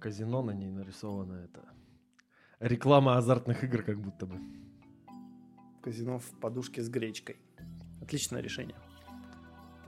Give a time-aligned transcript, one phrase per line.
[0.00, 1.34] казино на ней нарисовано.
[1.34, 1.60] Это
[2.58, 4.40] реклама азартных игр как будто бы.
[5.82, 7.36] Казино в подушке с гречкой.
[8.02, 8.76] Отличное решение.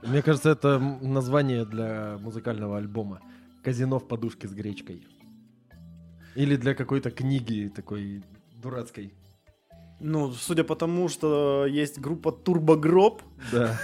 [0.03, 3.21] Мне кажется, это название для музыкального альбома.
[3.63, 5.07] Казино в подушке с гречкой.
[6.35, 8.23] Или для какой-то книги такой
[8.61, 9.13] дурацкой.
[10.05, 13.21] Ну, судя по тому, что есть группа Турбогроб.
[13.53, 13.79] Да.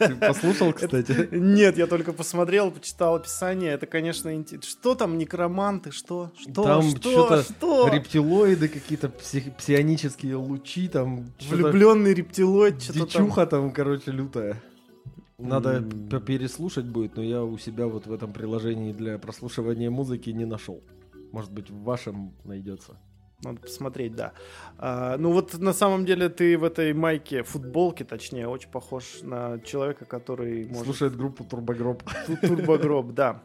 [0.00, 1.28] Ты послушал, кстати?
[1.30, 3.70] Нет, я только посмотрел, почитал описание.
[3.72, 4.68] Это, конечно, интересно.
[4.68, 5.92] Что там, некроманты?
[5.92, 6.32] Что?
[6.36, 6.64] Что?
[6.64, 7.10] Там что?
[7.12, 7.88] что-то что?
[7.88, 13.06] Рептилоиды, какие-то псих- псионические лучи, там Влюбленный рептилоид, что-то там.
[13.06, 14.60] дичуха там, короче, лютая.
[15.38, 20.30] Надо п- переслушать будет, но я у себя вот в этом приложении для прослушивания музыки
[20.30, 20.82] не нашел.
[21.32, 22.98] Может быть, в вашем найдется.
[23.42, 24.32] Надо посмотреть, да.
[24.78, 29.58] А, ну вот на самом деле ты в этой майке, футболке точнее, очень похож на
[29.60, 30.84] человека, который может...
[30.84, 32.02] Слушает группу Турбогроб.
[32.26, 33.40] Ту- Турбогроб, да.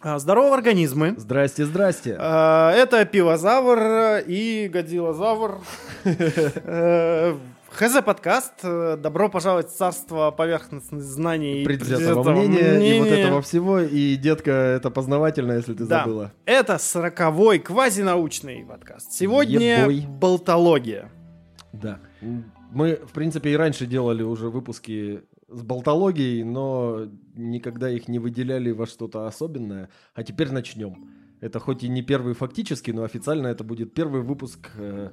[0.00, 1.14] А, Здорово, организмы.
[1.16, 2.16] Здрасте, здрасте.
[2.20, 5.58] А, Это пивозавр и годилозавр.
[7.78, 8.54] ХЗ подкаст.
[8.64, 13.78] Э, Добро пожаловать в царство поверхностных знаний и Предвзятого мнения и вот этого всего.
[13.78, 16.00] И, детка, это познавательно, если ты Да.
[16.00, 16.32] забыла.
[16.44, 19.12] Это сороковой квазинаучный подкаст.
[19.12, 20.04] Сегодня Ебой.
[20.08, 21.12] болтология.
[21.72, 22.00] Да.
[22.72, 28.72] Мы, в принципе, и раньше делали уже выпуски с болтологией, но никогда их не выделяли
[28.72, 29.88] во что-то особенное.
[30.14, 31.10] А теперь начнем.
[31.40, 35.10] Это хоть и не первый фактически, но официально это будет первый выпуск э,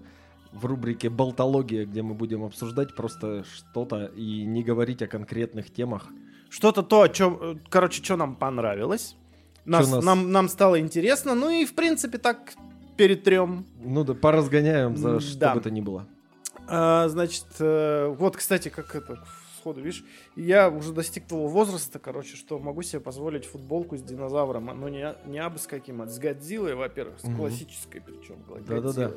[0.55, 6.07] в рубрике «Болтология», где мы будем обсуждать просто что-то и не говорить о конкретных темах.
[6.49, 9.15] Что-то то, чё, э, короче, что нам понравилось.
[9.65, 11.35] Нас, нас- Нам, нам стало интересно.
[11.35, 12.53] Ну и, в принципе, так
[12.97, 13.65] перетрем.
[13.83, 15.53] Ну да, поразгоняем за М, что да.
[15.55, 16.07] бы то ни было.
[16.67, 19.23] А, значит, э, вот, кстати, как это
[19.59, 20.03] сходу, видишь,
[20.35, 25.13] я уже достиг того возраста, короче, что могу себе позволить футболку с динозавром, но не,
[25.25, 27.35] не абы с каким, а с Годзиллой, во-первых, с Мгм.
[27.37, 28.35] классической причем
[28.67, 29.11] Да-да-да.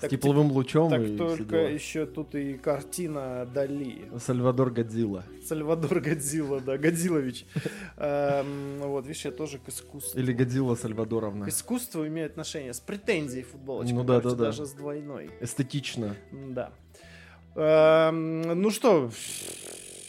[0.00, 1.68] С Так тепловым лучом Так и только дела.
[1.68, 4.10] еще тут и картина Дали.
[4.18, 5.24] Сальвадор Годзилла.
[5.46, 7.44] Сальвадор Годзилла, да, Годзиллович.
[7.98, 10.18] Эм, Вот, видишь, я тоже к искусству.
[10.18, 11.44] Или Годзилла Сальвадоровна.
[11.44, 13.94] К искусству имеет отношение с претензией футболочка.
[13.94, 14.36] Ну да, да, да.
[14.36, 15.30] Даже с двойной.
[15.42, 16.16] Эстетично.
[16.32, 16.72] Да.
[17.54, 19.10] Эм, Ну что,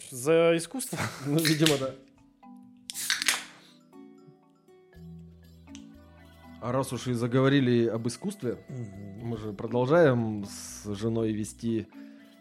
[0.09, 0.97] за искусство?
[1.25, 1.91] Ну, видимо, да.
[6.61, 8.59] А раз уж и заговорили об искусстве,
[9.19, 11.87] мы же продолжаем с женой вести,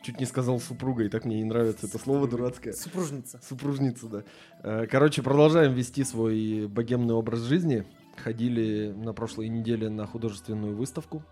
[0.02, 2.74] чуть не сказал супругой, так мне не нравится это слово дурацкое.
[2.74, 3.40] Супружница.
[3.42, 4.24] Супружница, да.
[4.62, 7.86] Э, Короче, продолжаем вести свой богемный образ жизни.
[8.18, 11.24] Ходили на прошлой неделе на художественную выставку.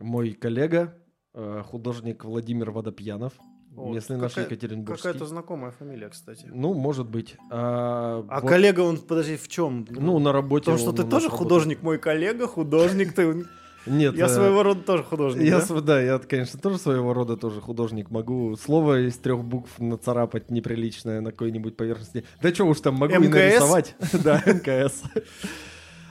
[0.00, 0.98] Мой коллега,
[1.32, 3.34] э, художник Владимир Водопьянов,
[3.76, 5.08] Местный наш какая- Екатеринбургский.
[5.08, 6.46] Какая-то знакомая фамилия, кстати.
[6.52, 7.36] Ну, может быть.
[7.50, 9.86] А, А вот- коллега, он, подожди, в чем?
[9.90, 10.64] Ну, на работе.
[10.66, 11.38] Потому что он ты тоже работает.
[11.38, 13.44] художник, мой коллега, художник, ты...
[13.86, 14.16] Нет.
[14.16, 16.00] Я э, своего рода тоже художник, Я, да?
[16.00, 18.10] я, конечно, тоже своего рода тоже художник.
[18.10, 22.24] Могу слово из трех букв нацарапать неприличное на какой-нибудь поверхности.
[22.40, 23.94] Да что уж там, могу и нарисовать.
[24.24, 25.02] Да, МКС.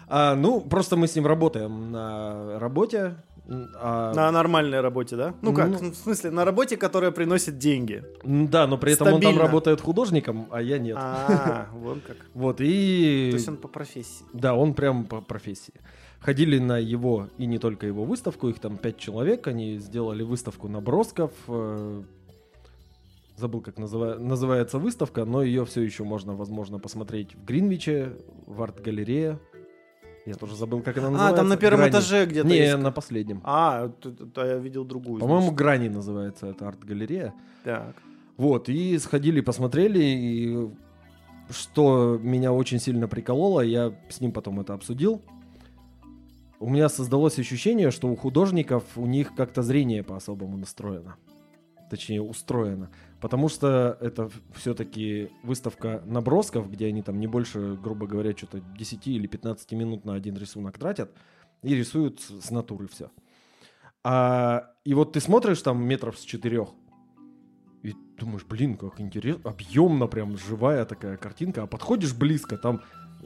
[0.07, 3.15] А, Ну, просто мы с ним работаем на работе.
[3.49, 5.33] А- На нормальной работе, да?
[5.41, 5.91] Ну как, Ну.
[5.91, 8.03] в смысле, на работе, которая приносит деньги.
[8.23, 9.41] Да, но при этом он там Стабильно.
[9.43, 10.97] работает художником, а я нет.
[10.99, 12.17] А, вон как.
[12.33, 13.29] Вот, и...
[13.31, 14.25] То есть он по профессии.
[14.33, 15.73] Да, он прям по профессии.
[16.19, 20.69] Ходили на его, и не только его выставку, их там пять человек, они сделали выставку
[20.69, 21.31] набросков.
[21.49, 22.03] э,
[23.35, 28.13] Забыл, как называ- называется выставка, но ее все еще можно, возможно, посмотреть в Гринвиче,
[28.45, 29.39] в арт-галерее.
[30.25, 31.37] Я тоже забыл, как она А, называется.
[31.37, 31.91] там на первом Грани.
[31.91, 32.77] этаже где-то Не, есть.
[32.77, 33.41] на последнем.
[33.43, 35.19] А, т- т- т- я видел другую.
[35.19, 35.57] По-моему, значит.
[35.57, 37.33] Грани называется эта арт-галерея.
[37.65, 37.95] Так.
[38.37, 40.69] Вот, и сходили, посмотрели, и
[41.49, 45.21] что меня очень сильно прикололо, я с ним потом это обсудил.
[46.59, 51.15] У меня создалось ощущение, что у художников у них как-то зрение по-особому настроено.
[51.89, 52.89] Точнее, устроено.
[53.23, 59.07] Потому что это все-таки выставка набросков, где они там не больше, грубо говоря, что-то 10
[59.07, 61.09] или 15 минут на один рисунок тратят
[61.61, 63.11] и рисуют с натуры все.
[64.03, 66.67] А, и вот ты смотришь там метров с четырех,
[67.81, 72.81] и думаешь, блин, как интересно, объемно прям живая такая картинка, а подходишь близко, там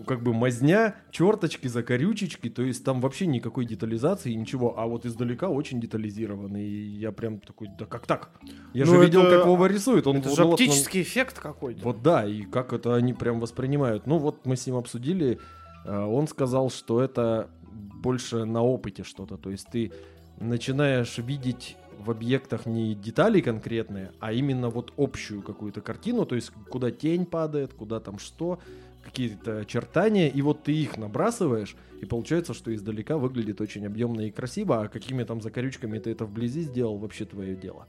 [0.06, 5.50] как бы мазня, черточки, закорючечки, то есть там вообще никакой детализации, ничего, а вот издалека
[5.50, 8.30] очень детализировано, и я прям такой, да как так?
[8.74, 11.84] Я Ну, же видел, это- как Вова рисует, он Это же вот, оптический эффект какой-то.
[11.84, 14.06] вот да, и как это они прям воспринимают.
[14.08, 15.40] Ну вот мы с ним обсудили,
[15.86, 19.92] э, он сказал, что это больше на опыте что-то, то есть ты
[20.40, 26.52] начинаешь видеть в объектах не детали конкретные, а именно вот общую какую-то картину, то есть
[26.70, 28.60] куда тень падает, куда там что,
[29.08, 34.32] какие-то очертания, и вот ты их набрасываешь, и получается, что издалека выглядит очень объемно и
[34.32, 37.88] красиво, а какими там закорючками ты это вблизи сделал, вообще твое дело.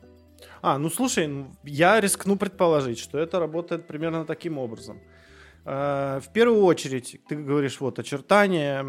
[0.63, 5.01] А, ну слушай, я рискну предположить, что это работает примерно таким образом.
[5.71, 8.85] Э, В первую очередь, ты говоришь, вот очертания,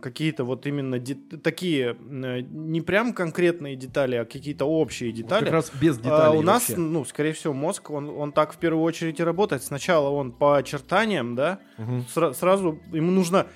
[0.00, 0.98] какие-то вот именно
[1.42, 5.44] такие, э, не прям конкретные детали, а какие-то общие Вот детали.
[5.44, 6.76] Как раз без А, деталей у нас, вообще.
[6.80, 9.62] ну, скорее всего, мозг, он, он так в первую очередь и работает.
[9.62, 12.04] Сначала он по очертаниям, да, Мгм.
[12.14, 13.46] сра- сразу ему нужно,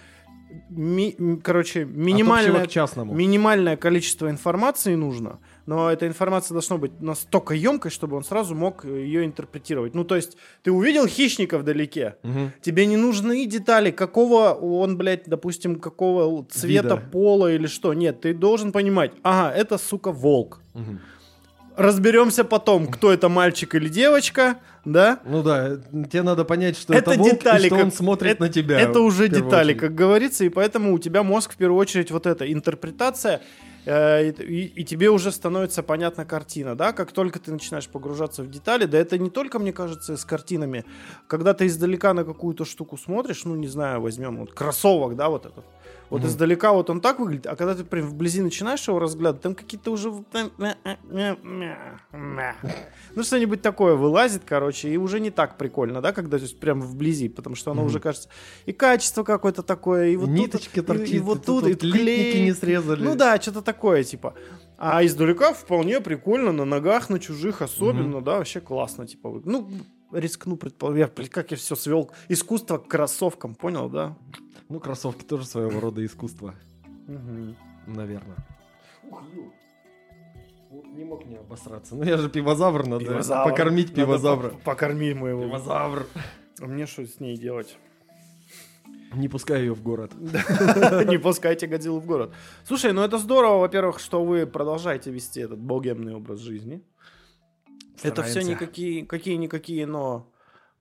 [0.70, 2.66] ми- короче, минимальное,
[3.14, 5.38] минимальное количество информации нужно,
[5.68, 9.94] но эта информация должна быть настолько емкой, чтобы он сразу мог ее интерпретировать.
[9.94, 12.52] Ну, то есть, ты увидел хищника вдалеке, Мгм.
[12.62, 16.96] Тебе не нужны детали, какого он, блядь, допустим, какого цвета Вида.
[16.96, 17.92] пола или что.
[17.92, 20.62] Нет, ты должен понимать, ага, это, сука, волк.
[20.72, 21.00] Мгм.
[21.76, 24.56] Разберемся потом, кто это мальчик или девочка,
[24.92, 25.20] да?
[25.24, 25.76] Ну да,
[26.10, 28.48] тебе надо понять, что Это это, волк, детали, и что как- он смотрит это- на
[28.48, 28.80] тебя.
[28.80, 29.80] Это уже детали, очередь.
[29.80, 33.40] как говорится, и поэтому у тебя мозг в первую очередь вот эта интерпретация,
[33.86, 36.92] э, и, и- тебе уже становится понятна картина, да?
[36.92, 40.84] Как только ты начинаешь погружаться в детали, да это не только, мне кажется, с картинами.
[41.26, 45.46] Когда ты издалека на какую-то штуку смотришь, ну, не знаю, возьмем вот кроссовок, да, вот
[45.46, 45.64] этот.
[46.10, 46.28] Вот Мгм.
[46.28, 49.90] издалека вот он так выглядит, а когда ты прям вблизи начинаешь его разглядывать, там какие-то
[49.90, 50.10] уже...
[53.14, 56.80] Ну, что-нибудь такое вылазит, короче, и уже не так прикольно, да, когда то есть прям
[56.80, 57.88] вблизи, потому что оно Мгм.
[57.88, 58.28] уже кажется...
[58.66, 61.72] И качество какое-то такое, и вот Ниточки тут, торчит, и, вот и тут, тут и
[61.72, 62.44] вот клей.
[62.44, 63.02] не срезали.
[63.02, 64.34] Ну да, что-то такое, типа.
[64.76, 69.42] А издалека вполне прикольно, на ногах, на чужих особенно, да, вообще классно, типа.
[69.44, 69.68] Ну,
[70.12, 72.10] рискну предположить, блин, как я все свел.
[72.28, 74.16] Искусство к кроссовкам, понял, да?
[74.68, 76.54] Ну, кроссовки тоже своего рода искусство,
[77.86, 78.36] наверное.
[80.70, 81.94] Не мог не обосраться.
[81.94, 83.50] Ну, я же пивозавр, надо Пивозавр.
[83.50, 84.48] покормить Надо пивозавра.
[84.50, 85.42] по- Покорми моего.
[85.44, 86.06] Пивозавр.
[86.60, 87.78] А мне что с ней делать?
[89.14, 90.12] Не пускай ее в город.
[90.20, 92.34] Не пускайте Годзиллу в город.
[92.64, 96.82] Слушай, ну это здорово, во-первых, что вы продолжаете вести этот богемный образ жизни.
[98.02, 100.30] Это все никакие, какие-никакие, но,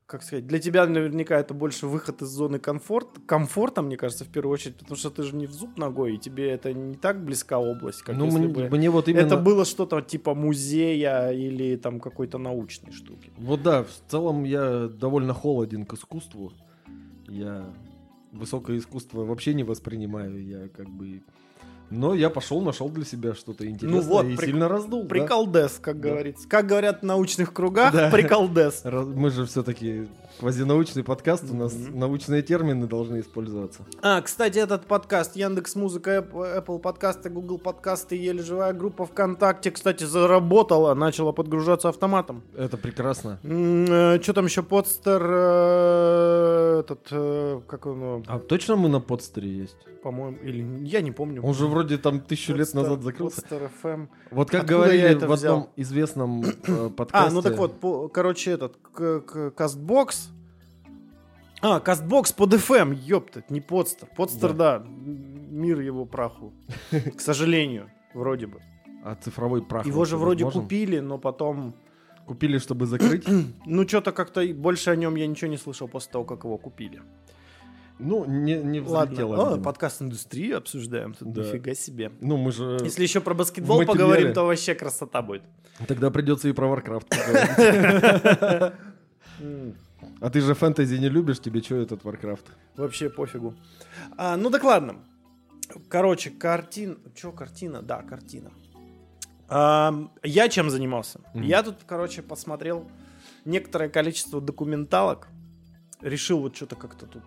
[0.08, 4.30] как сказать, для тебя наверняка это больше выход из зоны комфорта, комфорта, мне кажется, в
[4.30, 7.22] первую очередь, потому что ты же не в зуб ногой, и тебе это не так
[7.24, 9.26] близка область, как ну, если мне, бы мне вот именно...
[9.26, 13.34] это было что-то типа музея или там какой-то научной штуки.
[13.38, 16.54] Вот да, в целом я довольно холоден к искусству.
[17.28, 17.74] Я
[18.32, 20.42] высокое искусство вообще не воспринимаю.
[20.42, 21.22] Я как бы...
[21.90, 25.04] Но я пошел, нашел для себя что-то интересное вот, и прик- сильно раздул.
[25.04, 25.08] да.
[25.10, 26.10] Приколдес, как Да.
[26.10, 26.48] говорится.
[26.48, 28.10] Как говорят в научных кругах, Да.
[28.10, 28.84] приколдес.
[28.84, 30.08] Мы же все-таки
[30.40, 32.00] квазинаучный подкаст, у нас Мгм.
[32.00, 33.86] научные термины должны использоваться.
[34.02, 40.04] А, кстати, этот подкаст Яндекс Музыка, Apple подкасты, Google подкасты, еле живая группа ВКонтакте, кстати,
[40.04, 42.44] заработала, начала подгружаться автоматом.
[42.56, 43.40] Это прекрасно.
[43.44, 49.50] Что там еще подстер, э, этот, э, как он, э, А точно мы на подстере
[49.50, 49.78] есть?
[50.04, 51.42] по-моему, или я не помню.
[51.44, 53.42] Он же вроде там тысячу лет назад закрылся.
[53.42, 54.08] Podster FM.
[54.32, 57.30] Вот как говорили в одном известном э, подкасте.
[57.30, 58.78] А, ну так вот, короче, этот,
[59.56, 60.27] Кастбокс.
[61.62, 64.08] А, Кастбокс под FM, ёпта, не подстер.
[64.16, 66.54] Подстер, да, м- мир его праху.
[66.92, 68.62] К сожалению, вроде бы.
[69.04, 69.86] А цифровой прах.
[69.86, 70.64] Его же вроде возможен?
[70.68, 71.76] купили, но потом...
[72.26, 73.26] Купили, чтобы закрыть.
[73.66, 77.02] Ну, что-то как-то больше о нем я ничего не слышал после того, как его купили.
[78.00, 79.36] Ну, не, не взлетело.
[79.36, 81.42] Ладно, О, подкаст индустрии обсуждаем, тут Да.
[81.42, 82.12] нифига себе.
[82.22, 82.78] Ну, мы же...
[82.84, 85.42] Если еще про баскетбол поговорим, то вообще красота будет.
[85.88, 87.06] Тогда придется и про Warcraft
[89.40, 89.74] поговорить.
[90.20, 92.46] А ты же фэнтези не любишь, тебе что этот Warcraft?
[92.76, 93.54] Вообще пофигу.
[94.18, 94.96] А, ну так ладно.
[95.90, 96.98] Короче, картин...
[97.16, 97.82] Че картина?
[97.82, 98.52] Да, картина.
[99.50, 101.20] Ам, я чем занимался?
[101.34, 101.44] Мгм.
[101.44, 102.86] Я тут, короче, посмотрел
[103.46, 105.28] некоторое количество документалок.
[106.02, 107.24] Решил вот что-то как-то тут...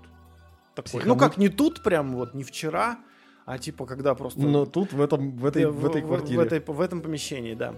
[0.74, 1.04] такое.
[1.04, 2.98] Ну как не тут прям, вот не вчера,
[3.46, 4.40] а типа когда просто...
[4.40, 6.38] Но тут, в, этом, в, этой, Э, в этой квартире.
[6.38, 7.74] В, этой- в этом помещении, да.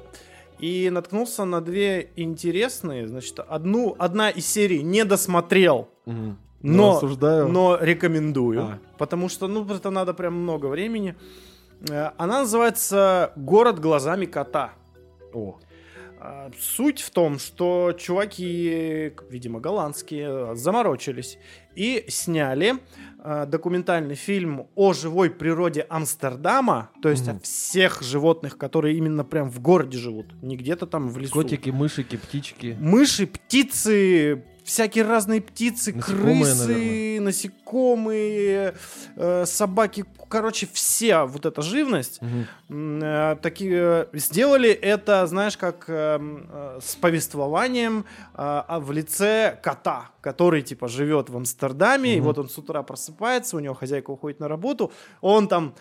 [0.59, 3.09] И наткнулся на две интересные.
[3.09, 6.39] Значит, одну, одна из серий не досмотрел, Мгм.
[6.63, 7.49] но, осуждаю.
[7.49, 8.63] но рекомендую.
[8.63, 8.79] А.
[8.99, 11.17] Потому что, ну, это надо прям много времени.
[11.91, 14.73] Э, Она называется «Город глазами кота».
[15.35, 15.59] О,
[16.61, 21.39] Суть в том, что чуваки, видимо, голландские, заморочились
[21.75, 22.75] и сняли
[23.19, 27.37] а, документальный фильм о живой природе Амстердама, то есть Мгм.
[27.37, 31.33] о всех животных, которые именно прям в городе живут, не где-то там в лесу.
[31.33, 32.77] котики, мышики, птички.
[32.79, 38.75] Мыши, птицы, всякие разные птицы, Насекомые, крысы, насекомые,
[39.17, 42.21] э, собаки, короче, вся вот эта живность.
[42.69, 48.05] Э, такие э, сделали это, знаешь, как эм, э, с повествованием
[48.35, 53.57] э, в лице кота, который типа живет в Амстердаме, и вот он с утра просыпается,
[53.57, 55.75] у него хозяйка уходит на работу, он там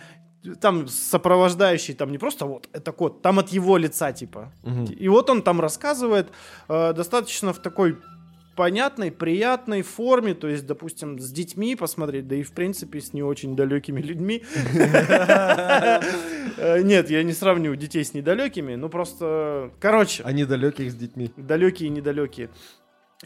[0.59, 4.51] там сопровождающий, там не просто вот это кот, там от его лица типа.
[4.63, 4.85] Мгм.
[4.85, 6.31] И вот он там рассказывает
[6.67, 7.97] э, достаточно в такой
[8.55, 13.23] понятной, приятной форме, то есть, допустим, с детьми посмотреть, да и, в принципе, с не
[13.23, 14.43] очень далекими людьми.
[16.57, 21.31] Э, Нет, я не сравниваю детей с недалекими, ну просто, короче, Они далеких с детьми.
[21.37, 22.49] далекие и недалекие.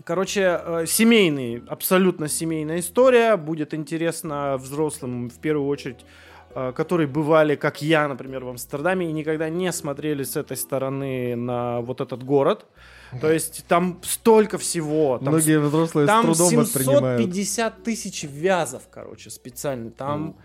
[0.03, 3.37] Короче, э, семейный, абсолютно семейная история.
[3.37, 6.05] Будет интересно взрослым, в первую очередь,
[6.53, 11.35] э, которые бывали, как я, например, в Амстердаме, и никогда не смотрели с этой стороны
[11.35, 12.65] на вот этот город.
[13.21, 15.17] То есть там столько всего.
[15.19, 17.21] Там Многие взрослые с там трудом воспринимают.
[17.21, 19.91] 750 тысяч вязов, короче, специально.
[19.91, 20.37] Там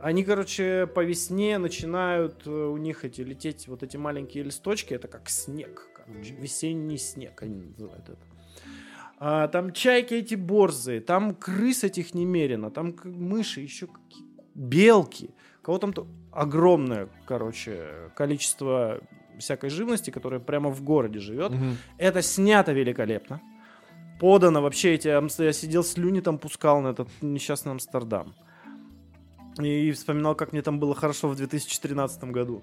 [0.00, 4.92] они, короче, по весне начинают э, у них эти лететь вот эти маленькие листочки.
[4.92, 6.34] Это как снег, короче.
[6.34, 8.18] Весенний снег они называют это.
[9.20, 15.30] А, там чайки эти борзые, там крыс этих немерено, там мыши, еще какие белки.
[15.62, 19.00] Кого там то огромное, короче, количество
[19.38, 21.52] всякой живности, которая прямо в городе живет.
[21.52, 21.76] Мгм.
[21.98, 23.40] Это снято великолепно.
[24.20, 25.08] Подано вообще эти...
[25.08, 28.34] Я сидел слюни там пускал на этот несчастный Амстердам.
[29.60, 32.62] И вспоминал, как мне там было хорошо в 2013 году.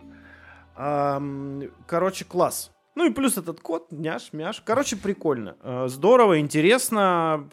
[0.76, 2.72] Короче, класс.
[2.96, 4.62] Ну и плюс этот кот, няш, мяш.
[4.66, 5.58] Короче, прикольно.
[5.62, 7.50] Э, Здорово, интересно.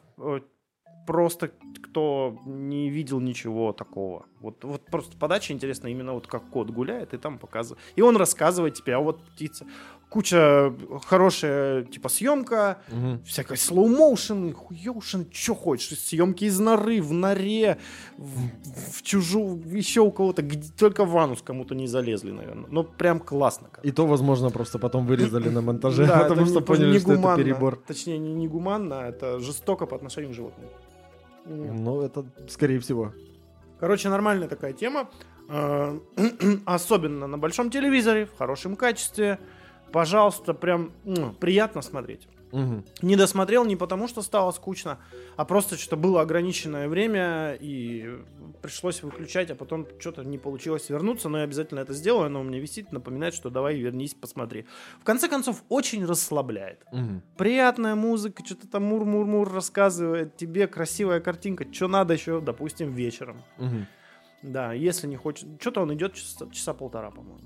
[1.06, 1.50] Просто
[1.82, 4.26] кто не видел ничего такого.
[4.40, 7.82] Вот, вот просто подача интересна именно вот как кот гуляет и там показывает.
[7.96, 9.66] И он рассказывает тебе, а вот птица.
[10.12, 10.74] Куча
[11.06, 13.22] хорошая, типа, съемка, Мгм.
[13.24, 15.98] всякой слоу-моушен, хуёушен, что хочешь.
[15.98, 17.78] Съемки из норы, в норе,
[18.18, 22.66] в, в чужую, еще у кого-то, где только в анус кому-то не залезли, наверное.
[22.70, 23.68] Но прям классно.
[23.72, 23.88] короче.
[23.88, 27.36] И то, возможно, просто потом вырезали на монтаже, Да, потому что не- поняли, что это
[27.36, 27.76] перебор.
[27.76, 30.66] Точнее, не негуманно, а это жестоко по отношению к животным.
[31.46, 33.12] Ну, это скорее всего.
[33.80, 35.08] Короче, нормальная такая тема.
[35.48, 35.98] Э,
[36.66, 39.38] Особенно на большом телевизоре, в хорошем качестве.
[39.92, 42.28] Пожалуйста, прям м, приятно смотреть.
[42.52, 42.84] Мгм.
[43.00, 44.98] Не досмотрел не потому, что стало скучно,
[45.36, 48.18] а просто что было ограниченное время и
[48.60, 52.44] пришлось выключать, а потом что-то не получилось вернуться, но я обязательно это сделаю, оно у
[52.44, 54.66] меня висит, напоминает, что давай вернись, посмотри.
[55.00, 56.84] В конце концов, очень расслабляет.
[56.92, 57.22] Мгм.
[57.38, 63.42] Приятная музыка, что-то там мур-мур-мур рассказывает, тебе красивая картинка, что надо еще, допустим, вечером.
[63.56, 63.86] Мгм.
[64.42, 67.40] Да, если не хочет, что-то он идет часа, часа полтора, по-моему.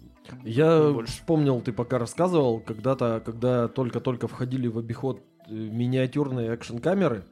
[0.45, 1.13] Я больше.
[1.13, 7.25] вспомнил, ты пока рассказывал, когда-то, когда только-только входили в обиход э, миниатюрные экшн-камеры,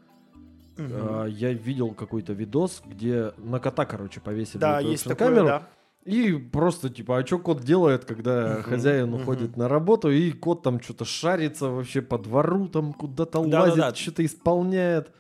[0.77, 0.91] Мгм.
[0.93, 5.47] а, я видел какой-то видос, где на кота, короче, повесили Да, эту есть такое, экшн-камеру.
[5.47, 5.69] да.
[6.05, 9.23] И просто, типа, а что кот делает, когда Мгм, хозяин мгм.
[9.23, 13.85] уходит на работу, и кот там что-то шарится вообще по двору, там куда-то Да-да-да.
[13.85, 15.13] лазит, что-то исполняет.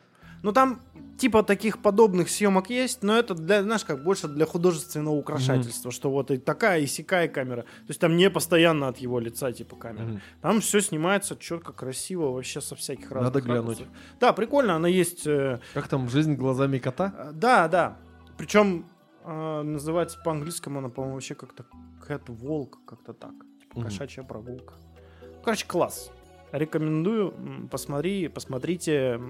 [0.43, 0.81] Ну там
[1.18, 6.11] типа таких подобных съемок есть, но это для, знаешь, как больше для художественного украшательства, что
[6.11, 7.62] вот и такая, и сякая камера.
[7.62, 10.04] То есть там не постоянно от его лица типа камера.
[10.04, 10.21] Мгм.
[10.42, 13.78] Там все снимается четко, красиво, вообще со всяких разных Надо глянуть.
[13.80, 13.88] ракурсов.
[14.21, 15.26] Да, прикольно, она есть.
[15.26, 17.14] э, Как там жизнь глазами кота?
[17.16, 17.97] э, да, да.
[18.37, 18.87] Причем
[19.25, 21.64] э, называется по-английскому она, по-моему, вообще как-то
[22.09, 23.33] Walk, как-то так.
[23.61, 23.85] Типа Мгм.
[23.85, 24.75] кошачья прогулка.
[25.44, 26.11] Короче, класс.
[26.52, 27.35] Рекомендую.
[27.71, 29.21] Посмотри, посмотрите.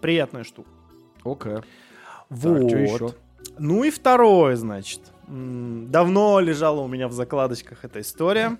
[0.00, 0.68] Приятная штука.
[1.24, 1.58] Окей.
[2.30, 2.98] Вот.
[2.98, 3.16] Так?
[3.58, 5.00] Ну и второе, значит.
[5.28, 8.56] Давно лежала у меня в закладочках эта история.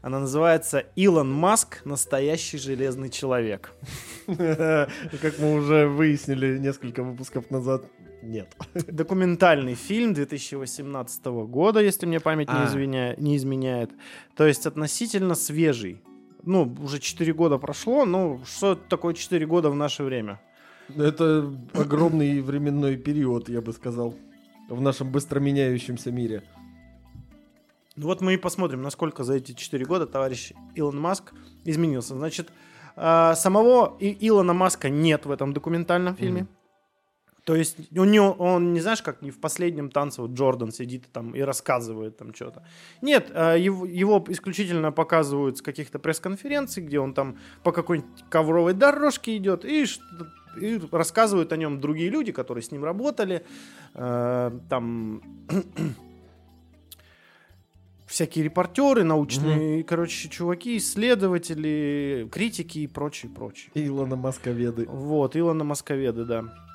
[0.00, 1.84] Она называется «Илон Маск.
[1.84, 3.72] Настоящий железный человек».
[4.26, 7.84] Как мы уже выяснили несколько выпусков назад,
[8.22, 8.54] нет.
[8.86, 12.66] Документальный фильм 2018 года, если мне память не, А.
[12.66, 13.90] извиня- не изменяет.
[14.36, 16.00] То есть относительно свежий.
[16.44, 20.40] Ну, уже 4 года прошло, ну, что такое 4 года в наше время?
[20.96, 24.14] Это огромный временной период, я бы сказал,
[24.68, 26.42] в нашем быстро меняющемся мире.
[27.96, 32.16] Ну Вот мы и посмотрим, насколько за эти 4 года товарищ Илон Маск изменился.
[32.16, 32.50] Значит,
[32.96, 36.42] а, самого Илона Маска нет в этом документальном фильме.
[36.42, 36.48] Мгм.
[37.44, 41.10] То есть у него, он не знаешь, как не в последнем танце вот Джордан сидит
[41.12, 42.62] там и рассказывает там что-то.
[43.00, 48.74] Нет, а, его, его исключительно показывают с каких-то пресс-конференций, где он там по какой-нибудь ковровой
[48.74, 49.86] дорожке идет и,
[50.60, 53.44] и рассказывают о нем другие люди, которые с ним работали.
[53.94, 55.22] Э, там
[58.06, 63.70] всякие репортеры, научные, короче, чуваки, исследователи, критики и прочее, прочее.
[63.74, 64.86] Илона Московеды.
[64.88, 66.67] Вот, Илона Московеды, да.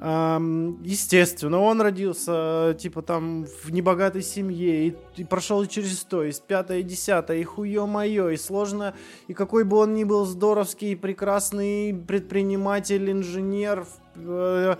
[0.00, 6.38] Естественно, он родился, типа, там, в небогатой семье, и, и прошел через то, и с
[6.38, 8.94] пятое, и десятое, и хуе мое, и сложно,
[9.26, 14.76] и какой бы он ни был здоровский, прекрасный предприниматель, инженер, э,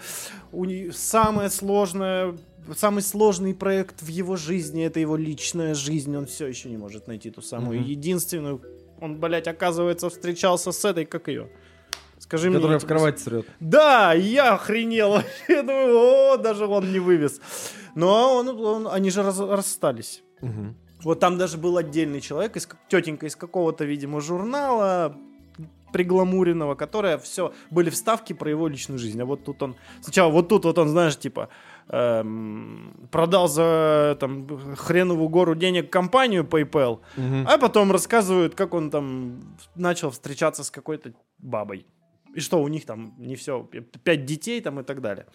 [0.52, 2.36] у самое сложное,
[2.76, 7.08] самый сложный проект в его жизни, это его личная жизнь, он все еще не может
[7.08, 7.88] найти ту самую Мгм.
[7.88, 8.62] единственную,
[9.00, 11.50] он, блядь, оказывается, встречался с этой, как ее?
[12.18, 12.58] Скажи мне.
[12.58, 13.46] Которая в типа, кровать срет.
[13.60, 15.22] да, я охренел.
[15.48, 17.40] Я думаю, о, даже он не вывез.
[17.94, 20.22] Но он, он- они же раз- расстались.
[21.04, 25.16] Вот там даже был отдельный человек, из, тетенька из какого-то, видимо, журнала
[25.92, 29.20] пригламуренного, которая все, были вставки про его личную жизнь.
[29.22, 31.48] А вот тут он, сначала вот тут вот он, знаешь, типа,
[31.88, 34.46] эм, продал за там
[34.76, 37.00] хреновую гору денег компанию PayPal,
[37.46, 39.40] а потом рассказывают, как он там
[39.76, 41.86] начал встречаться с какой-то бабой.
[42.38, 43.68] И что у них там не все,
[44.04, 45.26] пять детей там и так далее.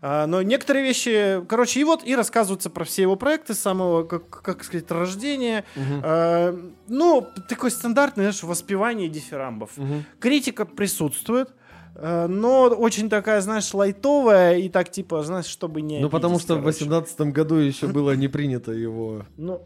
[0.00, 4.04] А, но некоторые вещи, короче, и вот и рассказываются про все его проекты с самого,
[4.04, 5.66] как, как сказать, рождения.
[5.76, 6.58] А,
[6.88, 9.72] ну, такой стандартный, знаешь, воспевание дифирамбов.
[10.18, 11.50] Критика присутствует,
[11.94, 16.54] э, но очень такая, знаешь, лайтовая и так типа, знаешь, чтобы не Ну, потому что
[16.54, 16.84] в короче.
[16.84, 19.60] 18 году еще было не принято его Ну,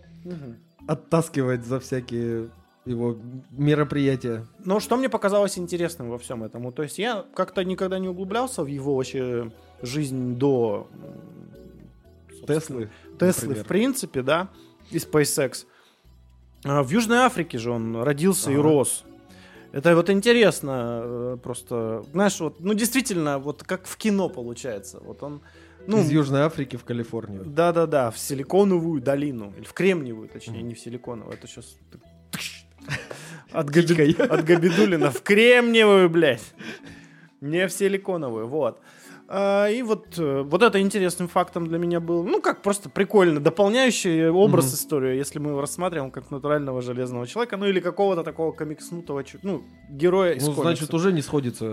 [0.89, 2.51] оттаскивать за всякие
[2.87, 3.17] его
[3.51, 4.47] мероприятия.
[4.65, 6.73] Но что мне показалось интересным во всем этом?
[6.73, 10.89] То есть я как-то никогда не углублялся в его вообще жизнь до
[12.47, 12.91] Теслы.
[13.19, 13.65] Теслы, например.
[13.65, 14.49] в принципе, да,
[14.91, 15.67] и SpaceX.
[16.65, 18.63] А в Южной Африке же он родился и Ага.
[18.63, 19.05] рос.
[19.73, 24.99] Это вот интересно, э, просто, знаешь, вот, ну действительно, вот как в кино получается.
[25.01, 25.43] Вот он,
[25.87, 27.45] ну, Из Южной Африки в Калифорнию.
[27.45, 31.77] да-да-да, в силиконовую долину, или в кремниевую, точнее, не в силиконовую, это сейчас...
[33.53, 36.55] От, Габи- от Габидулина в кремниевую, блядь.
[37.41, 38.81] Не в силиконовую, вот.
[39.33, 43.39] А, и вот, э, вот это интересным фактом для меня был, ну, как просто прикольно,
[43.41, 44.75] дополняющий образ Мгм.
[44.75, 49.63] историю, если мы его рассматриваем как натурального железного человека, ну, или какого-то такого комикснутого, ну,
[49.89, 50.63] героя из Ну, комикса.
[50.63, 51.65] значит, уже не сходится.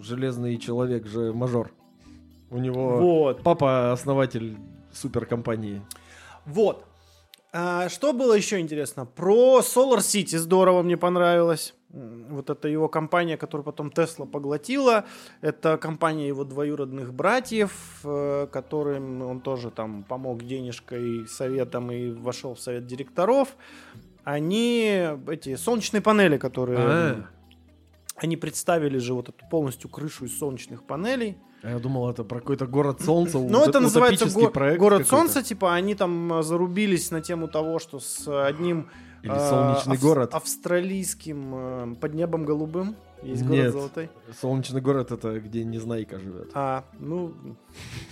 [0.00, 1.70] Железный человек же мажор.
[2.50, 3.42] У него Вот.
[3.42, 4.56] папа основатель
[4.92, 5.82] суперкомпании.
[6.44, 6.84] Вот.
[7.58, 9.06] А, что было еще интересно?
[9.06, 11.74] Про Solar City здорово мне понравилось.
[11.88, 15.06] Вот это его компания, которую потом Тесла поглотила.
[15.40, 17.72] Это компания его двоюродных братьев,
[18.04, 23.56] э, которым он тоже там помог денежкой, советом и вошел в совет директоров.
[24.24, 26.78] Они, эти солнечные панели, которые...
[26.78, 27.24] А.
[28.16, 31.36] Они представили же вот эту полностью крышу из солнечных панелей.
[31.62, 33.38] А я думал, это про какой-то город солнца.
[33.38, 37.78] Ну, это называется го- проект город солнца, типа они там а, зарубились на тему того,
[37.78, 38.88] что с одним
[39.22, 40.34] Или а, солнечный ав- город.
[40.34, 43.72] австралийским э, под небом голубым есть город Нет.
[43.72, 44.10] золотой.
[44.40, 46.50] Солнечный город это где Незнайка живет.
[46.54, 47.34] А, ну,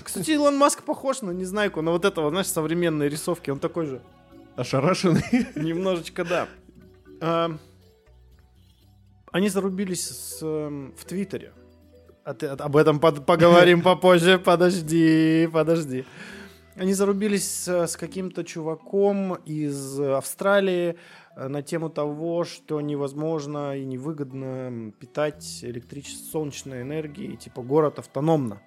[0.02, 4.02] кстати, Илон Маск похож на Незнайку, на вот этого, знаешь, современной рисовки, он такой же.
[4.56, 5.22] Ошарашенный.
[5.54, 6.48] Немножечко, да.
[9.34, 11.52] А, Они зарубились с, эм, в Твиттере.
[12.24, 14.38] А ты- об этом под- поговорим попозже.
[14.38, 16.04] Подожди, подожди.
[16.76, 20.96] Они зарубились с, с каким-то чуваком из Австралии
[21.36, 28.60] э, на тему того, что невозможно и невыгодно питать электричеством солнечной энергией, типа город автономно.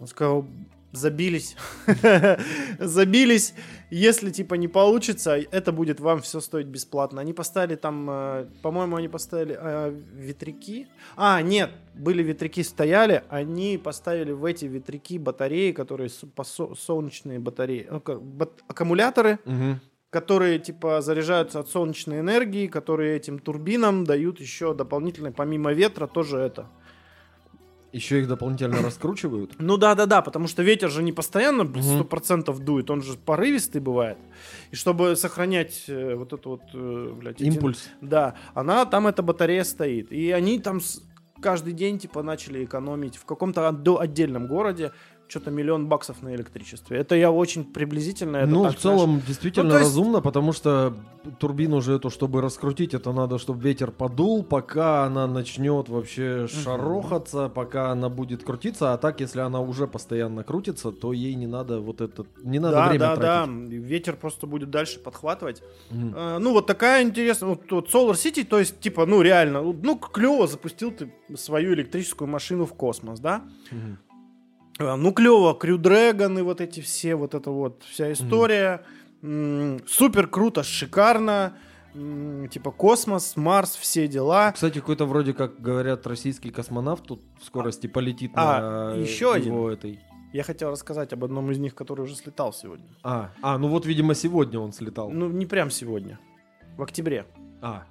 [0.00, 0.46] Он сказал,
[0.92, 1.56] забились,
[2.78, 3.54] забились,
[3.90, 7.20] если типа не получится, это будет вам все стоить бесплатно.
[7.20, 10.86] Они поставили там, э, по-моему, они поставили э, ветряки.
[11.16, 17.88] А, нет, были ветряки стояли, они поставили в эти ветряки батареи, которые со- солнечные батареи,
[18.04, 19.80] как, бат- аккумуляторы, Мгм.
[20.10, 26.38] которые типа заряжаются от солнечной энергии, которые этим турбинам дают еще дополнительно, помимо ветра, тоже
[26.38, 26.68] это.
[27.92, 29.52] Еще их дополнительно раскручивают.
[29.58, 33.14] Ну да, да, да, потому что ветер же не постоянно сто процентов дует, он же
[33.14, 34.18] порывистый бывает.
[34.70, 37.88] И чтобы сохранять э, вот эту вот, э, блядь, эти- Импульс.
[38.00, 40.12] да, она там эта батарея стоит.
[40.12, 41.02] И они там с-
[41.40, 44.92] каждый день типа начали экономить в каком-то отдо- отдельном городе
[45.30, 46.98] что-то миллион баксов на электричестве.
[46.98, 48.38] Это я очень приблизительно.
[48.38, 50.92] это ну, так, в целом, действительно Ну, есть- разумно, потому что
[51.38, 57.48] турбину же эту, чтобы раскрутить, это надо, чтобы ветер подул, пока она начнет вообще шарохаться,
[57.48, 58.92] пока она будет крутиться.
[58.92, 62.76] А так, если она уже постоянно крутится, то ей не надо вот это, не надо
[62.76, 63.68] да, время да, тратить.
[63.70, 63.76] да.
[63.76, 65.62] Ветер просто будет дальше подхватывать.
[65.90, 66.14] Мгм.
[66.16, 67.50] Э, Ну, вот такая интересная.
[67.50, 72.28] Вот, вот Solar City, то есть, типа, ну, реально, ну, клево запустил ты свою электрическую
[72.28, 73.42] машину в космос, да?
[73.70, 73.98] Мгм.
[74.78, 78.82] Э, Ну, клево, Крю Дрэгон и вот эти все, вот эта вот вся история.
[79.22, 81.56] М, Супер круто, шикарно.
[81.92, 84.52] Типа космос, Марс, все дела.
[84.52, 89.68] Кстати, какой-то вроде как говорят российский космонавт тут в скорости полетит А, на еще его
[89.70, 89.98] этой.
[90.32, 92.86] Я хотел рассказать об одном из них, который уже слетал сегодня.
[93.02, 95.10] А, а, ну вот, видимо, сегодня он слетал.
[95.10, 96.20] Ну, не прям сегодня.
[96.76, 97.26] В октябре.
[97.60, 97.82] А.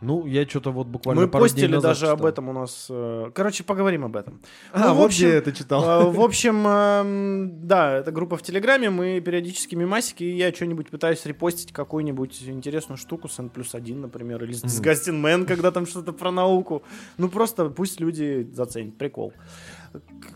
[0.00, 2.28] Ну, я что-то вот буквально Мы пару дней постили даже об читал.
[2.30, 2.86] этом у нас.
[2.88, 4.40] э, Короче, поговорим об этом.
[4.72, 5.84] А, Ну, в общем, я это читал.
[5.84, 10.88] Э, В общем, эм, да, это группа в Телеграме, мы периодически мимасики, и я что-нибудь
[10.88, 14.64] пытаюсь репостить, какую-нибудь интересную штуку с N плюс 1, например, или с.
[14.64, 16.82] Disgusting Man, когда там что-то про науку.
[17.18, 19.32] Ну, просто пусть люди заценят, прикол.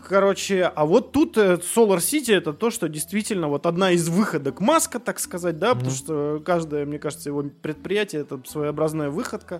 [0.09, 4.59] Короче, а вот тут э, Solar City это то, что действительно вот одна из выходок
[4.59, 5.95] Маска, так сказать, да, потому Мгм.
[5.97, 9.54] что каждое, мне кажется, его предприятие это своеобразная выходка.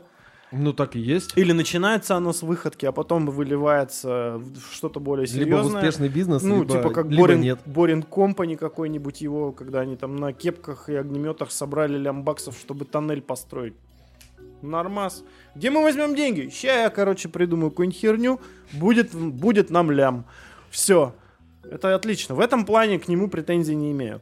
[0.58, 1.38] Ну, так и есть.
[1.38, 5.82] Или начинается оно с выходки, а потом выливается в что-то более Либо в серьезное.
[5.82, 7.60] успешный бизнес, Ну, либо, типа как либо Борин, нет.
[7.66, 13.22] Борин Компани какой-нибудь его, когда они там на кепках и огнеметах собрали лямбаксов, чтобы тоннель
[13.22, 13.74] построить.
[14.62, 15.24] Нормас.
[15.56, 16.50] Где мы возьмем деньги?
[16.50, 18.40] Ща я, короче, придумаю какую-нибудь херню,
[18.72, 20.26] будет, будет нам лям.
[20.70, 21.14] Все.
[21.64, 22.36] Это отлично.
[22.36, 24.22] В этом плане к нему претензий не имею.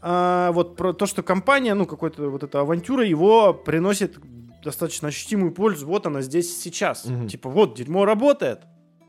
[0.00, 4.16] А вот про то, что компания, ну, какой-то вот эта авантюра, его приносит
[4.62, 5.86] достаточно ощутимую пользу.
[5.86, 7.04] Вот она здесь и сейчас.
[7.06, 7.28] Мгм.
[7.28, 8.62] Типа, вот, дерьмо работает.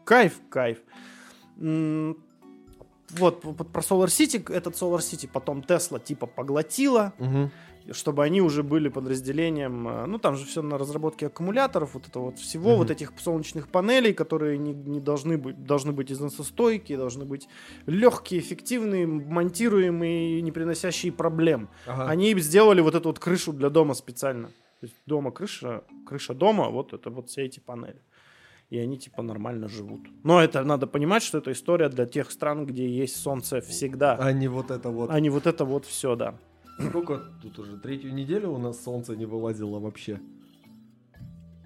[0.05, 0.79] Кайф, кайф.
[1.59, 2.17] М,
[3.11, 7.49] Вот, про Solar City, этот Solar City потом Tesla типа поглотила, Мгм.
[7.91, 12.19] чтобы они уже были подразделением, э, ну там же все на разработке аккумуляторов, вот это
[12.19, 12.77] вот всего, Мгм.
[12.77, 17.47] вот этих солнечных панелей, которые не, не должны быть, должны быть износостойкие, должны быть
[17.87, 21.67] легкие, эффективные, монтируемые не приносящие проблем.
[21.87, 22.05] Ага.
[22.11, 24.51] Они сделали вот эту вот крышу для дома специально.
[24.79, 28.01] То есть дома крыша, крыша дома, вот это вот все эти панели.
[28.69, 30.01] И они типа нормально живут.
[30.23, 34.15] Но это надо понимать, что это история для тех стран, где есть солнце всегда.
[34.15, 35.09] А не вот это вот.
[35.09, 36.35] А не вот это вот все, да.
[36.79, 37.77] Сколько тут уже?
[37.77, 40.21] Третью неделю у нас солнце не вылазило вообще?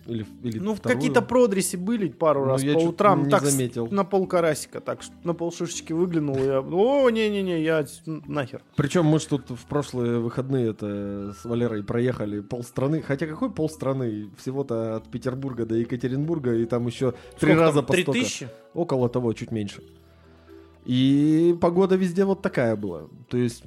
[0.06, 0.98] Или, или Ну, вторую?
[0.98, 3.24] какие-то продреси были пару Ну, раз я по утрам.
[3.24, 3.88] не так заметил.
[3.90, 6.36] на полкарасика, так ш- на полшишечки выглянул.
[6.36, 8.62] и Я, о, не-не-не, я нахер.
[8.76, 13.02] Причем мы ж тут в прошлые выходные это с Валерой проехали полстраны.
[13.02, 14.30] Хотя какой полстраны?
[14.38, 18.20] Всего-то от Петербурга до Екатеринбурга, и там еще три раза там, по Три столько.
[18.20, 18.50] тысячи?
[18.74, 19.84] Около того, чуть меньше.
[20.86, 23.04] И погода везде вот такая была.
[23.30, 23.64] То есть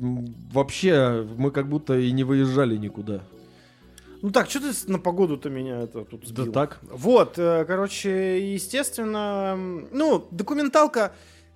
[0.53, 3.22] вообще мы как будто и не выезжали никуда.
[4.27, 6.47] Ну так, что ты на погоду-то меня это тут сбил?
[6.47, 6.81] Да так.
[6.83, 9.55] Вот, э, короче, естественно,
[9.93, 11.12] ну, документалка,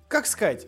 [0.07, 0.67] как сказать,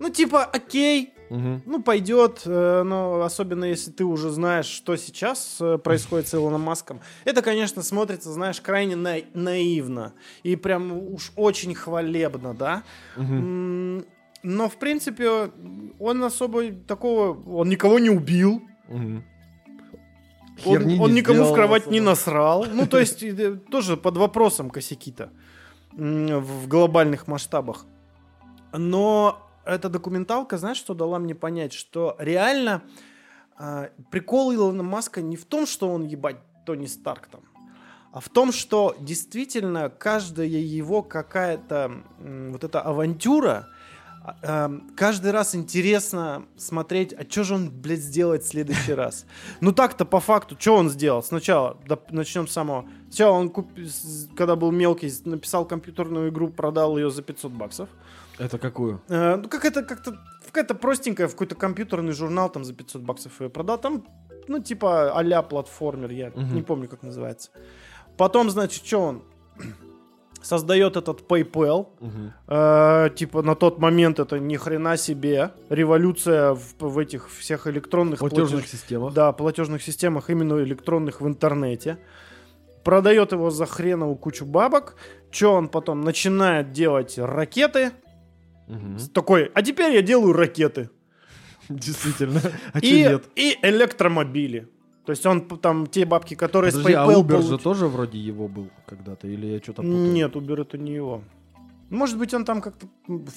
[0.00, 1.60] ну, типа, окей, Мгм.
[1.66, 6.62] ну, пойдет, э, но особенно если ты уже знаешь, что сейчас э, происходит с Илоном
[6.62, 7.00] Маском.
[7.26, 12.82] Это, конечно, смотрится, знаешь, крайне на- наивно и прям уж очень хвалебно, да?
[13.18, 14.06] М,
[14.42, 15.50] Но, в принципе,
[15.98, 17.36] он особо такого...
[17.58, 18.62] Он никого не убил.
[18.88, 19.22] Мгм.
[20.64, 22.66] Он, он никому в сделал кровать не насрал.
[22.72, 25.30] Ну, то есть, э, тоже под вопросом косяки-то
[25.92, 27.86] в глобальных масштабах.
[28.72, 31.72] Но эта документалка, знаешь, что дала мне понять?
[31.72, 32.82] Что реально
[33.58, 37.40] а, прикол Илона Маска не в том, что он ебать Тони Старк там,
[38.12, 43.68] а в том, что действительно каждая его какая-то вот эта авантюра,
[44.96, 49.26] каждый раз интересно смотреть, а что же он, блядь, сделает в следующий раз.
[49.60, 51.22] Ну так-то по факту, что он сделал?
[51.22, 52.86] Сначала, да, начнем с самого.
[53.08, 53.70] Сначала он, куп-
[54.36, 57.88] когда был мелкий, написал компьютерную игру, продал ее за 500 баксов.
[58.38, 59.00] Это какую?
[59.08, 63.40] Э, ну, как это, как-то, какая-то простенькая, в какой-то компьютерный журнал там за 500 баксов
[63.40, 63.78] ее продал.
[63.78, 64.04] Там,
[64.48, 66.54] ну, типа а-ля платформер, я Мгм.
[66.54, 67.50] не помню, как называется.
[68.18, 69.22] Потом, значит, что он?
[70.46, 71.88] Создает этот PayPal.
[72.00, 72.32] Мгм.
[72.46, 78.20] Э, типа на тот момент это ни хрена себе революция в, в этих всех электронных
[78.20, 79.12] Платежных платеж- системах.
[79.14, 81.98] да, платежных системах, именно электронных в интернете.
[82.84, 84.94] Продает его за хреновую кучу бабок.
[85.32, 87.90] Че он потом начинает делать ракеты?
[88.68, 88.98] Мгм.
[89.12, 90.90] Такой, а теперь я делаю ракеты.
[91.68, 92.40] Действительно.
[92.72, 94.68] А и, и электромобили.
[95.06, 97.86] То есть он там те бабки, которые Подожди, с а PayPal Uber же получ- тоже
[97.86, 99.28] вроде его был когда-то?
[99.28, 100.12] Или я что-то путаю?
[100.12, 101.22] Нет, Uber это не его.
[101.88, 102.88] Может быть, он там как-то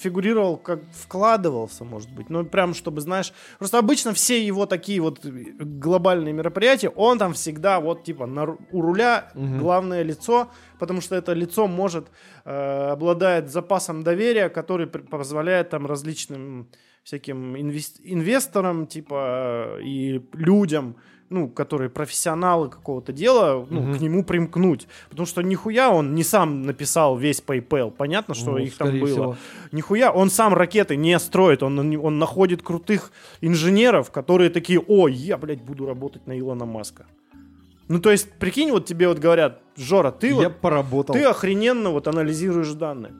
[0.02, 2.28] фигурировал, как вкладывался, может быть.
[2.30, 3.32] Ну, прям, чтобы, знаешь...
[3.58, 8.80] Просто обычно все его такие вот глобальные мероприятия, он там всегда вот, типа, на, у
[8.80, 9.58] руля Мгм.
[9.60, 10.48] главное лицо,
[10.80, 12.08] потому что это лицо может,
[12.44, 16.66] э, обладает запасом доверия, который позволяет там различным
[17.04, 20.96] всяким инвес- инвесторам, типа, э, и людям,
[21.30, 23.94] ну, которые профессионалы какого-то дела, ну, Мгм.
[23.96, 24.88] к нему примкнуть.
[25.08, 27.90] Потому что нихуя он не сам написал весь PayPal.
[27.92, 29.06] Понятно, что Ну, их там было.
[29.06, 29.36] всего.
[29.72, 35.38] Нихуя, он сам ракеты не строит, он, он находит крутых инженеров, которые такие, о, я,
[35.38, 37.06] блядь, буду работать на Илона Маска.
[37.88, 41.14] Ну, то есть, прикинь, вот тебе вот говорят, Жора, ты Я вот, поработал.
[41.14, 43.12] ты охрененно вот анализируешь данные.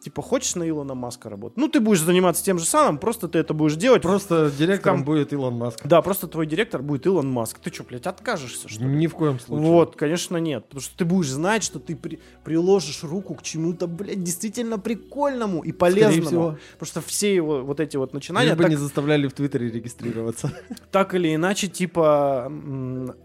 [0.00, 1.56] Типа, хочешь на Илона Маска работать?
[1.58, 4.00] Ну, ты будешь заниматься тем же самым, просто ты это будешь делать.
[4.02, 5.80] Просто директором Ком- будет Илон Маск.
[5.84, 7.58] Да, просто твой директор будет Илон Маск.
[7.58, 8.86] Ты что, блядь, откажешься, что ли?
[8.88, 9.66] Ни в коем случае.
[9.66, 10.64] Вот, конечно, нет.
[10.66, 15.62] Потому что ты будешь знать, что ты при- приложишь руку к чему-то, блядь, действительно прикольному
[15.62, 16.26] и полезному.
[16.26, 16.58] всего.
[16.78, 19.68] Потому что все его вот эти вот начинания, Лишь бы так, не заставляли в Твиттере
[19.68, 20.52] регистрироваться.
[20.92, 22.52] так или иначе, типа,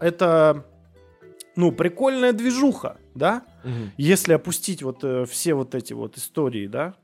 [0.00, 0.64] это,
[1.54, 3.44] ну, прикольная движуха, да?
[3.96, 6.94] Если опустить вот э, все вот эти вот истории, да?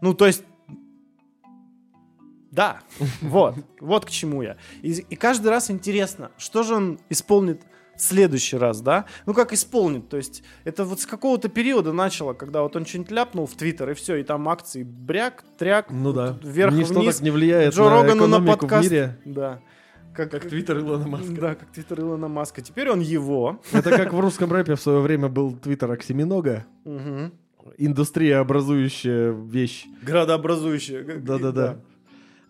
[0.00, 0.44] Ну, то есть,
[2.50, 2.80] да,
[3.22, 4.56] вот, вот к чему я.
[4.82, 7.62] И, и каждый раз интересно, что же он исполнит
[7.96, 9.04] в следующий раз, да?
[9.26, 13.10] Ну, как исполнит, то есть, это вот с какого-то периода начало, когда вот он что-нибудь
[13.10, 16.38] ляпнул в Твиттер, и все, и там акции бряк, тряк, Ну да.
[16.42, 17.16] вверх, Ничто вниз.
[17.16, 18.88] так не влияет Джо на Рогану на подкаст.
[18.88, 19.60] в мире, Да.
[20.14, 21.40] Как, как Твиттер Илона Маска.
[21.40, 22.60] Да, как Твиттер Илона Маска.
[22.62, 23.60] Теперь он его.
[23.72, 26.66] Это как в русском рэпе в свое время был Твиттер Оксиминога.
[26.84, 27.32] Мгм.
[27.78, 29.86] Индустрия образующая вещь.
[30.02, 31.02] Градообразующее.
[31.02, 31.78] Г- Да-да-да.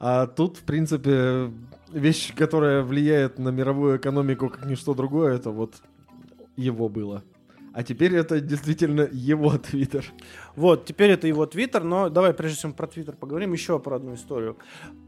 [0.01, 1.53] А тут, в принципе,
[1.93, 5.75] вещь, которая влияет на мировую экономику как ничто другое, это вот
[6.57, 7.23] его было.
[7.75, 10.05] А теперь это действительно его Твиттер.
[10.57, 14.15] Вот, теперь это его твиттер, но давай, прежде чем про твиттер поговорим, еще про одну
[14.15, 14.59] историю.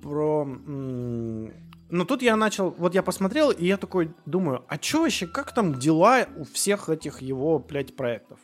[0.02, 0.44] Про...
[0.66, 1.52] м,
[1.90, 5.52] Ну, тут я начал, вот я посмотрел, и я такой думаю, а что вообще, как
[5.52, 8.38] там дела у всех этих его, блядь, проектов?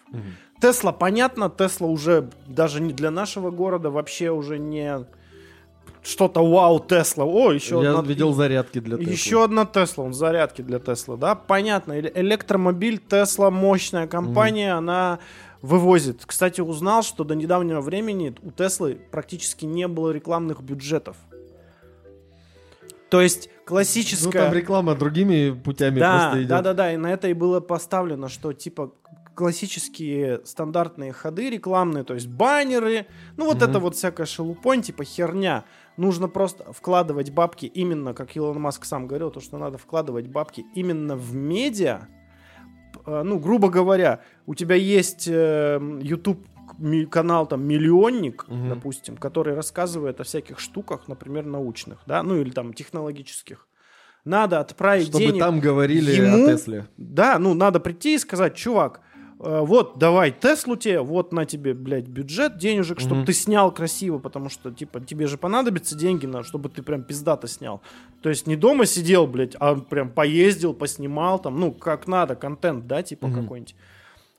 [0.61, 5.07] Тесла, понятно, Тесла уже даже не для нашего города вообще уже не
[6.03, 7.25] что-то вау Тесла.
[7.25, 9.13] О, еще Я одна- видел зарядки для Теслы.
[9.13, 11.95] Еще одна Тесла, он зарядки для Теслы, да, понятно.
[11.99, 15.19] Эле- Электромобиль Тесла мощная компания, она
[15.63, 16.23] вывозит.
[16.25, 21.17] Кстати, узнал, что до недавнего времени у Теслы практически не было рекламных бюджетов.
[23.11, 24.45] То есть Ну, классическая...
[24.47, 26.49] там реклама другими путями да, просто идет.
[26.49, 28.93] да, да, да, и на это и было поставлено, что типа
[29.35, 33.71] классические стандартные ходы рекламные, то есть баннеры, ну вот Мгм.
[33.71, 35.65] это вот всякая шелупонь, типа херня.
[35.97, 40.65] Нужно просто вкладывать бабки именно, как Илон Маск сам говорил, то, что надо вкладывать бабки
[40.75, 42.09] именно в медиа.
[43.07, 46.47] Э, Ну, грубо говоря, у тебя есть э, YouTube
[47.11, 48.69] канал там миллионник, Мгм.
[48.71, 53.67] допустим, который рассказывает о всяких штуках, например, научных, да, ну или там технологических.
[54.25, 55.41] Надо отправить Чтобы денег.
[55.41, 56.87] там говорили ему- о Тесле.
[56.99, 59.01] Да, ну надо прийти и сказать, чувак,
[59.43, 63.25] э, вот давай Теслу тебе, вот на тебе, блядь, бюджет денежек, чтобы Мгм.
[63.27, 67.49] ты снял красиво, потому что, типа, тебе же понадобятся деньги, на, чтобы ты прям пиздато
[67.49, 67.81] снял.
[68.21, 72.87] То есть не дома сидел, блядь, а прям поездил, поснимал там, ну, как надо, контент,
[72.87, 73.43] да, типа Мгм.
[73.43, 73.75] какой-нибудь.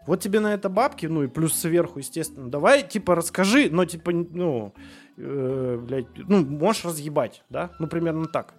[0.07, 2.49] Вот тебе на это бабки, ну и плюс сверху, естественно.
[2.49, 4.73] Давай, типа, расскажи, но, типа, ну,
[5.17, 7.71] э, блядь, ну, можешь разъебать, да?
[7.79, 8.53] Ну, примерно так.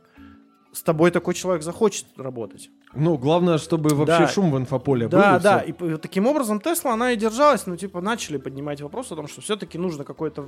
[0.72, 2.70] С тобой такой человек захочет работать.
[2.94, 4.28] Ну, главное, чтобы вообще Да.
[4.28, 5.42] шум в инфополе Да, был.
[5.42, 5.94] да, всё.
[5.94, 9.42] и таким образом Тесла, она и держалась, ну, типа, начали поднимать вопрос о том, что
[9.42, 10.46] все-таки нужно какой-то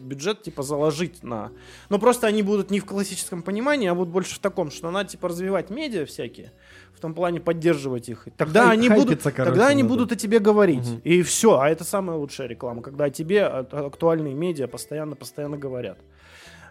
[0.00, 1.52] бюджет, типа, заложить на...
[1.90, 5.10] Ну, просто они будут не в классическом понимании, а вот больше в таком, что надо,
[5.10, 6.52] типа, развивать медиа всякие,
[6.96, 8.26] в том плане поддерживать их.
[8.36, 9.94] Тогда Хай- они будут, короче, тогда они надо.
[9.94, 10.88] будут о тебе говорить.
[10.88, 11.00] Мгм.
[11.04, 15.58] И все, а это самая лучшая реклама, когда о тебе а- а- актуальные медиа постоянно-постоянно
[15.58, 15.98] говорят.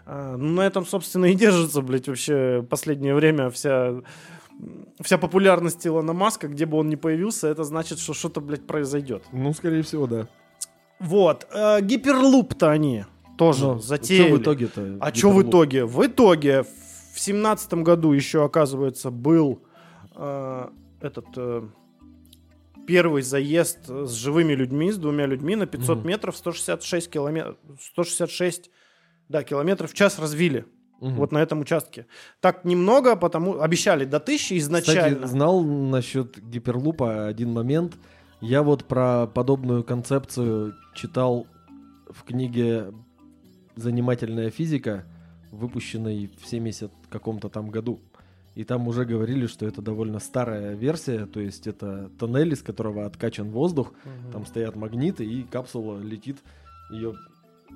[0.04, 3.94] А, ну, на этом, собственно, и держится, блядь, вообще последнее время вся
[5.02, 9.22] вся популярность Илона Маска, где бы он ни появился, это значит, что что-то, блядь, произойдет.
[9.30, 10.28] Ну, скорее всего, да.
[10.98, 11.46] Вот.
[11.52, 13.04] э, гиперлуп-то они
[13.36, 14.28] тоже Но затеяли.
[14.28, 14.96] Что в итоге-то?
[15.00, 15.84] А что в итоге?
[15.84, 16.64] В итоге
[17.14, 19.60] в семнадцатом году еще, оказывается, был
[20.16, 20.68] э,
[21.00, 21.68] этот э,
[22.86, 26.08] первый заезд с живыми людьми, с двумя людьми на 500 Мгм.
[26.08, 28.70] метров, 166 километров, 166
[29.28, 30.66] да, километров в час развили.
[31.00, 31.16] Мгм.
[31.16, 32.06] Вот на этом участке.
[32.40, 35.16] Так немного, потому обещали до 1000 изначально.
[35.16, 37.96] Кстати, знал насчет гиперлупа один момент.
[38.40, 41.46] Я вот про подобную концепцию читал
[42.08, 42.92] в книге
[43.74, 45.04] «Занимательная физика»,
[45.52, 48.00] выпущенной в 70 каком-то там году.
[48.56, 53.04] И там уже говорили, что это довольно старая версия, то есть это тоннель, из которого
[53.06, 54.32] откачан воздух, Мгм.
[54.32, 56.38] там стоят магниты, и капсула летит,
[56.90, 57.14] ее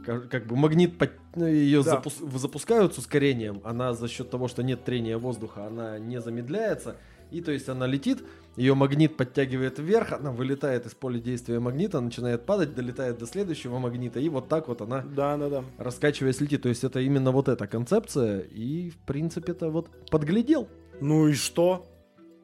[0.07, 1.91] ка- как бы магнит, под- ну, ее Да.
[2.03, 6.97] запус- запускают с ускорением, она за счет того, что нет трения воздуха, она не замедляется,
[7.33, 8.25] И то есть она летит,
[8.61, 13.79] ее магнит подтягивает вверх, она вылетает из поля действия магнита, начинает падать, долетает до следующего
[13.79, 15.65] магнита, и вот так вот она, Да, да, да.
[15.79, 16.63] раскачиваясь, летит.
[16.63, 20.69] То есть это именно вот эта концепция, и в принципе это вот подглядел.
[21.01, 21.87] Ну и что?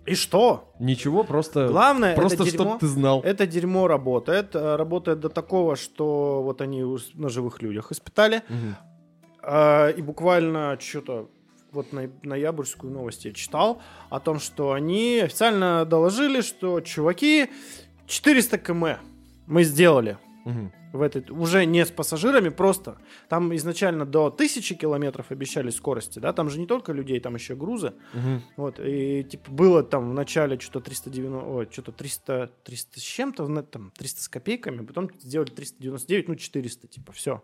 [0.06, 0.72] И что?
[0.80, 3.20] Ничего, просто, Главное, просто это дерьмо, чтобы ты знал.
[3.22, 4.54] это дерьмо работает.
[4.54, 6.82] э, Работает до такого, что вот они
[7.14, 8.42] на живых людях испытали.
[8.48, 8.76] Мгм.
[9.42, 11.28] А, И буквально что-то
[11.76, 17.48] вот на ноябрьскую новость я читал о том, что они официально доложили, что чуваки
[18.06, 18.98] 400 км
[19.46, 20.72] мы сделали Мгм.
[20.92, 22.96] в этой уже не с пассажирами, просто
[23.28, 27.54] там изначально до 1000 километров обещали скорости, да, там же не только людей, там еще
[27.56, 28.42] грузы, Мгм.
[28.56, 33.62] вот, и типа было там в начале что-то 390, ой, что-то 300, 300 с чем-то,
[33.62, 37.42] там 300 с копейками, потом сделали 399, ну 400, типа, все.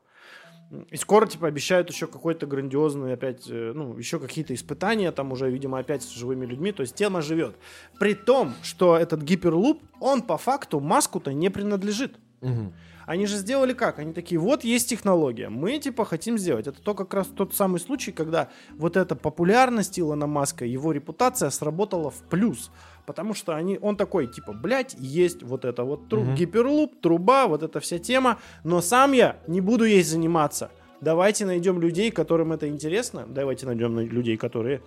[0.90, 5.50] И скоро, типа, обещают еще какой-то грандиозный опять, э, ну, еще какие-то испытания, там уже,
[5.50, 7.56] видимо, опять с живыми людьми, то есть тема живет.
[7.98, 12.16] При том, что этот гиперлуп, он по факту маску-то не принадлежит.
[12.40, 12.72] Мгм.
[13.06, 13.98] Они же сделали как?
[13.98, 16.66] Они такие, вот есть технология, мы типа хотим сделать.
[16.66, 21.50] Это то как раз тот самый случай, когда вот эта популярность Илона Маска, его репутация
[21.50, 22.70] сработала в плюс.
[23.07, 26.35] Потому что они, он такой, типа, блядь, есть вот это вот тру- Мгм.
[26.35, 30.71] гиперлуп, труба, вот эта вся тема, но сам я не буду ей заниматься.
[31.01, 33.25] Давайте найдем людей, которым это интересно.
[33.29, 34.83] Давайте найдем на- людей, которые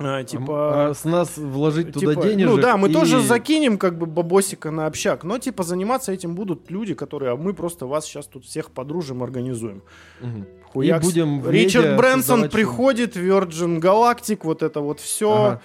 [0.00, 0.88] а, типа...
[0.90, 4.06] А с нас вложить туда Типа, денежек Ну да, мы и- тоже закинем как бы
[4.06, 8.26] бабосика на общак, но типа заниматься этим будут люди, которые, а мы просто вас сейчас
[8.26, 9.82] тут всех подружим, организуем.
[10.20, 10.46] Мгм.
[10.72, 11.04] Хуякс.
[11.04, 15.60] И будем Ричард Брэнсон приходит, Virgin Galactic, вот это вот все.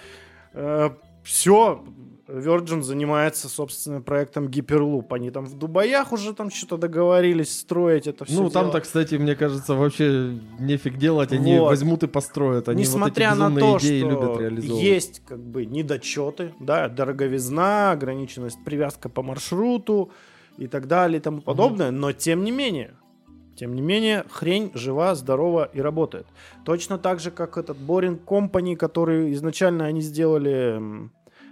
[0.54, 0.96] Ага.
[1.30, 1.82] Все.
[2.26, 5.12] Virgin занимается, собственно, проектом Гиперлуп.
[5.12, 8.40] Они там в Дубаях уже там что-то договорились строить это все.
[8.40, 11.32] Ну, там-то, кстати, мне кажется, вообще нефиг делать.
[11.32, 11.70] Они Вот.
[11.70, 12.68] возьмут и построят.
[12.68, 14.84] Они Несмотря вот на то, идеи что любят реализовывать.
[14.84, 20.10] есть как бы недочеты, да, дороговизна, ограниченность, привязка по маршруту
[20.56, 22.94] и так далее и тому подобное, но тем не менее,
[23.56, 26.26] тем не менее, хрень жива, здорова и работает.
[26.64, 31.10] Точно так же, как этот Boring Company, который изначально они сделали...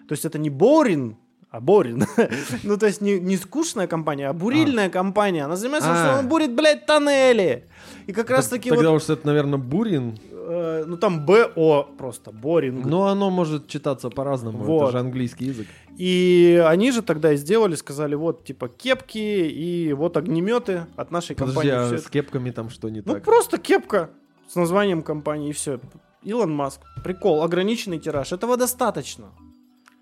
[0.09, 1.17] То есть это не Boring,
[1.51, 2.05] а Борин.
[2.63, 5.45] ну, то есть не, не скучная компания, а бурильная компания.
[5.45, 5.95] Она занимается, А.
[5.97, 7.67] что она бурит, блядь, тоннели.
[8.07, 9.03] И как раз таки Тогда вот...
[9.03, 10.19] уж это, наверное, Бурин.
[10.31, 12.85] э, ну, там БО просто, Боринг.
[12.87, 14.59] Но оно может читаться по-разному.
[14.59, 14.83] Вот.
[14.85, 15.67] Это же английский язык.
[15.97, 21.35] И они же тогда и сделали, сказали, вот, типа, кепки и вот огнеметы от нашей
[21.37, 21.95] Подожди, компании.
[21.95, 23.25] а с кепками там что не Ну, так?
[23.25, 24.11] просто кепка
[24.49, 25.81] с названием компании, и все.
[26.23, 26.81] Илон Маск.
[27.05, 28.33] Прикол, ограниченный тираж.
[28.33, 29.27] Этого достаточно.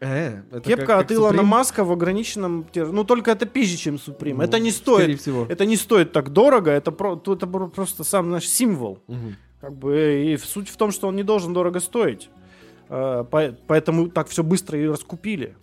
[0.01, 1.45] Э, Кепка как- от как Илона Supreme?
[1.45, 2.67] Маска в ограниченном.
[2.75, 4.35] Ну, только это пизже, чем Supreme.
[4.35, 5.21] Ну, это не стоит.
[5.21, 5.47] всего.
[5.49, 6.71] Это не стоит так дорого.
[6.71, 8.99] Это, про, то это про- просто сам наш символ.
[9.09, 9.37] Мгм.
[9.61, 12.29] Как бы, и суть в том, что он не должен дорого стоить.
[12.91, 15.57] Э, по- Поэтому так все быстро и раскупили.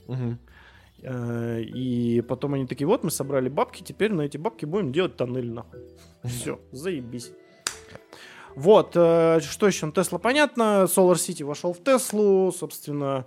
[1.05, 5.15] Э, И потом они такие, вот мы собрали бабки, теперь на эти бабки будем делать
[5.17, 5.79] тоннель нахуй.
[6.23, 7.31] Все, заебись.
[8.55, 9.85] Вот, э, что еще?
[9.87, 13.25] Ну, Тесла, понятно, Solar City вошел в Теслу, собственно,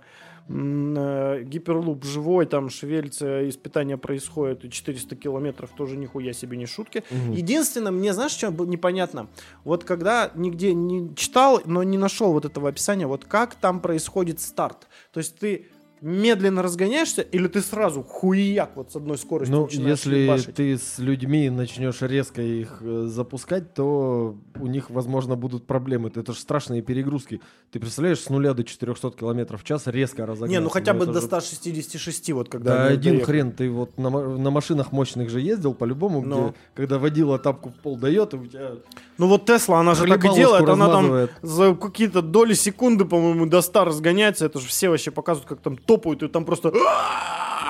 [0.49, 7.03] гиперлуп живой, там шевелится, испытания происходят, и 400 километров тоже нихуя себе не шутки.
[7.09, 7.33] Мгм.
[7.33, 9.27] Единственное, мне знаешь, что было непонятно?
[9.63, 14.39] Вот когда нигде не читал, но не нашел вот этого описания, вот как там происходит
[14.39, 14.87] старт.
[15.11, 15.67] То есть ты
[16.01, 20.55] медленно разгоняешься, или ты сразу хуяк вот с одной скоростью Ну, начинаешь если ебашить?
[20.55, 26.11] ты с людьми начнешь резко их э, запускать, то у них, возможно, будут проблемы.
[26.13, 27.41] Это же страшные перегрузки.
[27.71, 30.51] Ты представляешь, с нуля до 400 километров в час резко разогнаться.
[30.51, 32.75] Не, ну хотя бы это до же- 166, вот когда...
[32.75, 33.23] Да один доехали.
[33.25, 36.49] хрен, ты вот на, на машинах мощных же ездил по-любому, Ну.
[36.49, 38.71] где, когда водила тапку в пол дает, и у тебя
[39.17, 43.45] Ну вот Тесла, она же так и делает, она там за какие-то доли секунды, по-моему,
[43.45, 46.71] до 100 разгоняется, это же все вообще показывают, как там топают, и там просто...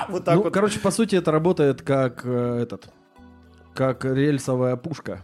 [0.08, 0.54] Вот так ну, вот.
[0.54, 2.88] короче, по сути, это работает как э, этот,
[3.74, 5.22] как рельсовая пушка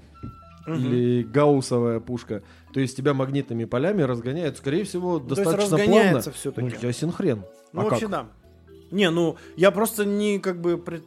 [0.66, 2.42] или гауссовая пушка.
[2.72, 6.32] То есть тебя магнитными полями разгоняют, скорее всего, То есть достаточно разгоняется плавно.
[6.32, 6.76] всё-таки.
[6.82, 7.44] Ну, ясен хрен.
[7.72, 8.10] Ну, а вообще, как?
[8.10, 8.26] да.
[8.90, 11.04] Не, ну, я просто не, как бы, пред-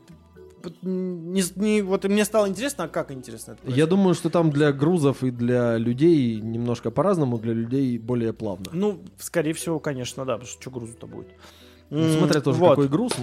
[0.81, 4.71] не, не- вот мне стало интересно, а как интересно это Я думаю, что там для
[4.71, 8.65] грузов и для людей немножко по-разному, для людей более плавно.
[8.73, 11.27] Ну, скорее всего, конечно, да, потому что что грузу-то будет.
[11.89, 12.69] Ну, смотря тоже вот.
[12.71, 13.13] какой груз,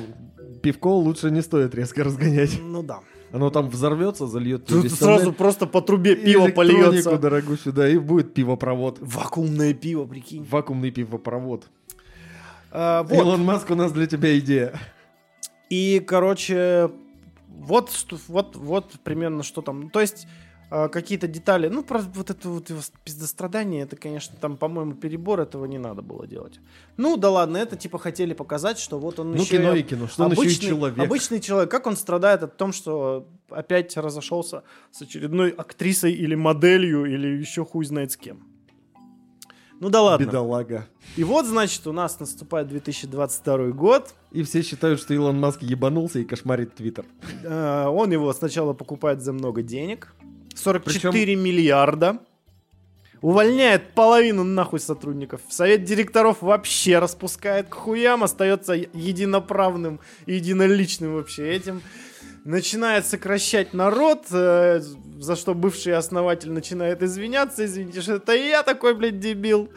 [0.62, 2.58] пивко лучше не стоит резко разгонять.
[2.62, 3.00] Ну да.
[3.32, 7.18] Оно там взорвется, зальет тебе Тут сразу тоннель, просто по трубе пиво польется.
[7.18, 8.98] дорогущую, да, и будет пивопровод.
[9.00, 10.46] Вакуумное пиво, прикинь.
[10.48, 11.64] Вакуумный пивопровод.
[12.70, 13.12] А, вот.
[13.12, 14.78] Илон Маск, у нас для тебя идея.
[15.68, 16.92] И, короче,
[17.48, 17.90] вот,
[18.28, 19.90] вот, вот примерно что там.
[19.90, 20.28] То есть,
[20.90, 21.68] какие-то детали.
[21.68, 26.02] Ну, про вот это вот его пиздострадание, это, конечно, там, по-моему, перебор, этого не надо
[26.02, 26.58] было делать.
[26.96, 30.08] Ну, да ладно, это типа хотели показать, что вот он Ну, еще кино и кино,
[30.08, 30.98] что он обычный, еще и человек.
[30.98, 31.70] Обычный человек.
[31.70, 37.64] Как он страдает от том, что опять разошелся с очередной актрисой или моделью, или еще
[37.64, 38.44] хуй знает с кем.
[39.80, 40.24] Ну да ладно.
[40.24, 40.86] Бедолага.
[41.16, 44.14] И вот, значит, у нас наступает 2022 год.
[44.32, 47.04] И все считают, что Илон Маск ебанулся и кошмарит Твиттер.
[47.42, 50.14] Э, Он его сначала покупает за много денег.
[50.54, 52.18] 44 миллиарда.
[53.20, 55.40] Увольняет половину нахуй сотрудников.
[55.48, 58.22] Совет директоров вообще распускает к хуям.
[58.22, 61.80] Остается единоправным единоличным вообще этим.
[62.44, 64.80] Начинает сокращать народ, э,
[65.18, 67.64] за что бывший основатель начинает извиняться.
[67.64, 69.70] Извините, что это я такой, блядь, дебил.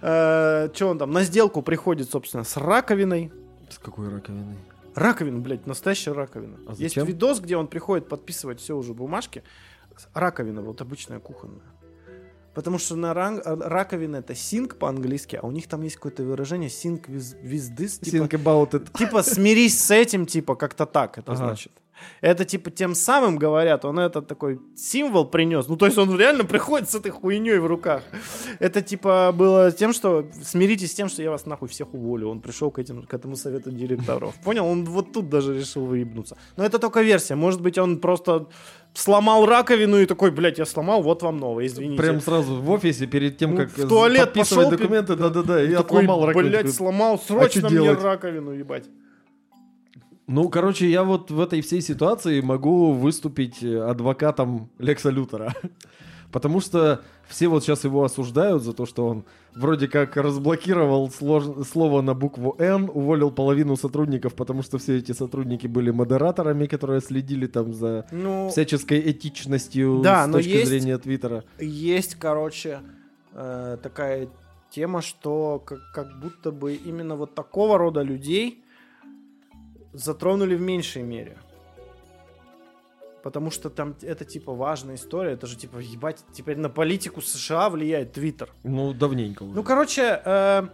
[0.00, 1.12] Что он там?
[1.12, 3.30] На сделку приходит, собственно, с раковиной.
[3.68, 4.56] С какой раковиной?
[5.00, 6.58] Раковина, блядь, настоящая раковина.
[6.66, 7.06] А Есть зачем?
[7.06, 9.42] видос, где он приходит подписывать все уже бумажки.
[10.14, 11.62] Раковина, вот обычная кухонная.
[12.54, 16.24] Потому что на ран- а, раковина это синк по-английски, а у них там есть какое-то
[16.24, 18.88] выражение синк with, with this, типа, Think about it.
[18.98, 21.44] типа смирись с этим, типа как-то так это Ага.
[21.44, 21.72] значит.
[22.20, 25.68] Это типа тем самым говорят, он этот такой символ принес.
[25.68, 28.02] Ну то есть он реально приходит с этой хуйней в руках.
[28.58, 32.28] Это типа было тем, что смиритесь с тем, что я вас нахуй всех уволю.
[32.28, 34.34] Он пришел к, этим, к этому совету директоров.
[34.44, 34.66] Понял?
[34.66, 36.36] Он вот тут даже решил выебнуться.
[36.56, 37.34] Но это только версия.
[37.34, 38.46] Может быть он просто
[38.94, 42.02] сломал раковину и такой, блядь, я сломал, вот вам новое, извините.
[42.02, 45.78] Прям сразу в офисе, перед тем, Ну, как в туалет подписывать пошел, документы, да-да-да, я
[45.78, 46.50] такой, отломал раковину.
[46.50, 48.02] блядь, сломал, срочно мне делать?
[48.02, 48.86] раковину, ебать.
[50.32, 55.52] Ну, короче, я вот в этой всей ситуации могу выступить э, адвокатом Лекса Лютера.
[56.32, 59.24] Потому что все вот сейчас его осуждают за то, что он
[59.56, 65.10] вроде как разблокировал слож- слово на букву «Н», уволил половину сотрудников, потому что все эти
[65.10, 70.98] сотрудники были модераторами, которые следили там за Ну, всяческой этичностью Да, с точки есть- зрения
[70.98, 71.42] Твиттера.
[71.58, 72.78] есть, короче,
[73.34, 74.28] э, такая
[74.70, 78.62] тема, что как, как будто бы именно вот такого рода людей
[79.92, 81.36] затронули в меньшей мере.
[83.22, 87.68] Потому что там это типа важная история, это же типа ебать, теперь на политику США
[87.68, 88.50] влияет Твиттер.
[88.62, 89.54] Ну, давненько уже.
[89.54, 90.68] Ну, короче, э,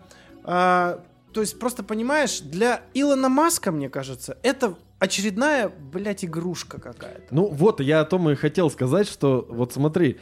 [0.45, 0.99] э,
[1.33, 7.27] то есть просто понимаешь, для Илона Маска, мне кажется, это очередная, блядь, игрушка какая-то.
[7.35, 10.19] Ну вот, я о том и хотел сказать, что вот смотри,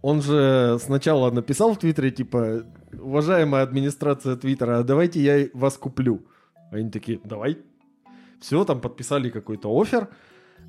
[0.00, 6.22] он же сначала написал в Твиттере, типа, уважаемая администрация Твиттера, а давайте я вас куплю.
[6.70, 7.58] Они такие, давай.
[8.40, 10.08] Все, там подписали какой-то офер.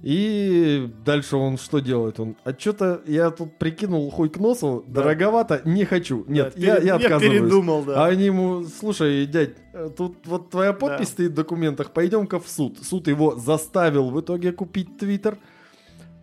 [0.04, 2.20] И дальше он что делает?
[2.20, 5.02] Он, а что-то я тут прикинул хуй к носу, Да.
[5.02, 6.26] дороговато, не хочу.
[6.28, 7.32] Нет, Да, я, пере- я отказываюсь.
[7.42, 8.04] передумал, да.
[8.04, 11.14] А они ему, слушай, дядь, э, тут вот твоя подпись Да.
[11.14, 12.78] стоит в документах, пойдем-ка в суд.
[12.84, 15.38] Суд его заставил в итоге купить Твиттер.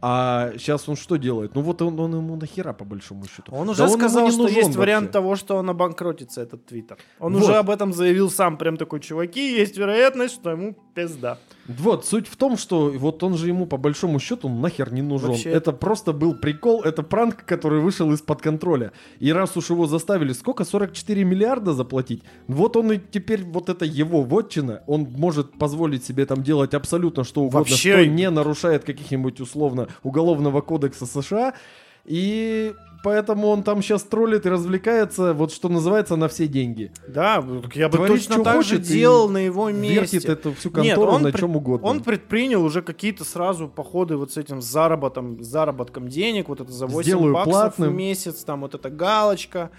[0.04, 1.54] А сейчас он что делает?
[1.54, 3.52] Ну вот он, он ему нахера по большому счету.
[3.54, 5.12] Он Да уже ему сказал, не что есть вариант вообще.
[5.12, 6.96] того, что он обанкротится, этот твиттер.
[7.20, 7.42] Он Вот.
[7.44, 11.38] уже об этом заявил сам, прям такой, чуваки, есть вероятность, что ему пизда.
[11.68, 15.28] Вот, суть в том, что вот он же ему по большому счету нахер не нужен.
[15.30, 15.50] Вообще.
[15.50, 18.90] Это просто был прикол, это пранк, который вышел из-под контроля.
[19.20, 22.24] И раз уж его заставили, сколько, 44 миллиарда заплатить?
[22.48, 27.22] Вот он и теперь, вот это его вотчина, он может позволить себе там делать абсолютно
[27.22, 27.92] что угодно, Вообще.
[27.92, 31.54] что не нарушает каких-нибудь условно уголовного кодекса США.
[32.04, 32.74] И
[33.04, 36.90] поэтому он там сейчас троллит и развлекается, вот что называется, на все деньги.
[37.06, 40.16] Да, я бы Творит, точно так же делал на его месте.
[40.16, 41.86] Вертит эту всю Нет, контору он на пред- чем угодно.
[41.86, 46.88] Он предпринял уже какие-то сразу походы вот с этим заработом, заработком денег, вот это за
[46.88, 47.90] 8 Сделаю баксов платным.
[47.92, 49.70] в месяц, там вот эта галочка,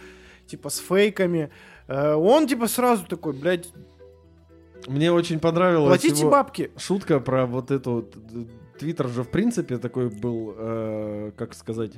[0.47, 1.49] типа с фейками.
[1.89, 3.67] Э, Он типа сразу такой, блядь,
[4.87, 6.71] Мне очень понравилось платите бабки.
[6.77, 8.15] шутка про вот эту вот,
[8.79, 11.93] Твиттер же в принципе такой был, э, как сказать,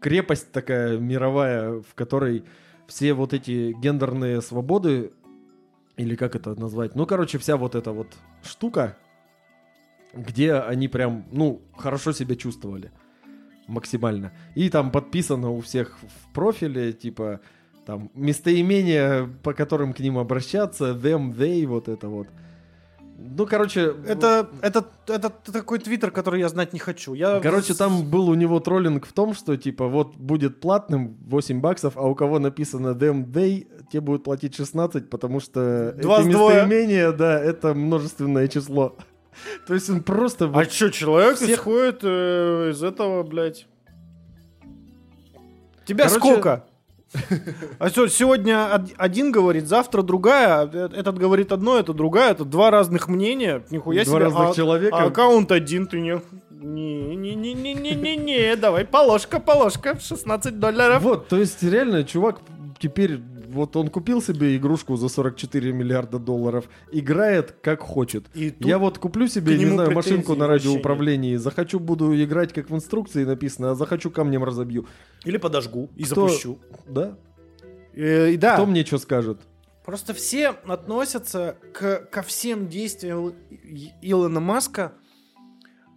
[0.00, 2.44] крепость такая мировая, в которой
[2.86, 5.12] все вот эти гендерные свободы
[5.96, 8.08] или как это назвать, ну короче вся вот эта вот
[8.42, 8.96] штука,
[10.14, 12.92] где они прям, ну хорошо себя чувствовали
[13.66, 14.32] максимально.
[14.54, 17.40] И там подписано у всех в профиле типа
[17.84, 22.28] там местоимения, по которым к ним обращаться, them, they, вот это вот.
[23.20, 27.14] Ну, короче, Это, это, это такой твиттер, который я знать не хочу.
[27.14, 31.60] Я Короче, там был у него троллинг в том, что типа вот будет платным 8
[31.60, 36.28] баксов, а у кого написано them day, те будут платить 16, потому что Два эти
[36.28, 38.96] местоимения, да, это множественное число.
[39.66, 40.44] То есть он просто...
[40.44, 43.66] А вот- что, человек всех- исходит э, из этого, блядь.
[45.86, 46.64] Тебя Короче- сколько?
[47.78, 52.32] А что, сегодня од- один говорит, завтра другая, а э- этот говорит одно, это другая,
[52.32, 54.24] это два разных мнения, нихуя Два себе.
[54.24, 54.96] разных а, человека.
[54.96, 56.20] а аккаунт один, ты не...
[56.50, 61.02] Не-не-не-не-не-не, давай, положка, положка, 16 долларов.
[61.02, 62.40] Вот, то есть реально чувак
[62.78, 63.20] теперь,
[63.58, 68.24] вот он купил себе игрушку за 44 миллиарда долларов, играет как хочет.
[68.34, 72.74] И Я вот куплю себе, не знаю, машинку на радиоуправлении, захочу, буду играть, как в
[72.74, 74.86] инструкции написано, а захочу камнем разобью.
[75.26, 76.58] Или подожгу и Кто- запущу.
[76.88, 77.16] Да?
[77.94, 79.38] Э, и да, Кто мне что скажет?
[79.84, 83.32] просто все относятся к, ко всем действиям
[84.02, 84.92] Илона Маска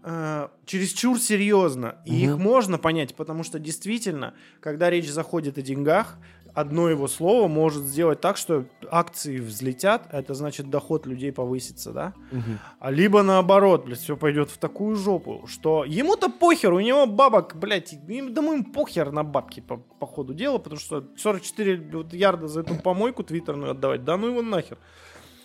[0.03, 1.97] э, чересчур серьезно.
[2.05, 2.31] И Мгм.
[2.33, 6.17] их можно понять, потому что действительно, когда речь заходит о деньгах,
[6.53, 11.91] одно его слово может сделать так, что акции взлетят, а это значит доход людей повысится,
[11.91, 12.13] да?
[12.79, 17.55] А либо наоборот, блядь, все пойдет в такую жопу, что ему-то похер, у него бабок,
[17.55, 22.13] блядь, им, да ему похер на бабки по, по ходу дела, потому что 44 вот
[22.13, 24.77] ярда за эту помойку твиттерную отдавать, да ну его нахер.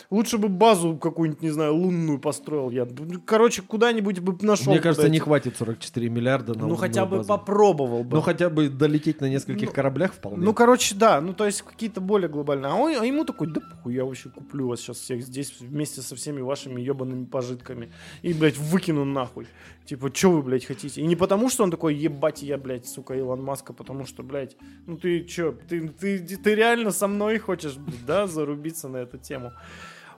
[0.09, 2.87] Лучше бы базу какую-нибудь, не знаю, лунную построил я.
[3.25, 4.71] Короче, куда-нибудь бы нашел.
[4.71, 7.27] Мне кажется, не хватит 44 миллиарда на Ну хотя бы базу.
[7.27, 8.15] попробовал бы.
[8.15, 10.45] Ну хотя бы долететь на нескольких Ну, кораблях вполне.
[10.45, 12.71] Ну, короче, да, ну, то есть какие-то более глобальные.
[12.71, 16.01] А, он, а ему такой, да похуй, я вообще куплю вас сейчас всех здесь вместе
[16.01, 17.91] со всеми вашими ебаными пожитками.
[18.21, 19.47] И, блядь, выкину нахуй.
[19.85, 21.01] Типа, что вы, блядь, хотите?
[21.01, 24.55] И не потому, что он такой, ебать, я, блядь, сука, Илон Маска, потому что, блядь,
[24.85, 29.17] ну ты чё, ты, ты, ты реально со мной хочешь, блядь, да, зарубиться на эту
[29.17, 29.51] тему?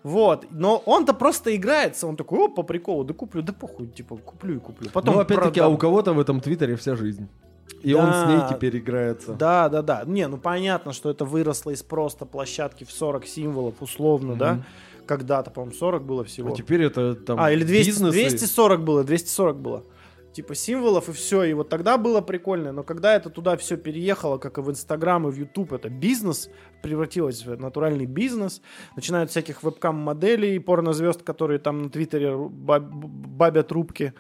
[0.04, 4.18] Вот, но он-то просто играется, он такой, о, по приколу, да куплю, да похуй, типа,
[4.18, 4.90] куплю и куплю.
[4.94, 7.28] Потом ну опять-таки, а у кого-то в этом твиттере вся жизнь.
[7.82, 8.26] И он с Да.
[8.28, 9.34] ней теперь играется.
[9.34, 10.04] Да, да, да.
[10.06, 14.54] Не, ну понятно, что это выросло из просто площадки в 40 символов, условно, да?
[14.54, 14.64] Мгм.
[15.06, 16.54] Когда-то, по-моему, 40 было всего.
[16.54, 18.12] А теперь это там А, или 200, бизнесы.
[18.14, 19.84] 240 было, 240 было.
[20.40, 21.44] Типа символов и все.
[21.44, 22.72] И вот тогда было прикольно.
[22.72, 26.50] Но когда это туда все переехало, как и в Инстаграм и в Ютуб, это бизнес,
[26.82, 28.62] превратилось в натуральный бизнес.
[28.96, 34.14] Начинают всяких вебкам-моделей, порнозвезд, которые там на Твиттере бабят трубки.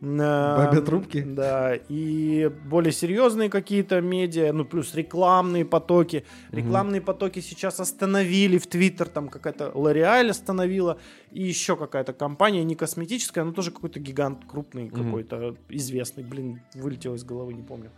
[0.00, 1.22] Э, Бабят трубки?
[1.22, 6.24] Да, и более серьезные какие-то медиа, ну плюс рекламные потоки.
[6.50, 10.98] Рекламные потоки сейчас остановили в Твиттер, там какая-то L'Oreal остановила,
[11.30, 17.14] и еще какая-то компания, не косметическая, но тоже какой-то гигант крупный, какой-то известный, блин, вылетел
[17.14, 17.90] из головы, не помню.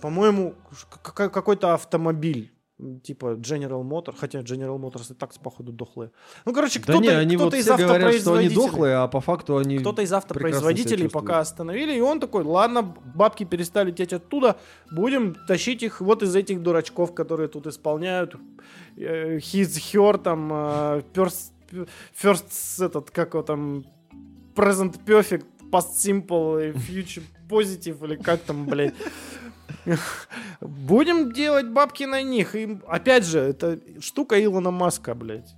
[0.00, 0.54] По-моему,
[1.14, 2.52] какой-то автомобиль.
[3.02, 6.10] Типа General Motors, хотя General Motors и так походу дохлые.
[6.44, 9.08] Ну, короче, Да кто-то, не, они кто-то вот из все говорят, что они дохлые, а
[9.08, 9.78] по факту они...
[9.78, 12.82] кто-то из автопроизводителей пока остановили, и он такой, ладно,
[13.14, 14.56] бабки перестали течь оттуда,
[14.90, 18.34] будем тащить их вот из этих дурачков, которые тут исполняют
[18.96, 21.52] э, his, her, там, э, first,
[22.14, 23.84] first, этот, как его там,
[24.54, 28.94] present perfect, past simple, и future positive, или как там, блядь.
[30.60, 32.54] Будем делать бабки на них.
[32.54, 35.54] И, опять же, это штука Илона Маска, блядь.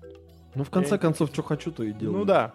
[0.55, 2.19] Ну, в конце Я- концов, что хочу, то и делаю.
[2.19, 2.55] Ну да.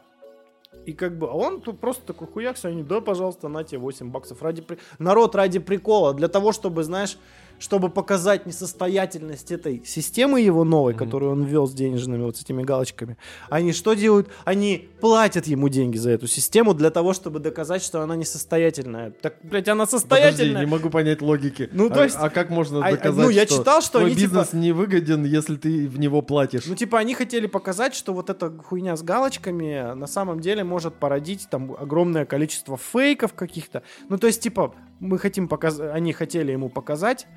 [0.86, 4.09] И как бы, а он тут просто такой хуяк, они, да, пожалуйста, на тебе 8
[4.11, 4.41] баксов.
[4.41, 7.18] Ради при- Народ ради прикола, для того, чтобы, знаешь,
[7.59, 11.03] чтобы показать несостоятельность этой системы его новой, Мгм.
[11.05, 13.17] которую он ввел с денежными вот с этими галочками.
[13.49, 14.29] Они что делают?
[14.45, 19.11] Они платят ему деньги за эту систему для того, чтобы доказать, что она несостоятельная.
[19.21, 20.65] Так, блядь, она Подожди, состоятельная.
[20.65, 21.69] не могу понять логики.
[21.71, 24.09] Ну, А- то есть- А, как можно а- доказать, ну, я что читал, что они,
[24.15, 26.65] типа- бизнес не выгоден, если ты в него платишь?
[26.67, 30.95] Ну, типа, они хотели показать, что вот эта хуйня с галочками на самом деле может
[30.95, 33.83] породить там огромное количество фейков каких-то.
[34.09, 37.27] Ну, то есть, типа, мы хотим показать, они хотели ему показать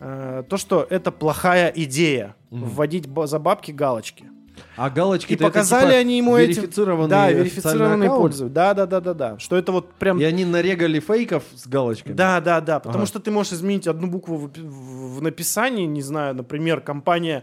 [0.00, 2.64] э, то, что это плохая идея Мгм.
[2.64, 4.24] вводить за бабки галочки.
[4.76, 6.58] А галочки И показали они ему эти...
[6.58, 8.54] верифицированные Да, официальный верифицированные пользователи.
[8.54, 9.38] Да, да, да, да, да.
[9.38, 10.18] Что это вот прям...
[10.20, 12.14] И они нарегали фейков с галочками?
[12.14, 13.06] Да, да, да, потому Ага.
[13.06, 17.42] что ты можешь изменить одну букву в, в- в написании, не знаю, например, компания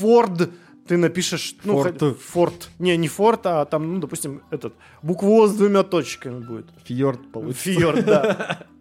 [0.00, 0.50] Ford,
[0.86, 1.98] ты напишешь, ну, Ford.
[1.98, 6.66] хоть- Ford, не, не Ford, а там, ну, допустим, этот, букву с двумя точками будет.
[6.84, 7.70] Фьорд получится.
[7.72, 8.58] Фьорд, да.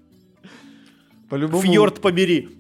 [1.30, 1.62] По-любому.
[1.64, 2.50] Фьорд побери.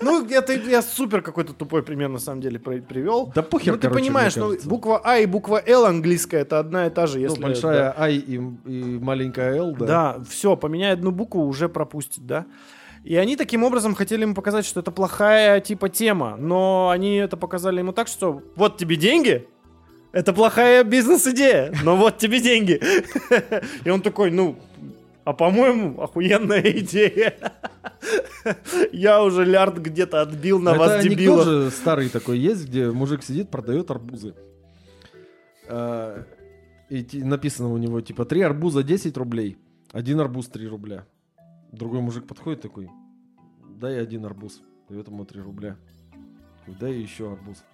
[0.00, 3.32] Ну, это я супер какой-то тупой пример, на самом деле, при- привел.
[3.34, 6.90] Да похер, Ну, ты понимаешь, ну, буква А и буква Л английская, это одна и
[6.90, 7.42] та же, Ну, если...
[7.42, 9.86] большая I и, маленькая L, да?
[9.86, 12.44] Да, все, поменяй одну букву, уже пропустит, да.
[13.02, 17.36] И они таким образом хотели ему показать, что это плохая типа тема, но они это
[17.36, 19.46] показали ему так, что вот тебе деньги,
[20.12, 22.80] это плохая бизнес-идея, но вот тебе деньги.
[23.84, 24.56] И он такой, ну,
[25.24, 27.34] а по-моему, охуенная идея.
[28.92, 31.44] Я уже лярд где-то отбил на Это вас, дебилов.
[31.44, 34.34] же старый такой есть, где мужик сидит, продает арбузы.
[35.68, 36.24] А,
[36.90, 39.56] И написано у него, типа, три арбуза 10 рублей,
[39.92, 41.06] один арбуз 3 рубля.
[41.72, 42.88] Другой мужик подходит такой,
[43.80, 45.76] дай один арбуз, дает ему 3 рубля.
[46.66, 47.64] Дай еще арбуз.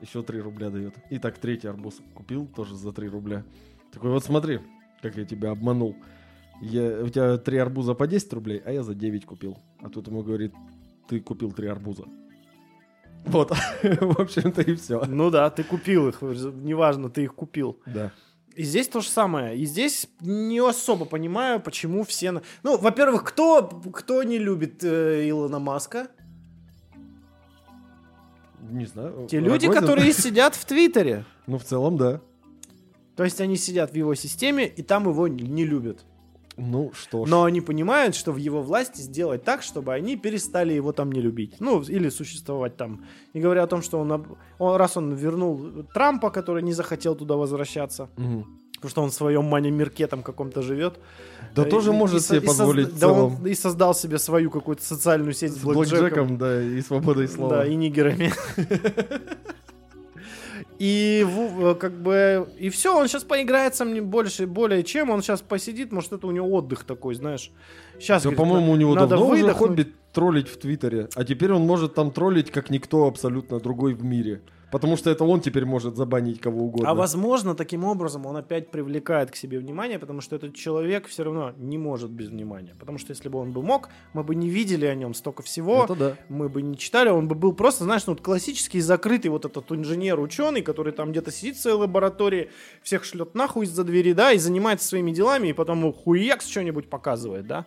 [0.00, 0.94] Еще 3 рубля дает.
[1.10, 3.44] И так третий арбуз купил тоже за 3 рубля.
[3.92, 4.60] Такой, вот смотри,
[5.02, 5.96] как я тебя обманул.
[6.60, 9.58] Я, у тебя три арбуза по 10 рублей, а я за 9 купил.
[9.80, 10.52] А тут ему говорит,
[11.08, 12.04] ты купил три арбуза.
[13.24, 13.50] Вот,
[13.82, 15.04] в общем-то и все.
[15.06, 17.78] Ну да, ты купил их, неважно, ты их купил.
[17.86, 18.12] Да.
[18.54, 19.56] И здесь то же самое.
[19.56, 22.42] И здесь не особо понимаю, почему все...
[22.62, 26.08] Ну, во-первых, кто, кто не любит э, Илона Маска?
[28.60, 29.26] Не знаю.
[29.30, 29.82] Те люди, Рогозин?
[29.82, 31.24] которые сидят в Твиттере.
[31.46, 32.20] Ну, в целом, да.
[33.16, 36.04] То есть они сидят в его системе, и там его не любят.
[36.60, 37.28] Ну, что ж.
[37.30, 41.20] Но они понимают, что в его власти сделать так, чтобы они перестали его там не
[41.20, 41.54] любить.
[41.60, 43.04] Ну, или существовать там.
[43.34, 44.12] Не говоря о том, что он,
[44.58, 48.44] он- раз он вернул Трампа, который не захотел туда возвращаться, Мгм.
[48.74, 50.98] потому что он в своем мане-мирке там каком-то живет.
[51.54, 53.46] Да Э, тоже и- может и себе и позволить в Да он целом.
[53.46, 55.98] и создал себе свою какую-то социальную сеть с, С блэкджеком.
[56.00, 57.56] блэкджеком, да, и свободой слова.
[57.56, 58.32] Да, и нигерами.
[60.80, 65.42] И в- как бы и все, он сейчас поиграется мне больше, более чем, он сейчас
[65.42, 67.50] посидит, может это у него отдых такой, знаешь.
[67.98, 69.68] Сейчас, Да, по-моему, у него надо давно уже выдохнуть.
[69.68, 71.08] хобби троллить в Твиттере.
[71.14, 74.42] А теперь он может там троллить, как никто абсолютно другой в мире.
[74.70, 76.88] Потому что это он теперь может забанить кого угодно.
[76.88, 81.24] А возможно, таким образом он опять привлекает к себе внимание, потому что этот человек все
[81.24, 82.74] равно не может без внимания.
[82.78, 85.84] Потому что если бы он бы мог, мы бы не видели о нем столько всего,
[85.84, 86.16] Это да.
[86.28, 89.70] мы бы не читали, он бы был просто, знаешь, ну, вот классический закрытый вот этот
[89.72, 92.50] инженер-ученый, который там где-то сидит в своей лаборатории,
[92.82, 97.46] всех шлет нахуй из-за двери, да, и занимается своими делами, и потом хуякс что-нибудь показывает,
[97.46, 97.66] да.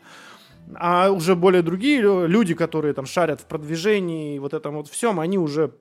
[0.75, 4.87] А уже более другие лю- люди, которые там шарят в продвижении и вот этом вот
[4.87, 5.71] всем, они уже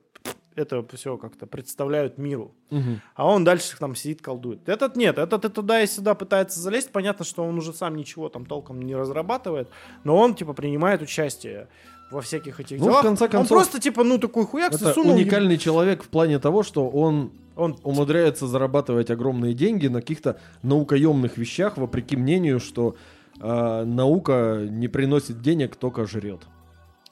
[0.55, 2.53] это все как-то представляют миру.
[2.69, 3.01] Мгм.
[3.15, 4.69] А он дальше там сидит, колдует.
[4.69, 6.91] Этот нет, этот и туда и сюда пытается залезть.
[6.91, 9.67] Понятно, что он уже сам ничего там толком не разрабатывает,
[10.03, 11.69] но он типа принимает участие
[12.11, 13.01] во всяких этих Ну, в делах.
[13.01, 15.15] конце он концов, просто типа, ну такой хуяк, Это сунул.
[15.15, 21.37] уникальный человек в плане того, что он Он умудряется зарабатывать огромные деньги на каких-то наукоемных
[21.37, 22.95] вещах, вопреки мнению, что
[23.39, 26.41] э, наука не приносит денег, только жрет.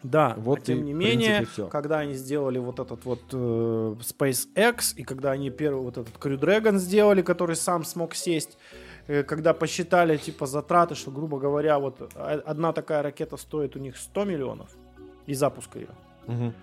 [0.03, 1.67] Да, Вот а тем не менее, принципе, всё.
[1.67, 6.39] когда они сделали вот этот вот э, SpaceX, и когда они первый вот этот Crew
[6.39, 8.57] Dragon сделали, который сам смог сесть,
[9.07, 13.95] э, когда посчитали типа затраты, что, грубо говоря, вот одна такая ракета стоит у них
[13.95, 14.69] 100 миллионов
[15.27, 15.89] и запуска ее,
[16.25, 16.53] Мгм.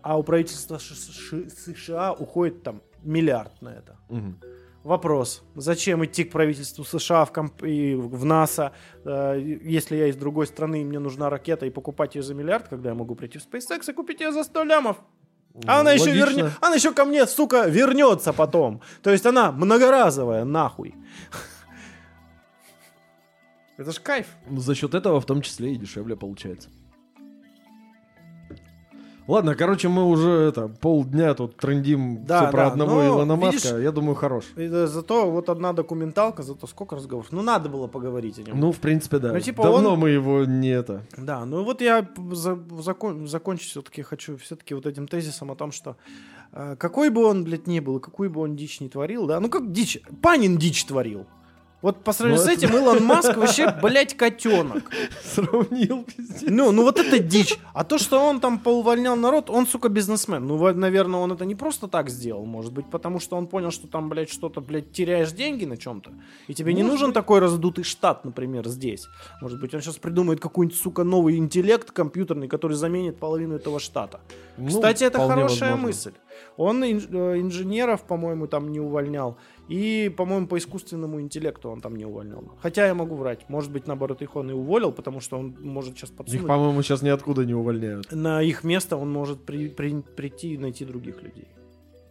[0.00, 3.96] а у правительства США уходит там миллиард на это.
[4.08, 4.38] Мгм.
[4.86, 8.70] Вопрос, зачем идти к правительству США в, комп- и в НАСА,
[9.04, 12.68] э, если я из другой страны, и мне нужна ракета, и покупать ее за миллиард,
[12.68, 14.98] когда я могу прийти в SpaceX и купить ее за 100 лямов?
[15.66, 18.80] А она еще, вернет, она еще ко мне, сука, вернется потом.
[19.02, 20.94] То есть она многоразовая, нахуй.
[23.76, 24.28] Это ж кайф.
[24.48, 26.68] Ну, За счет этого в том числе и дешевле получается.
[29.28, 33.32] Ладно, короче, мы уже это полдня тут трендим Да, все про да, одного но, Илона
[33.34, 33.78] видишь- Маска.
[33.78, 34.44] Я думаю, хорош.
[34.56, 37.28] Это зато вот одна документалка, зато сколько разговоров.
[37.32, 38.60] Ну, надо было поговорить о нем.
[38.60, 39.32] Ну, в принципе, да.
[39.32, 41.02] Ну, типа Давно он- мы его не это.
[41.16, 45.72] Да, ну вот я за- закон- закончить все-таки хочу все-таки вот этим тезисом о том,
[45.72, 45.96] что
[46.52, 49.48] э, какой бы он, блядь, ни был, какую бы он дичь не творил, да, ну
[49.48, 51.26] как дичь, Панин дичь творил.
[51.86, 54.90] Вот по сравнению Ну, с этим Илон Маск вообще, блядь, котенок.
[55.22, 56.42] Сравнил, пиздец.
[56.50, 57.60] Ну, ну вот это дичь.
[57.74, 60.44] А то, что он там поувольнял народ, он, сука, бизнесмен.
[60.48, 63.86] Ну, наверное, он это не просто так сделал, может быть, потому что он понял, что
[63.86, 66.10] там, блядь, что-то, блядь, теряешь деньги на чем-то.
[66.48, 69.06] И тебе не Может нужен такой раздутый штат, например, здесь.
[69.40, 74.18] Может быть, он сейчас придумает какой-нибудь, сука, новый интеллект компьютерный, который заменит половину этого штата.
[74.56, 75.76] Ну, Кстати, это хорошая возможно.
[75.76, 76.12] мысль.
[76.56, 79.36] Он инж- э, инженеров, по-моему, там не увольнял.
[79.68, 82.52] И, по-моему, по искусственному интеллекту он там не увольнял.
[82.60, 83.48] Хотя я могу врать.
[83.48, 86.46] Может быть, наоборот, их он и уволил, потому что он может сейчас Их, подсунуть.
[86.46, 88.12] по-моему, сейчас ниоткуда не увольняют.
[88.12, 91.48] На их место он может при- при- прийти и найти других людей.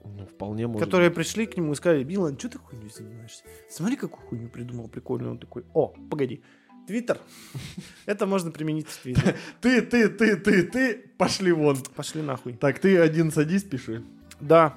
[0.03, 0.83] Ну, вполне может.
[0.85, 3.43] которые пришли к нему и сказали, Билан, что ты хуйней занимаешься?
[3.69, 5.31] Смотри, какую хуйню придумал прикольную.
[5.31, 6.41] Он такой, о, погоди,
[6.87, 7.19] Твиттер.
[8.05, 9.35] Это можно применить в Твиттере.
[9.61, 11.77] Ты, ты, ты, ты, ты, пошли вон.
[11.95, 12.53] Пошли нахуй.
[12.53, 14.03] Так, ты один садись, пиши.
[14.39, 14.73] Да.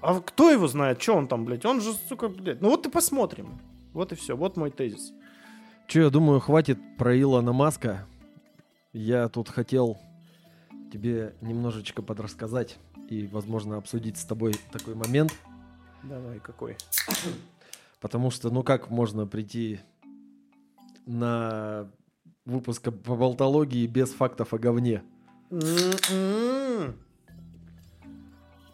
[0.00, 1.64] А кто его знает, что он там, блядь?
[1.64, 2.60] Он же, сука, блядь.
[2.60, 3.60] Ну вот и посмотрим.
[3.92, 4.36] Вот и все.
[4.36, 5.12] Вот мой тезис.
[5.86, 8.06] Че, я думаю, хватит про Илона Маска.
[8.92, 9.98] Я тут хотел
[10.92, 15.34] тебе немножечко подрассказать и, возможно, обсудить с тобой такой момент.
[16.02, 16.76] Давай, какой?
[18.00, 19.80] Потому что, ну как можно прийти
[21.06, 21.90] на
[22.44, 25.02] выпуск по болтологии без фактов о говне?
[25.50, 26.96] М-м.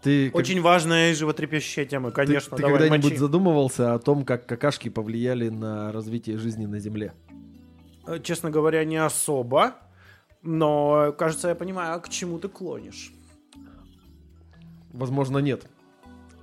[0.07, 2.57] Ты, как- Очень важная и животрепещущая тема, ты- конечно.
[2.57, 3.17] ты Давай, когда-нибудь мочи.
[3.17, 7.13] задумывался о том, как какашки повлияли на развитие жизни на Земле?
[8.07, 9.75] Э, Честно говоря, не особо.
[10.43, 13.13] Но, кажется, я понимаю, к чему ты клонишь.
[14.93, 15.67] Возможно, нет.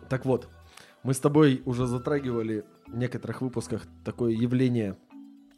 [0.10, 0.50] Так вот,
[1.06, 4.96] Мы с тобой уже затрагивали в некоторых выпусках такое явление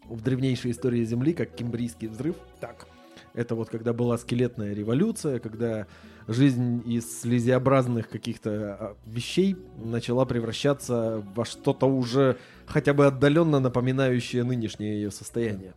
[0.09, 2.35] в древнейшей истории Земли, как Кембрийский взрыв.
[2.59, 2.87] Так.
[3.35, 5.87] Это вот когда была скелетная революция, когда
[6.27, 14.43] жизнь из слезеобразных каких-то а, вещей начала превращаться во что-то уже хотя бы отдаленно напоминающее
[14.43, 15.73] нынешнее ее состояние.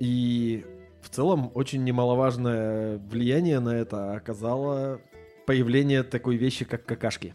[0.00, 0.64] И
[1.02, 5.00] в целом очень немаловажное влияние на это оказало
[5.46, 7.34] появление такой вещи, как какашки.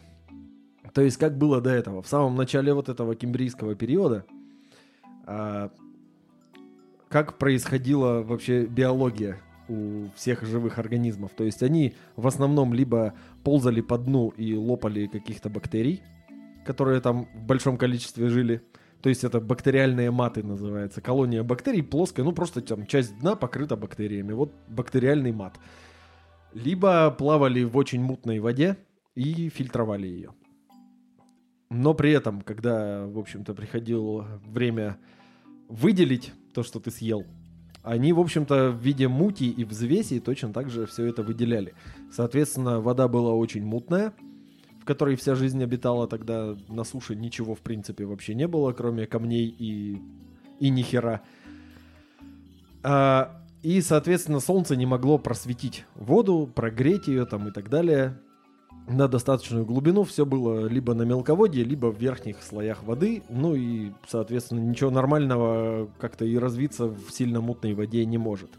[0.92, 2.02] То есть как было до этого?
[2.02, 4.26] В самом начале вот этого кембрийского периода
[5.26, 5.70] а,
[7.08, 11.32] как происходила вообще биология у всех живых организмов.
[11.32, 16.02] То есть они в основном либо ползали по дну и лопали каких-то бактерий,
[16.64, 18.62] которые там в большом количестве жили.
[19.02, 21.00] То есть это бактериальные маты называется.
[21.00, 24.32] Колония бактерий плоская, ну просто там часть дна покрыта бактериями.
[24.32, 25.58] Вот бактериальный мат.
[26.54, 28.78] Либо плавали в очень мутной воде
[29.14, 30.30] и фильтровали ее.
[31.68, 34.98] Но при этом, когда, в общем-то, приходило время
[35.68, 37.26] выделить то, что ты съел,
[37.86, 41.74] они, в общем-то, в виде мути и взвеси точно так же все это выделяли.
[42.10, 44.12] Соответственно, вода была очень мутная,
[44.80, 49.06] в которой вся жизнь обитала тогда на суше ничего, в принципе, вообще не было, кроме
[49.06, 50.02] камней и,
[50.58, 51.22] и нихера.
[52.82, 58.18] А, и, соответственно, солнце не могло просветить воду, прогреть ее там и так далее
[58.88, 60.04] на достаточную глубину.
[60.04, 63.22] Все было либо на мелководье, либо в верхних слоях воды.
[63.28, 68.50] Ну и, соответственно, ничего нормального как-то и развиться в сильно мутной воде не может.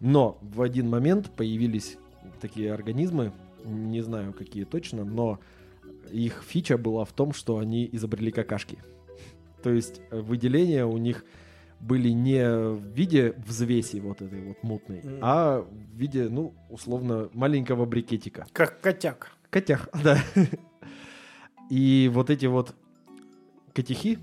[0.00, 1.96] Но в один момент появились
[2.40, 3.32] такие организмы,
[3.64, 5.40] не знаю какие точно, но
[6.10, 8.78] их фича была в том, что они изобрели какашки.
[9.62, 11.24] То есть э, выделения у них
[11.80, 15.18] были не в виде взвеси вот этой вот мутной, mm.
[15.20, 18.46] а в виде, ну, условно, маленького брикетика.
[18.52, 19.32] Как котяк.
[19.54, 20.18] Котях, да.
[21.70, 22.74] И вот эти вот
[23.72, 24.18] котихи,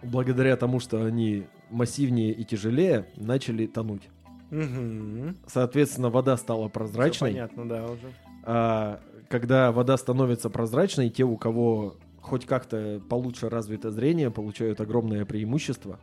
[0.00, 4.08] благодаря тому, что они массивнее и тяжелее, начали тонуть.
[4.52, 5.34] Угу.
[5.48, 7.30] Соответственно, вода стала прозрачной.
[7.30, 8.12] Всё понятно, да, уже.
[8.44, 15.24] А когда вода становится прозрачной, те, у кого хоть как-то получше развито зрение, получают огромное
[15.24, 15.98] преимущество.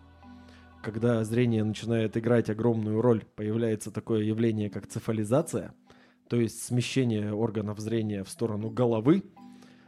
[0.84, 5.74] Когда зрение начинает играть огромную роль, появляется такое явление, как цефализация–
[6.30, 9.23] то есть смещение органов зрения в сторону головы,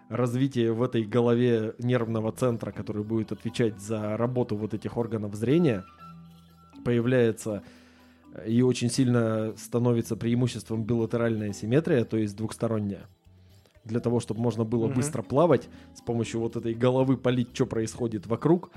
[0.10, 5.84] развитие в этой голове нервного центра, который будет отвечать за работу вот этих органов зрения,
[6.84, 7.64] появляется
[8.34, 13.06] э, и очень сильно становится преимуществом билатеральная симметрия, то есть двухсторонняя.
[13.86, 14.96] Для того, чтобы можно было mm-hmm.
[14.96, 18.72] быстро плавать, с помощью вот этой головы полить, что происходит вокруг,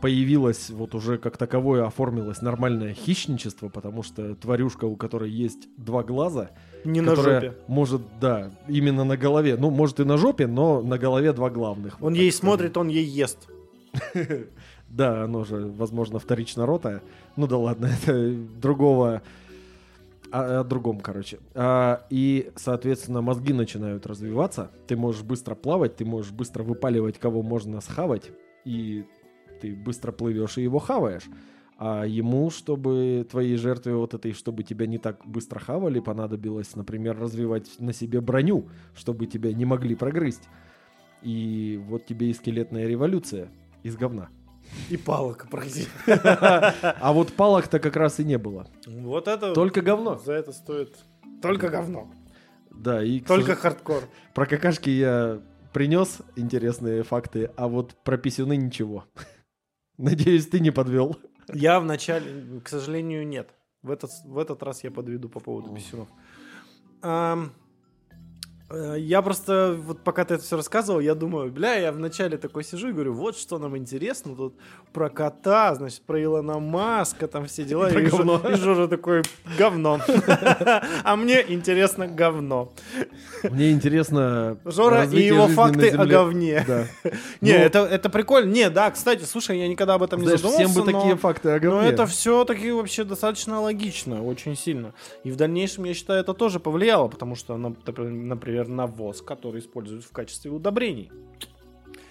[0.00, 6.02] появилось вот уже как таковое оформилось нормальное хищничество, потому что тварюшка, у которой есть два
[6.02, 6.50] глаза,
[6.84, 7.54] не на жопе.
[7.66, 9.56] Может, да, именно на голове.
[9.56, 12.00] Ну, может и на жопе, но на голове два главных.
[12.00, 13.48] Он ей смотрит, он ей ест.
[14.90, 17.00] Да, оно же, возможно, вторично ротое.
[17.36, 19.22] Ну да ладно, это другого...
[20.32, 21.38] О, о другом, короче.
[21.54, 24.70] А, и, соответственно, мозги начинают развиваться.
[24.88, 28.30] Ты можешь быстро плавать, ты можешь быстро выпаливать, кого можно схавать.
[28.64, 29.04] И
[29.60, 31.28] ты быстро плывешь и его хаваешь.
[31.82, 37.18] А ему, чтобы твоей жертве вот этой, чтобы тебя не так быстро хавали, понадобилось, например,
[37.18, 40.42] развивать на себе броню, чтобы тебя не могли прогрызть.
[41.22, 43.48] И вот тебе и скелетная революция
[43.82, 44.28] из говна.
[44.90, 45.86] И палок, прости.
[46.06, 48.66] А вот палок-то как раз и не было.
[48.86, 49.54] Вот это...
[49.54, 50.18] Только говно.
[50.18, 50.98] За это стоит...
[51.40, 52.10] Только говно.
[52.70, 53.20] Да, и...
[53.20, 54.02] Только хардкор.
[54.34, 55.40] Про какашки я
[55.72, 59.06] принес интересные факты, а вот про писюны ничего.
[59.96, 61.16] Надеюсь, ты не подвел.
[61.54, 63.54] Я вначале, к сожалению, нет.
[63.82, 66.08] В этот, в этот раз я подведу по поводу писюнов.
[67.02, 67.36] Э,
[68.72, 72.90] я просто, вот пока ты это все рассказывал, я думаю, бля, я вначале такой сижу
[72.90, 74.54] и говорю, вот что нам интересно тут
[74.92, 77.90] про кота, значит, про Илона Маска, там все дела.
[77.90, 78.40] И, и, говно.
[78.48, 79.22] и Жора такой,
[79.58, 80.00] говно.
[81.02, 82.72] А мне интересно говно.
[83.42, 86.64] Мне интересно Жора и его факты о говне.
[87.40, 88.50] Не, это, это прикольно.
[88.50, 90.68] Не, да, кстати, слушай, я никогда об этом не задумывался.
[90.68, 91.80] Всем бы такие факты о говне.
[91.80, 94.94] Но это все-таки вообще достаточно логично, очень сильно.
[95.24, 100.04] И в дальнейшем, я считаю, это тоже повлияло, потому что, например, например, навоз, который используют
[100.04, 101.10] в качестве удобрений.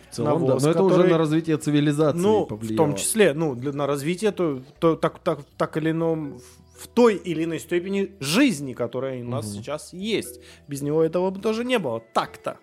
[0.10, 0.70] В целом, навоз, да.
[0.70, 2.74] Но который, это уже на развитие цивилизации ну, повлияло.
[2.74, 6.40] В том числе, ну, для, на развитие, то, то так, так, так или ином,
[6.78, 9.54] в той или иной степени жизни, которая у нас угу.
[9.56, 10.42] сейчас есть.
[10.68, 12.02] Без него этого бы тоже не было.
[12.14, 12.58] Так-то.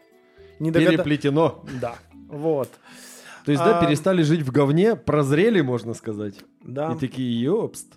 [0.58, 0.90] Не догад...
[0.90, 1.64] Переплетено.
[1.80, 1.96] Да,
[2.28, 2.70] вот.
[3.44, 3.80] То есть, а...
[3.80, 6.34] да, перестали жить в говне, прозрели, можно сказать.
[6.62, 6.92] Да.
[6.92, 7.94] И такие, ёпст.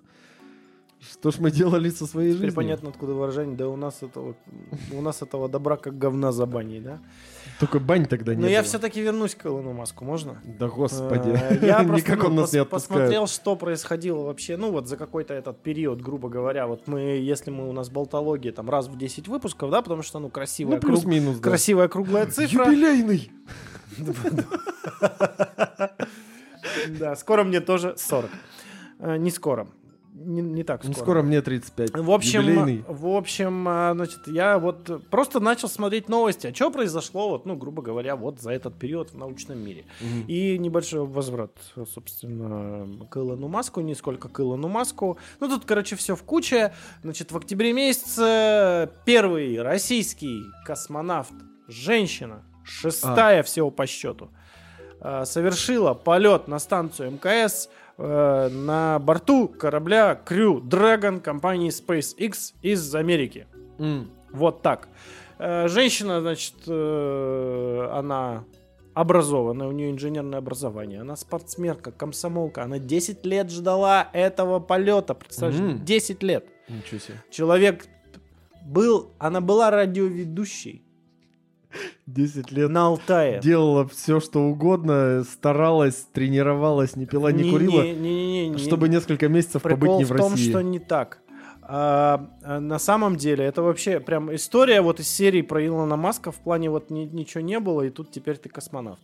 [1.00, 2.56] Что ж мы делали со своей Теперь жизнью?
[2.56, 4.36] понятно, откуда выражение, да у нас этого,
[4.91, 7.00] у нас этого добра как говна за баней, да?
[7.60, 8.68] Только бань тогда не Но я было.
[8.68, 10.41] все-таки вернусь к Илону Маску, можно?
[10.43, 11.30] Да господи.
[11.30, 12.70] Э, Я просто Никак он нас не отпускает.
[13.00, 16.68] посмотрел, что происходило вообще, ну вот за какой-то этот период, грубо говоря.
[16.68, 20.20] Вот мы, если мы у нас болтология там раз в 10 выпусков, да, потому что,
[20.20, 21.50] ну, красивая, Ну, плюс-минус, да.
[21.50, 22.66] красивая круглая цифра.
[22.66, 23.32] Юбилейный!
[27.00, 28.30] Да, скоро мне тоже 40.
[29.00, 29.68] Э, Не скоро.
[30.22, 31.03] Не, не так Ну, скоро.
[31.05, 31.91] скоро мне 35.
[31.97, 32.84] В общем, Юбилейный.
[32.88, 37.55] в общем, а, значит, я вот просто начал смотреть новости, а что произошло, вот, ну,
[37.55, 39.86] грубо говоря, вот за этот период в научном мире.
[40.01, 40.26] Мгм.
[40.28, 41.51] И небольшой возврат,
[41.93, 45.17] собственно, к Илону Маску, не сколько к Илону Маску.
[45.39, 46.74] Ну, тут, короче, все в куче.
[47.01, 51.34] Значит, в октябре месяце первый российский космонавт,
[51.67, 54.30] женщина, шестая всего по счету,
[55.01, 57.70] э, совершила полет на станцию МКС
[58.00, 63.45] э, на борту корабля Crew Dragon компании SpaceX из Америки.
[63.78, 64.10] М.
[64.32, 64.88] Вот так.
[65.38, 68.43] Э, Женщина, значит, э, она
[68.93, 75.62] образованная, у нее инженерное образование, она спортсменка, комсомолка, она 10 лет ждала этого полета, представляешь,
[75.62, 75.86] Мгм.
[75.86, 76.45] 10 лет.
[76.68, 77.24] Ничего себе.
[77.30, 77.86] Человек
[78.66, 80.84] был, она была радиоведущей
[82.07, 83.39] 10 лет на Алтае.
[83.41, 88.57] делала все, что угодно, старалась, тренировалась, не пила, не, Не- курила, не- не- не- не-
[88.57, 90.49] чтобы несколько месяцев побыть Прикол не в в том, России.
[90.49, 91.20] что не так.
[91.61, 96.32] А, а, на самом деле, это вообще прям история вот из серии про Илона Маска
[96.32, 99.01] в плане вот ни- ничего не было, и тут теперь ты космонавт.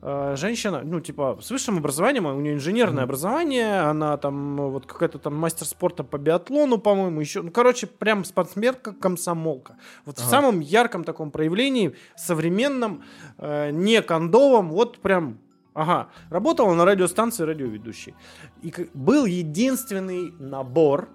[0.00, 3.04] А, женщина, ну, типа, с высшим образованием, у нее инженерное Мгм.
[3.04, 7.86] образование, она там э, вот какая-то там мастер спорта по биатлону, по-моему, еще, ну, короче,
[7.88, 9.76] прям спортсменка, комсомолка.
[10.04, 10.30] Вот в Ага.
[10.30, 13.02] самом ярком таком проявлении, современном,
[13.38, 15.38] э, не кондовом, вот прям
[15.74, 18.14] Ага, работала на радиостанции радиоведущей.
[18.62, 21.08] И был единственный набор,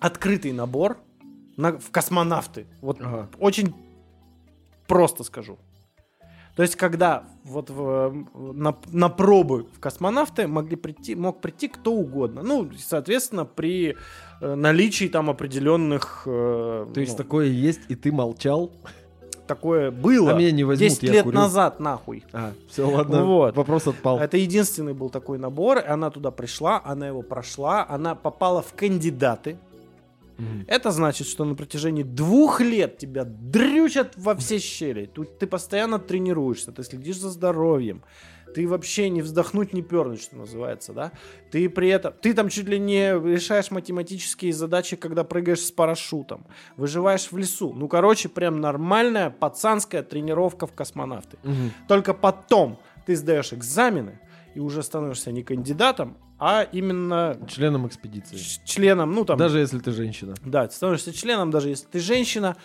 [0.00, 0.96] открытый набор
[1.58, 2.66] на, в космонавты.
[2.80, 3.28] Вот Ага.
[3.38, 3.74] очень
[4.86, 5.58] просто скажу.
[6.56, 11.92] То есть, когда вот в- на, на пробы в космонавты могли прийти, мог прийти кто
[11.92, 12.42] угодно.
[12.42, 13.96] Ну, соответственно, при
[14.40, 16.22] э, наличии там определенных...
[16.26, 18.70] э, То есть ну, такое есть, и ты молчал?
[19.46, 20.30] такое было.
[20.30, 21.36] А меня не возьмут, 10 я лет курю.
[21.36, 22.24] назад, нахуй.
[22.32, 23.54] А, все, ладно, Вот.
[23.56, 24.18] вопрос отпал.
[24.18, 25.78] Это единственный был такой набор.
[25.78, 29.58] и Она туда пришла, она его прошла, она попала в кандидаты.
[30.66, 35.06] Это значит, что на протяжении двух лет тебя дрючат во все щели.
[35.06, 38.02] Тут ты постоянно тренируешься, ты следишь за здоровьем.
[38.54, 41.12] Ты вообще не вздохнуть, не пернуть, что называется, да?
[41.50, 42.14] Ты при этом...
[42.20, 46.46] Ты там чуть ли не решаешь математические задачи, когда прыгаешь с парашютом.
[46.76, 47.72] Выживаешь в лесу.
[47.72, 51.36] Ну, короче, прям нормальная пацанская тренировка в космонавты.
[51.42, 51.72] Мгм.
[51.88, 54.20] Только потом ты сдаешь экзамены
[54.54, 56.16] и уже становишься не кандидатом,
[56.46, 58.36] а именно Членом экспедиции.
[58.66, 59.38] членом, ну там...
[59.38, 60.34] Даже если ты женщина.
[60.44, 62.56] Да, ты становишься членом, даже если ты женщина,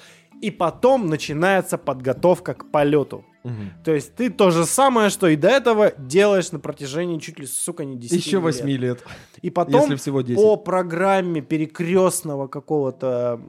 [0.41, 3.23] и потом начинается подготовка к полету.
[3.45, 3.71] Мгм.
[3.85, 7.47] То есть ты то же самое, что и до этого делаешь на протяжении чуть ли,
[7.47, 9.01] сука, не 10 Еще 8 лет,
[9.41, 10.35] И потом если всего 10.
[10.35, 13.39] по программе перекрестного какого-то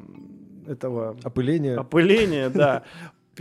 [0.68, 1.76] этого Опыление.
[1.76, 2.84] опыления, да,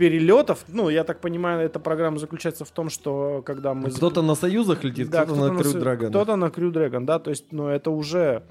[0.00, 3.90] перелетов, ну, я так понимаю, эта программа заключается в том, что когда мы...
[3.90, 6.08] Кто-то на союзах летит, Да, кто-то на Крю Драгон.
[6.08, 8.42] Кто-то на Крю Драгон, да, то есть, ну, это уже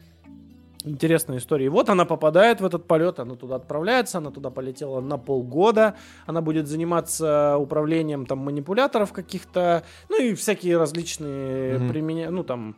[0.85, 1.65] интересная история.
[1.65, 5.95] И вот она попадает в этот полет, она туда отправляется, она туда полетела на полгода,
[6.27, 11.89] она будет заниматься управлением там манипуляторов каких-то, ну и всякие различные Мгм.
[11.89, 12.75] применения, ну там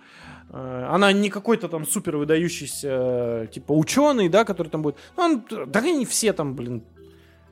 [0.49, 4.95] э, она не какой-то там супер выдающийся типа ученый, да, который там будет.
[5.17, 6.81] Ну, он, да они все там, блин,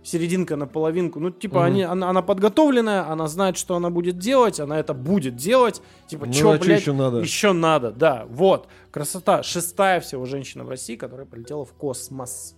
[0.09, 1.19] серединка на половинку.
[1.19, 1.63] Ну, типа, Мгм.
[1.65, 5.81] они, она, она подготовленная, она знает, что она будет делать, она это будет делать.
[6.07, 7.17] Типа, Ну, чё, а блядь, еще надо?
[7.19, 8.67] еще надо, да, вот.
[8.91, 9.43] Красота.
[9.43, 12.55] Шестая всего женщина в России, которая полетела в космос.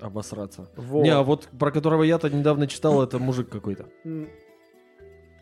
[0.00, 0.68] Обосраться.
[0.76, 1.02] Вот.
[1.02, 3.86] Не, а вот про которого я-то недавно читал, это мужик какой-то.
[4.04, 4.28] М,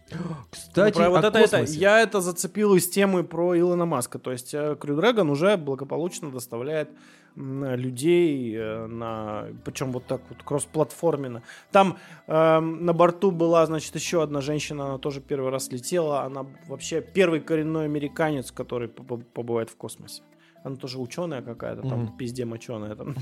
[0.50, 4.18] Кстати, ну, про вот это, это, я это зацепил из темы про Илона Маска.
[4.18, 6.88] То есть э, Crew Dragon уже благополучно доставляет
[7.36, 9.46] людей э, на...
[9.64, 11.42] Причем вот так вот кроссплатформенно.
[11.70, 16.22] Там эм, на борту была, значит, еще одна женщина, она тоже первый раз летела.
[16.22, 20.22] Она вообще первый коренной американец, который по- по- побывает в космосе.
[20.64, 22.16] Она тоже ученая какая-то, там, Мгм.
[22.16, 22.96] пизде моченая.
[22.96, 23.14] Там.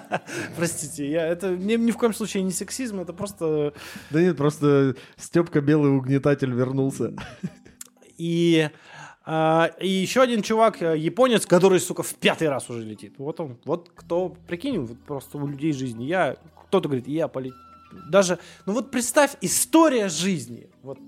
[0.56, 3.72] Простите, я, это ни, ни в коем случае не сексизм, это просто
[4.10, 7.14] Да нет, просто Степка Белый угнетатель вернулся.
[8.18, 8.68] И,
[9.26, 13.14] и еще один чувак, э, японец, который, сука, в пятый раз уже летит.
[13.18, 16.04] Вот он, вот кто, прикинь, вот просто у людей жизни.
[16.04, 17.56] Я, кто-то говорит, я полетел.
[18.10, 20.70] Даже, ну вот представь, история жизни.
[20.82, 20.98] Вот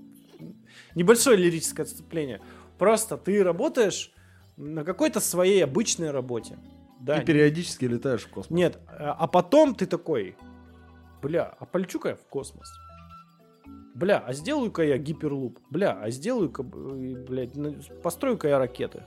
[0.93, 2.41] небольшое лирическое отступление.
[2.77, 4.11] Просто ты работаешь
[4.55, 6.57] на какой-то своей обычной работе.
[7.01, 7.17] Да.
[7.17, 8.57] И периодически летаешь в космос.
[8.57, 10.37] Нет, а а потом ты такой,
[11.21, 12.69] бля, а полечу-ка я в космос.
[13.95, 15.57] Бля, а сделаю-ка я гиперлуп.
[15.69, 17.73] Бля, а сделаю-ка, э, блядь, на-
[18.03, 19.03] построю-ка я ракеты.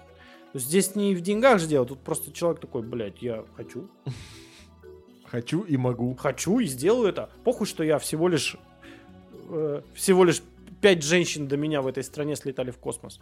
[0.55, 3.89] Здесь не в деньгах же дело, тут просто человек такой, блядь, я хочу,
[5.27, 6.15] Хочу и могу.
[6.17, 7.29] хочу и сделаю это.
[7.45, 8.57] Похуй, что я всего лишь,
[9.51, 10.41] э, всего лишь
[10.81, 13.21] пять женщин до меня в этой стране слетали в космос.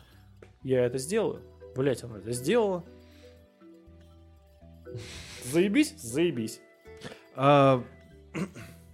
[0.62, 1.42] Я это сделаю.
[1.74, 2.84] Блять, она это сделала.
[5.44, 5.94] Заебись?
[5.98, 6.60] Заебись.
[7.34, 7.82] А,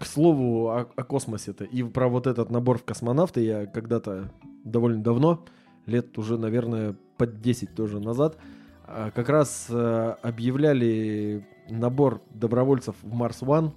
[0.02, 4.32] к слову о, о космосе-то и про вот этот набор в космонавты я когда-то
[4.64, 5.44] довольно давно,
[5.86, 8.36] лет уже, наверное, под 10 тоже назад,
[8.84, 13.70] а, как раз э, объявляли набор добровольцев в Марс One.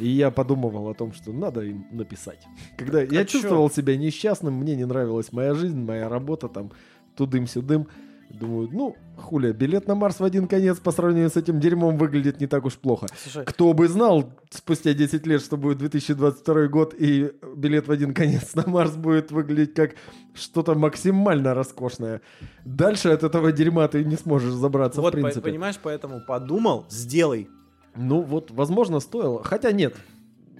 [0.00, 2.44] И я подумывал о том, что надо им написать.
[2.76, 3.38] Когда я А чё?
[3.38, 6.72] чувствовал себя несчастным, мне не нравилась моя жизнь, моя работа, там,
[7.14, 7.86] тудым-сюдым.
[8.30, 12.40] Думаю, ну, хуля, билет на Марс в один конец по сравнению с этим дерьмом выглядит
[12.40, 13.06] не так уж плохо.
[13.22, 18.14] Слушай, Кто бы знал спустя 10 лет, что будет 2022 год, и билет в один
[18.14, 19.94] конец на Марс будет выглядеть как
[20.34, 22.20] что-то максимально роскошное.
[22.64, 25.50] Дальше от этого дерьма ты не сможешь забраться, вот, в по- принципе.
[25.50, 27.48] понимаешь, поэтому подумал, сделай.
[27.96, 29.42] Ну вот, возможно, стоило.
[29.42, 29.96] Хотя нет,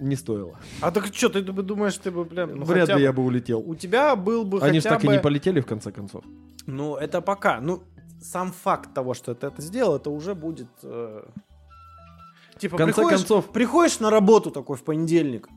[0.01, 0.57] не стоило.
[0.81, 3.13] А так что, ты бы думаешь, ты бы, блин, ну Вряд хотя ли бы- я
[3.13, 3.59] бы улетел.
[3.65, 5.13] У тебя был бы Они же так и бы...
[5.13, 6.23] не полетели, в конце концов.
[6.67, 7.59] Ну, это пока.
[7.61, 7.81] Ну,
[8.21, 10.67] сам факт того, что ты это сделал, это уже будет...
[10.83, 11.23] э,
[12.59, 15.47] Типа, В конце приходишь, концов, приходишь на работу такой в понедельник,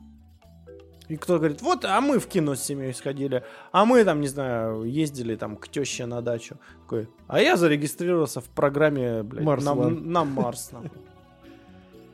[1.07, 4.27] и кто говорит, вот, а мы в кино с семьей сходили, а мы там, не
[4.27, 6.57] знаю, ездили там к теще на дачу.
[6.81, 10.71] Такой, а я зарегистрировался в программе, блядь, Марс на, на Марс.
[10.71, 10.89] нахуй».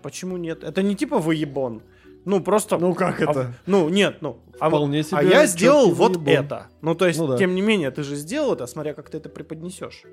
[0.01, 0.63] Почему нет?
[0.63, 1.81] Это не типа выебон.
[2.25, 2.77] Ну, просто...
[2.77, 3.53] ну как а, это?
[3.65, 4.39] ну, нет, ну...
[4.59, 6.45] А, Вполне а себе я чёткий сделал вот выебон.
[6.45, 6.67] это.
[6.81, 7.37] Ну, то есть, Ну да.
[7.37, 10.03] тем не менее, ты же сделал это, смотря как ты это преподнесешь.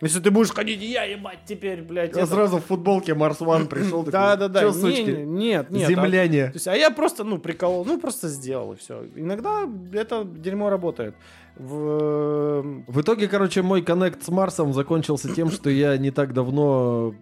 [0.00, 2.14] Если ты будешь ходить, я ебать теперь, блядь.
[2.14, 2.32] Я это».
[2.32, 4.04] сразу в футболке Марс One пришел.
[4.04, 4.60] Да, да, да.
[4.60, 5.88] «Чё, Не, сучки, не, Нет, нет.
[5.88, 6.46] а- земляне.
[6.46, 9.04] то есть, а я просто, ну, прикол, ну, просто сделал и все.
[9.16, 11.16] Иногда это дерьмо работает.
[11.56, 12.62] В...
[12.86, 17.14] В итоге, короче, мой коннект с Марсом закончился тем, что я не так давно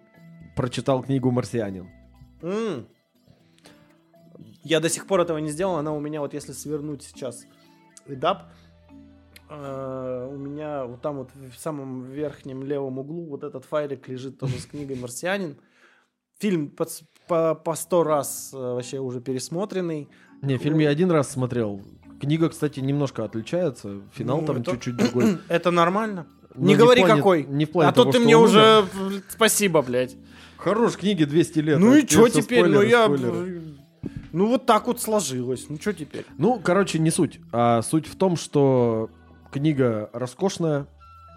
[0.55, 1.89] прочитал книгу «Марсианин».
[2.43, 2.85] М.
[4.67, 5.77] Я до сих пор этого не сделал.
[5.77, 7.45] Она у меня, вот если свернуть сейчас
[8.05, 8.43] эдап,
[9.49, 14.37] э, у меня вот там вот в самом верхнем левом углу вот этот файлик лежит
[14.39, 15.55] тоже с книгой «Марсианин».
[16.39, 16.85] Фильм по,
[17.27, 20.09] по, по сто раз э, вообще уже пересмотренный.
[20.41, 21.81] Не, фильм я один раз смотрел.
[22.19, 24.01] Книга, кстати, немножко отличается.
[24.13, 25.37] Финал Ну, там это- чуть-чуть другой.
[25.47, 26.27] Это нормально?
[26.55, 27.43] Но не в говори плане- какой.
[27.45, 28.85] Не в плане а то того, ты что мне уже...
[29.29, 30.17] Спасибо, блядь.
[30.57, 31.79] Хорош, книге 200 лет.
[31.79, 32.65] ну и что теперь?
[32.65, 33.05] ну спойлеры, я...
[33.05, 33.76] спойлеры.
[34.37, 35.65] Ну вот так вот сложилось.
[35.67, 36.23] Ну что теперь?
[36.37, 37.39] Ну, короче, не суть.
[37.51, 39.09] А суть в том, что
[39.51, 40.85] книга роскошная,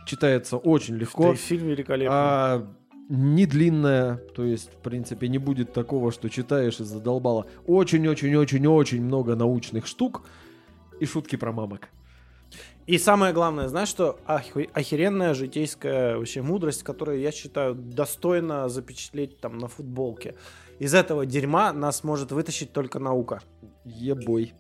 [0.07, 1.29] читается очень легко.
[1.29, 2.15] Да и фильм великолепный.
[2.15, 2.67] А,
[3.09, 7.47] не длинная, то есть, в принципе, не будет такого, что читаешь и задолбало.
[7.67, 10.27] Очень-очень-очень-очень много научных штук
[11.01, 11.89] и шутки про мамок.
[12.87, 19.57] И самое главное, знаешь, что охеренная житейская вообще мудрость, которую я считаю достойно запечатлеть там
[19.57, 20.35] на футболке.
[20.81, 23.41] Из этого дерьма нас может вытащить только наука.
[23.85, 24.55] Ебой.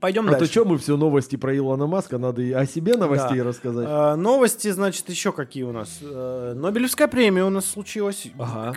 [0.00, 0.52] Пойдем А то дальше.
[0.52, 3.44] что мы все новости про Илона Маска, надо и о себе новостей Да.
[3.44, 3.88] рассказать.
[3.88, 5.98] Э, новости, значит, еще какие у нас?
[6.02, 8.28] Э, Нобелевская премия у нас случилась.
[8.38, 8.76] Ага.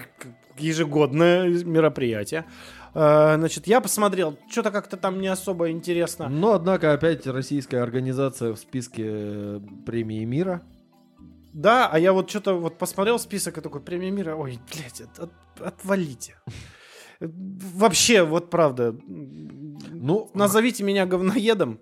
[0.58, 2.46] Ежегодное мероприятие.
[2.96, 6.28] Э, Значит, я посмотрел, что-то как-то там не особо интересно.
[6.28, 10.64] Но, однако, опять российская организация в списке э, премии мира.
[11.54, 15.20] Да, а я вот что-то вот посмотрел список и такой, премия мира, ой, блядь, от-
[15.20, 16.36] от- отвалите.
[17.20, 18.95] Вообще, вот правда.
[19.08, 21.80] Ну, Назовите меня говноедом.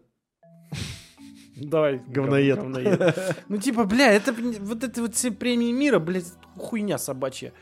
[1.55, 2.01] Давай.
[2.07, 2.57] Говноед.
[2.57, 3.35] гов- говноед.
[3.47, 7.53] Ну, типа, бля, это вот это вот все премии мира, блядь, хуйня собачья.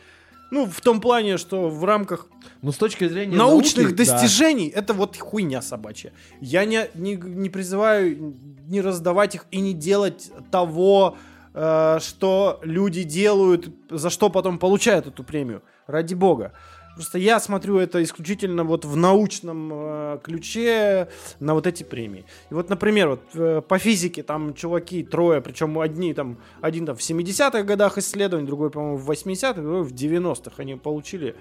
[0.49, 2.27] Ну, в том плане, что в рамках
[2.61, 4.05] ну, с точки зрения научных науки, да.
[4.05, 6.13] достижений это вот хуйня собачья.
[6.39, 8.35] Я не, не, не призываю
[8.67, 11.17] не раздавать их и не делать того,
[11.99, 15.63] что люди делают, за что потом получают эту премию.
[15.87, 16.53] Ради бога.
[16.97, 21.07] Просто я смотрю это исключительно вот в научном э, ключе
[21.39, 22.25] на вот эти премии.
[22.49, 26.95] И вот, например, вот э, по физике там чуваки трое, причем одни там, один там
[26.95, 31.35] в 70-х годах исследований, другой, по-моему, в 80-х, другой в 90-х они получили.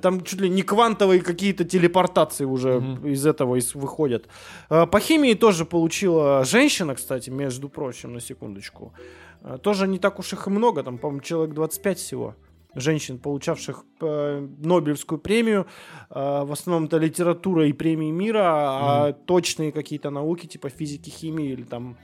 [0.00, 3.06] Там чуть ли не квантовые какие-то телепортации уже Мгм.
[3.08, 4.26] из этого из- выходят.
[4.70, 8.94] Э, По химии тоже получила женщина, кстати, между прочим, на секундочку.
[9.42, 12.34] Э, Тоже не так уж их и много, там, по-моему, человек 25 всего
[12.74, 15.66] женщин, получавших э, Нобелевскую премию.
[16.10, 21.50] Э, в основном это литература и премии мира, а точные какие-то науки, типа физики, химии
[21.52, 21.96] или там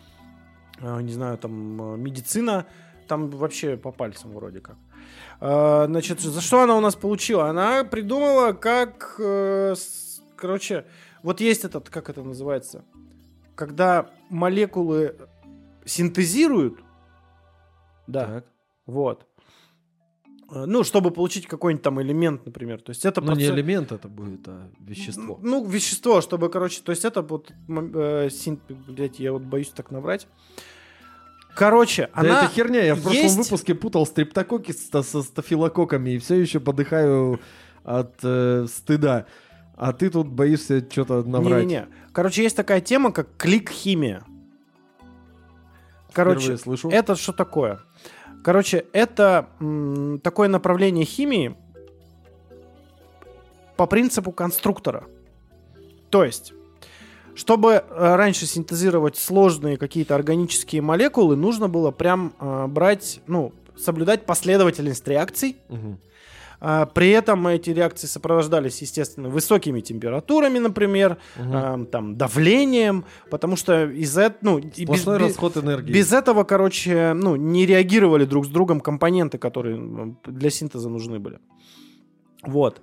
[0.81, 2.67] э, не знаю, там, э, медицина,
[3.09, 4.77] там вообще по пальцам вроде как.
[5.41, 7.49] Э, Значит, за что она у нас получила?
[7.51, 10.85] Она придумала, как, э, с- короче,
[11.23, 12.85] вот есть этот, как это называется,
[13.55, 15.15] когда молекулы
[15.85, 16.81] синтезируют,
[18.07, 18.45] да, Так.
[18.87, 19.27] вот,
[20.67, 24.09] ну, чтобы получить какой-нибудь там элемент, например, то есть это Ну, не процесс- элемент это
[24.09, 25.39] будет, а вещество.
[25.43, 29.91] ну, вещество, чтобы, короче, то есть это вот, э, син- блядь, я вот боюсь так
[29.91, 30.27] наврать.
[31.57, 32.45] Короче, Да она...
[32.45, 36.59] это херня, я в прошлом есть- выпуске путал стрептококки со, со стафилококками и все еще
[36.61, 37.41] подыхаю
[37.85, 39.27] от э, стыда.
[39.77, 41.65] А ты тут боишься что-то наврать.
[41.67, 41.87] Не-не-не.
[42.13, 44.25] Короче, есть такая тема, как клик-химия.
[46.13, 46.89] Короче, Впервые слышу.
[46.91, 47.81] это что такое?
[48.45, 49.49] Короче, это
[50.23, 51.57] такое направление химии
[53.77, 55.05] по принципу конструктора.
[56.11, 56.53] То есть,
[57.35, 64.27] чтобы э, раньше синтезировать сложные какие-то органические молекулы, нужно было прям э, брать, ну, соблюдать
[64.27, 65.99] последовательность реакций, Мгм.
[66.61, 73.85] А, При этом эти реакции сопровождались, естественно, высокими температурами, например, а, там, давлением, потому что
[73.85, 75.93] из этого, ну, без, расход энергии.
[75.93, 81.19] без этого, короче, ну, не реагировали друг с другом компоненты, которые м, для синтеза нужны
[81.19, 81.39] были.
[82.43, 82.81] Вот.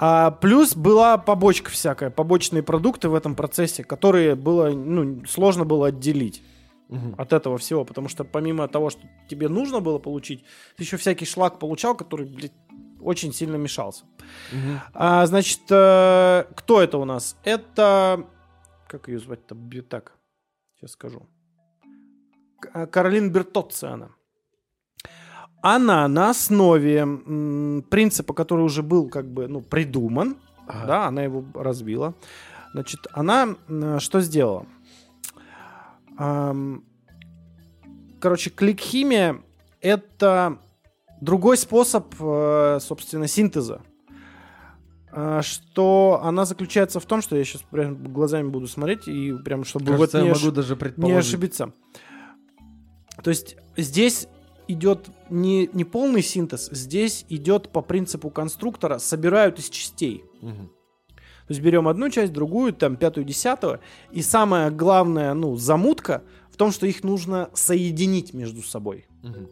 [0.00, 5.88] А плюс была побочка всякая, побочные продукты в этом процессе, которые было, ну, сложно было
[5.88, 6.42] отделить
[6.88, 7.14] Мгм.
[7.18, 10.44] от этого всего, потому что помимо того, что тебе нужно было получить,
[10.76, 12.52] ты еще всякий шлак получал, который, блядь,
[13.00, 14.04] очень сильно мешался.
[14.52, 14.80] Мгм.
[14.94, 17.36] А, значит, э, кто это у нас?
[17.44, 18.24] Это...
[18.86, 19.54] Как ее звать-то?
[19.88, 20.14] Так,
[20.76, 21.26] сейчас скажу.
[22.72, 24.08] А, Каролин Бертоцци она.
[25.60, 30.86] Она на основе м, принципа, который уже был как бы ну, придуман, Ага.
[30.86, 32.14] да, она его развила.
[32.72, 33.56] Значит, она
[33.98, 34.66] что сделала?
[38.20, 39.40] Короче, клик-химия—
[39.80, 40.58] это
[41.20, 43.82] другой способ, э, собственно, синтеза.
[45.10, 49.64] А, Что она заключается в том, что я сейчас прям глазами буду смотреть и прям
[49.64, 51.72] чтобы Кажется, вот не, я могу даже не ошибиться.
[53.22, 54.28] То есть здесь
[54.68, 60.24] идет не, не полный синтез, здесь идет по принципу конструктора, собирают из частей.
[60.42, 60.70] Мгм.
[61.48, 63.80] То есть берем одну часть, другую, там пятую, десятую.
[64.10, 69.06] И самая главная, ну, замутка в том, что их нужно соединить между собой.
[69.22, 69.48] Мгм.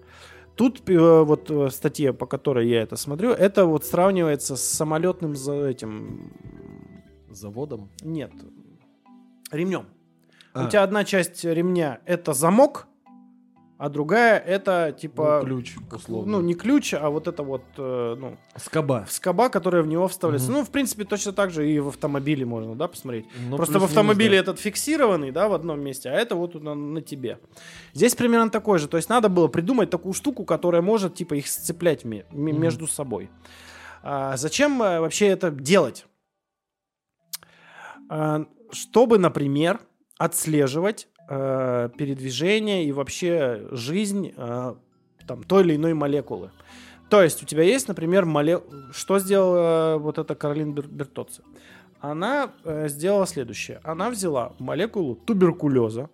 [0.56, 5.34] Тут э, вот э, статья, по которой я это смотрю, это вот сравнивается с самолетным
[5.36, 6.32] за этим...
[7.30, 7.90] Заводом.
[8.02, 8.32] Нет.
[9.50, 9.86] Ремнем.
[10.52, 12.88] А, У тебя одна часть ремня это замок,
[13.78, 15.40] а другая это типа...
[15.42, 16.32] ну, ключ, условно.
[16.32, 19.04] Ну, не ключ, а вот это вот, э, ну, Скоба.
[19.08, 20.48] скоба, которая в него вставляется.
[20.50, 20.60] Мгм.
[20.60, 23.26] Ну, в принципе, точно так же и в автомобиле можно, да, посмотреть.
[23.50, 24.42] Ну, Просто в автомобиле да.
[24.42, 27.38] этот фиксированный, да, в одном месте, а это вот на, на тебе.
[27.92, 28.88] Здесь примерно такой же.
[28.88, 32.60] То есть надо было придумать такую штуку, которая может, типа, их сцеплять ме- м- Мгм.
[32.60, 33.28] между собой.
[34.02, 36.06] А зачем э, вообще это делать?
[38.08, 39.80] А, чтобы, например,
[40.18, 44.74] отслеживать э, передвижение и вообще жизнь э,
[45.26, 46.50] там, той или иной молекулы.
[47.08, 48.60] То есть у тебя есть, например, моле...
[48.92, 51.42] что сделала вот эта Каролин Бер- Бертоцци?
[52.00, 53.80] Она э, сделала следующее.
[53.84, 56.10] Она взяла молекулу туберкулеза.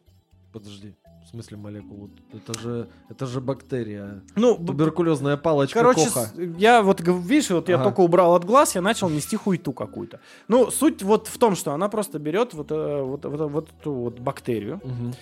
[0.52, 0.94] Подожди.
[1.32, 2.10] В смысле молекулу?
[2.34, 4.22] Это же, это же бактерия.
[4.36, 6.28] Ну, Туберкулезная палочка короче, Коха.
[6.58, 7.84] я вот, видишь, вот я Ага.
[7.84, 10.20] только убрал от глаз, я начал нести хуйту какую-то.
[10.48, 13.92] Ну, суть вот в том, что она просто берет вот, э, вот, вот, вот эту
[13.94, 15.14] вот бактерию, Мгм.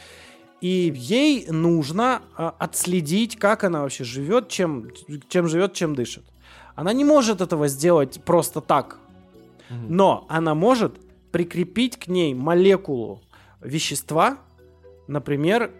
[0.61, 4.88] и ей нужно а, отследить, как она вообще живет, чем,
[5.28, 6.24] чем живет, чем дышит.
[6.74, 8.98] Она не может этого сделать просто так,
[9.68, 9.96] Мгм.
[9.96, 10.94] но она может
[11.30, 13.22] прикрепить к ней молекулу
[13.61, 14.38] вещества,
[15.06, 15.70] например,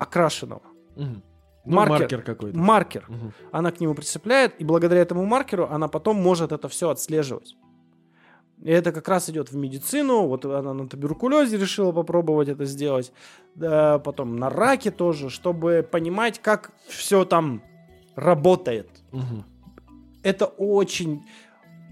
[0.00, 0.62] окрашенного.
[0.96, 1.22] Мгм.
[1.66, 1.98] Ну, маркер.
[2.00, 2.58] маркер, какой-то.
[2.58, 3.04] Маркер.
[3.08, 3.32] Мгм.
[3.52, 7.54] Она к нему прицепляет, и благодаря этому маркеру она потом может это все отслеживать.
[8.62, 10.26] И это как раз идет в медицину.
[10.26, 13.12] Вот она на туберкулезе решила попробовать это сделать.
[13.54, 17.62] Да, потом на раке тоже, чтобы понимать, как все там
[18.16, 18.88] работает.
[19.12, 19.44] Мгм.
[20.22, 21.22] Это очень...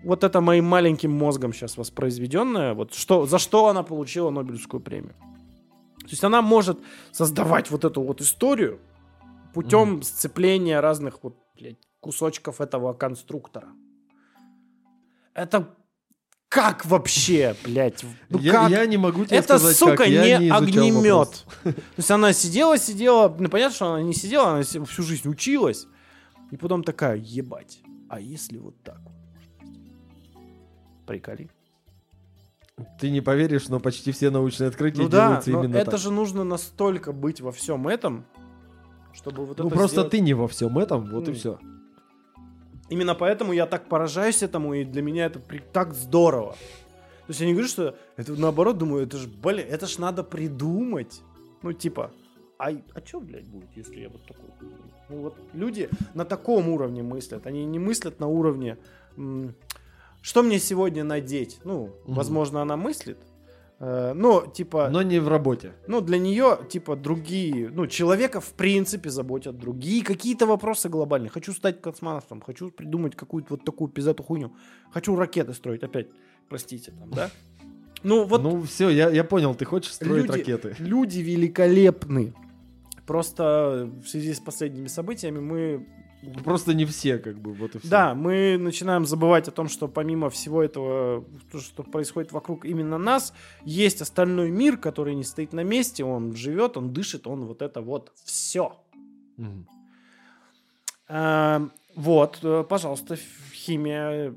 [0.04, 2.74] Вот это моим маленьким мозгом сейчас воспроизведенное.
[2.74, 5.14] Вот что, за что она получила Нобелевскую премию.
[6.08, 6.80] То есть она может
[7.12, 8.80] создавать вот эту вот историю
[9.52, 10.02] путем Мгм.
[10.02, 13.68] сцепления разных вот, блядь, кусочков этого конструктора.
[15.34, 15.74] Это
[16.48, 18.04] как вообще, блядь?
[18.30, 18.70] Ну я, как?
[18.70, 20.08] я не могу тебе Это, сказать, сука, как.
[20.08, 21.44] Я не, изучал огнемет.
[21.62, 25.86] То есть она сидела, сидела, ну понятно, что она не сидела, она всю жизнь училась.
[26.50, 29.12] И потом такая, ебать, а если вот так вот?
[29.12, 31.50] можно сделать?» Приколи.
[33.00, 36.00] Ты не поверишь, но почти все научные открытия Ну да, делаются но именно это так.
[36.00, 38.24] же нужно настолько быть во всем этом,
[39.12, 40.10] чтобы вот ну это просто сделать.
[40.12, 41.36] ты не во всем этом, вот и М.
[41.36, 41.58] все.
[42.88, 46.52] Именно поэтому я так поражаюсь этому, и для меня это при- так здорово.
[46.52, 50.22] То есть я не говорю, что это наоборот, думаю, это же, блин, это ж надо
[50.24, 51.20] придумать.
[51.62, 52.12] Ну, типа,
[52.58, 54.46] а, а что, блядь, будет, если я вот такой?
[55.10, 57.46] Ну, вот люди на таком уровне мыслят.
[57.46, 58.78] Они не мыслят на уровне,
[59.16, 59.54] м,
[60.22, 61.60] что мне сегодня надеть?
[61.64, 62.14] Ну, Мгм.
[62.14, 63.18] возможно, она мыслит.
[63.80, 65.72] э, но, типа, Но не в работе.
[65.86, 71.30] ну, для нее, типа, другие, ну, человека в принципе заботят другие какие-то вопросы глобальные.
[71.30, 74.50] Хочу стать космонавтом, хочу придумать какую-то вот такую пиздатую хуйню.
[74.92, 76.08] Хочу ракеты строить опять,
[76.48, 77.30] простите, там, да?
[78.02, 80.74] Ну, вот Ну все, я, я понял, ты хочешь строить люди, ракеты.
[80.80, 82.34] люди великолепны.
[83.06, 85.86] Просто в связи с последними событиями мы...
[86.44, 87.88] Просто не все, как бы, вот и все.
[87.88, 92.98] Да, мы начинаем забывать о том, что помимо всего этого, то, что происходит вокруг именно
[92.98, 93.32] нас,
[93.64, 97.80] есть остальной мир, который не стоит на месте, он живет, он дышит, он вот это
[97.80, 98.76] вот все.
[99.36, 99.66] Мгм.
[101.08, 103.16] Эм, Вот, э, пожалуйста,
[103.52, 104.34] химия,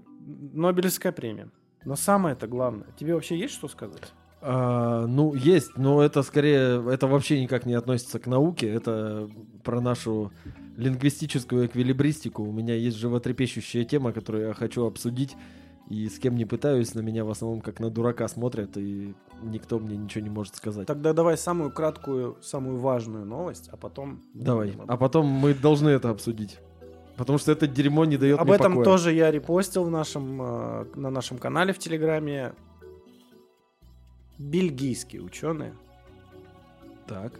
[0.54, 1.50] Нобелевская премия.
[1.86, 2.88] Но самое это главное.
[2.98, 4.14] Тебе вообще есть что сказать?
[4.42, 9.30] А, ну, есть, но это скорее, это вообще никак не относится к науке, это
[9.64, 10.32] про нашу
[10.78, 12.44] лингвистическую эквилибристику.
[12.44, 15.36] У меня есть животрепещущая тема, которую я хочу обсудить,
[15.90, 19.80] и с кем не пытаюсь, на меня в основном как на дурака смотрят, и никто
[19.80, 20.88] мне ничего не может сказать.
[20.88, 24.22] Тогда давай самую краткую, самую важную новость, а потом...
[24.34, 26.58] Давай, а потом мы должны это обсудить.
[27.18, 28.86] Потому что это дерьмо не дает Об мне этом покоя.
[28.86, 32.54] тоже я репостил в нашем, э, на нашем канале в Телеграме.
[34.40, 35.74] Бельгийские ученые
[37.06, 37.34] Так.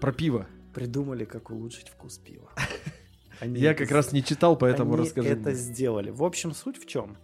[0.00, 0.46] Про пиво.
[0.74, 2.50] Придумали, как улучшить вкус пива.
[3.40, 5.54] Они Я как раз не читал, поэтому Они расскажи это мне.
[5.54, 6.10] сделали.
[6.10, 7.16] В общем, суть в чем?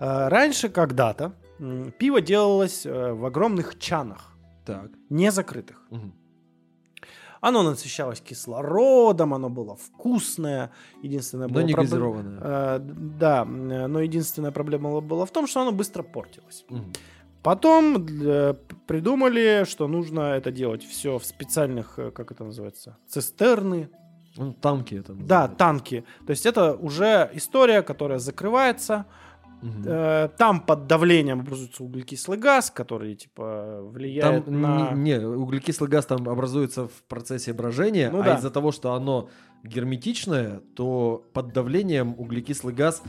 [0.00, 1.32] Э, Раньше когда-то
[1.98, 4.32] пиво делалось э, в огромных чанах,
[4.64, 4.90] Так.
[5.10, 5.76] не закрытых.
[5.90, 6.12] Мгм.
[7.40, 10.70] Оно насыщалось кислородом, оно было вкусное.
[11.02, 12.40] Единственная Но была не проблема- газированное.
[12.42, 12.78] Э,
[13.18, 16.64] да, но единственная проблема была в том, что оно быстро портилось.
[16.70, 16.92] Мгм.
[17.44, 18.54] Потом для-
[18.86, 23.88] придумали, что нужно это делать все в специальных, э, как это называется, цистерны,
[24.36, 25.56] Ну, танки это да, называется.
[25.56, 26.04] танки.
[26.26, 29.04] То есть это уже история, которая закрывается.
[29.86, 34.92] Э, Там под давлением образуется углекислый газ, который типа Там влияет на...
[34.92, 38.34] не, не, углекислый газ там образуется в процессе брожения, Ну а да.
[38.36, 39.28] из-за того, что оно
[39.62, 43.02] герметичное, то под давлением углекислый газ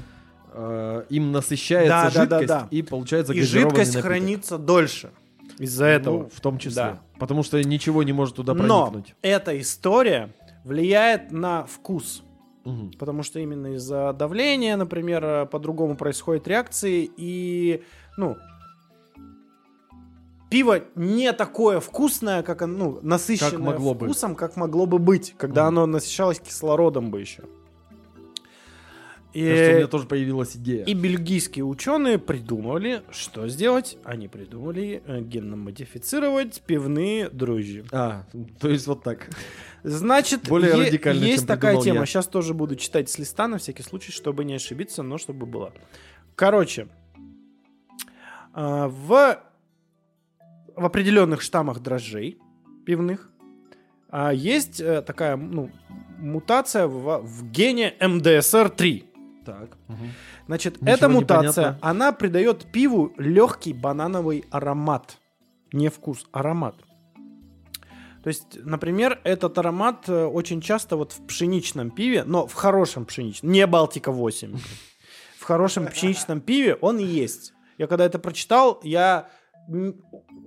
[0.56, 2.68] э, им насыщается Да, да, да, жидкость да.
[2.72, 4.03] и получается И жидкость напиток.
[4.06, 5.11] хранится дольше
[5.60, 6.18] из-за этого.
[6.23, 6.76] Ну, в том числе.
[6.84, 6.99] Да.
[7.19, 9.15] Потому что ничего не может туда Но проникнуть.
[9.22, 10.34] эта история
[10.64, 12.23] влияет на вкус.
[12.65, 12.91] Мгм.
[12.98, 17.10] Потому что именно из-за давления, например, э, по-другому происходят реакции.
[17.15, 17.84] И,
[18.18, 18.38] ну,
[20.49, 24.06] пиво не такое вкусное, как оно, ну, насыщенное Как могло бы.
[24.06, 25.68] вкусом, как могло бы быть, когда Мгм.
[25.80, 27.44] оно насыщалось кислородом бы еще.
[29.35, 30.85] И, Кажется, у меня тоже появилась идея.
[30.85, 33.97] и бельгийские ученые придумали, что сделать.
[34.05, 37.83] Они придумали э, генно модифицировать пивные дрожжи.
[37.91, 38.23] А,
[38.61, 39.27] то есть вот так.
[39.83, 41.99] Значит, Более е- радикально, есть такая тема.
[41.99, 42.05] я.
[42.05, 45.73] Сейчас тоже буду читать с листа на всякий случай, чтобы не ошибиться, но чтобы было.
[46.35, 46.87] Короче,
[48.53, 49.37] а, в,
[50.77, 52.39] в определенных штаммах дрожжей
[52.85, 53.29] пивных
[54.09, 55.71] а, есть э, такая ну,
[56.19, 59.07] мутация в, в гене МДСР-3.
[59.45, 59.77] Так.
[59.88, 60.11] мгм.
[60.47, 65.17] Значит, Ничего эта мутация, она придает пиву легкий банановый аромат.
[65.72, 66.76] Не вкус, аромат.
[68.23, 73.05] То есть, например, этот аромат э, очень часто вот в пшеничном пиве, но в хорошем
[73.05, 74.57] пшеничном, не Балтика 8,
[75.39, 77.53] в хорошем пшеничном пиве он есть.
[77.77, 79.30] Я когда это прочитал, я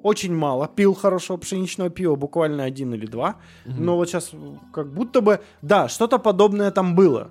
[0.03, 3.37] очень мало пил хорошего пшеничного пива, буквально один или два.
[3.65, 4.33] Но вот сейчас
[4.73, 7.31] как будто бы, да, что-то подобное там было.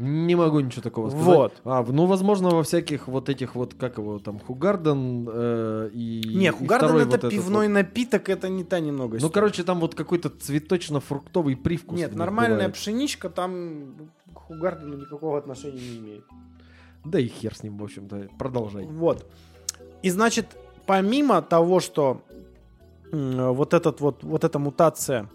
[0.00, 1.26] Не могу ничего такого сказать.
[1.26, 1.60] Вот.
[1.64, 6.22] А, ну, возможно, во всяких вот этих вот, как его там, Хугарден э, и...
[6.24, 7.74] Не, Хугарден это вот пивной вот.
[7.74, 9.32] напиток, это не та немного Ну, история.
[9.34, 11.98] короче, там вот какой-то цветочно-фруктовый привкус.
[11.98, 12.74] Нет, нормальная бывает.
[12.76, 16.24] пшеничка там к Хугардену никакого отношения не имеет.
[17.04, 18.28] Да и хер с ним, в общем-то.
[18.38, 18.86] Продолжай.
[18.86, 19.30] Вот.
[20.02, 20.46] И значит,
[20.86, 22.22] помимо того, что
[23.12, 25.28] вот, этот вот, вот эта мутация,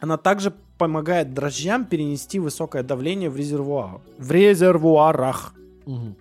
[0.00, 4.00] она также помогает дрожжам перенести высокое давление в резервуар.
[4.18, 5.54] В резервуарах.
[5.86, 6.16] Мгм.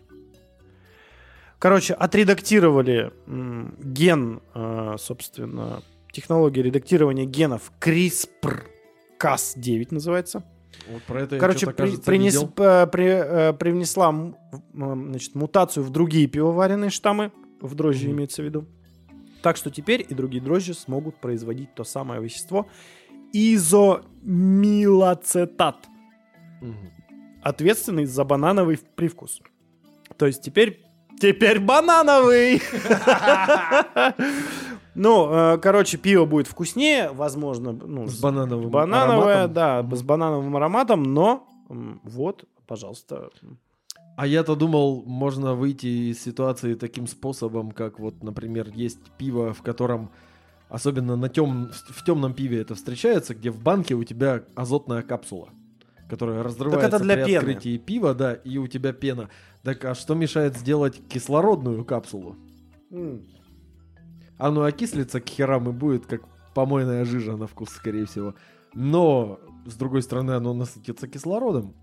[1.60, 10.44] Короче, отредактировали м, ген, э, собственно, технология редактирования генов CRISPR-Cas9 называется.
[10.92, 14.14] Вот про это Короче, я при- принес- п- при- э, привнесла
[14.74, 17.32] значит, мутацию в другие пивоваренные штаммы.
[17.62, 18.18] в дрожжи Мгм.
[18.18, 18.66] имеется в виду.
[19.42, 22.68] Так что теперь и другие дрожжи смогут производить то самое вещество
[23.36, 25.90] изомилоцетат,
[27.42, 29.42] ответственный за банановый привкус.
[30.18, 30.82] То есть теперь...
[31.20, 32.62] Теперь банановый!
[34.98, 39.54] Ну, э, короче, пиво будет вкуснее, возможно, ну, С банановым банановое, ароматом.
[39.54, 43.30] да, с банановым ароматом, но вот, пожалуйста.
[44.16, 49.62] А я-то думал, можно выйти из ситуации таким способом, как вот, например, есть пиво, в
[49.62, 50.12] котором,
[50.76, 55.48] особенно на тем, в темном пиве это встречается, где в банке у тебя азотная капсула,
[56.10, 57.38] которая разрывается для при пены.
[57.38, 59.30] открытии пива, да, и у тебя пена.
[59.64, 62.36] Так а что мешает сделать кислородную капсулу?
[64.38, 66.24] Оно окислится к херам и будет как
[66.54, 68.36] помойная жижа на вкус, скорее всего.
[68.74, 71.74] Но, с другой стороны, оно насытится кислородом.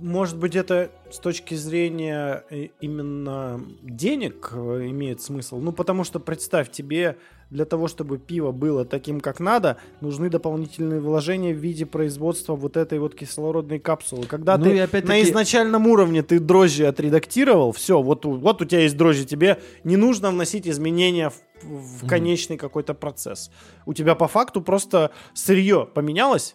[0.00, 5.58] Может быть, это с точки зрения э, именно денег э, имеет смысл?
[5.58, 7.16] Ну, потому что, представь, тебе
[7.50, 12.76] для того, чтобы пиво было таким, как надо, нужны дополнительные вложения в виде производства вот
[12.76, 14.26] этой вот кислородной капсулы.
[14.26, 18.62] Когда Ну ты и опять-таки- на изначальном уровне ты дрожжи отредактировал, все, вот, у- вот
[18.62, 21.30] у тебя есть дрожжи, тебе не нужно вносить изменения
[21.62, 23.50] в, в конечный какой-то процесс.
[23.84, 26.54] У тебя по факту просто сырье поменялось,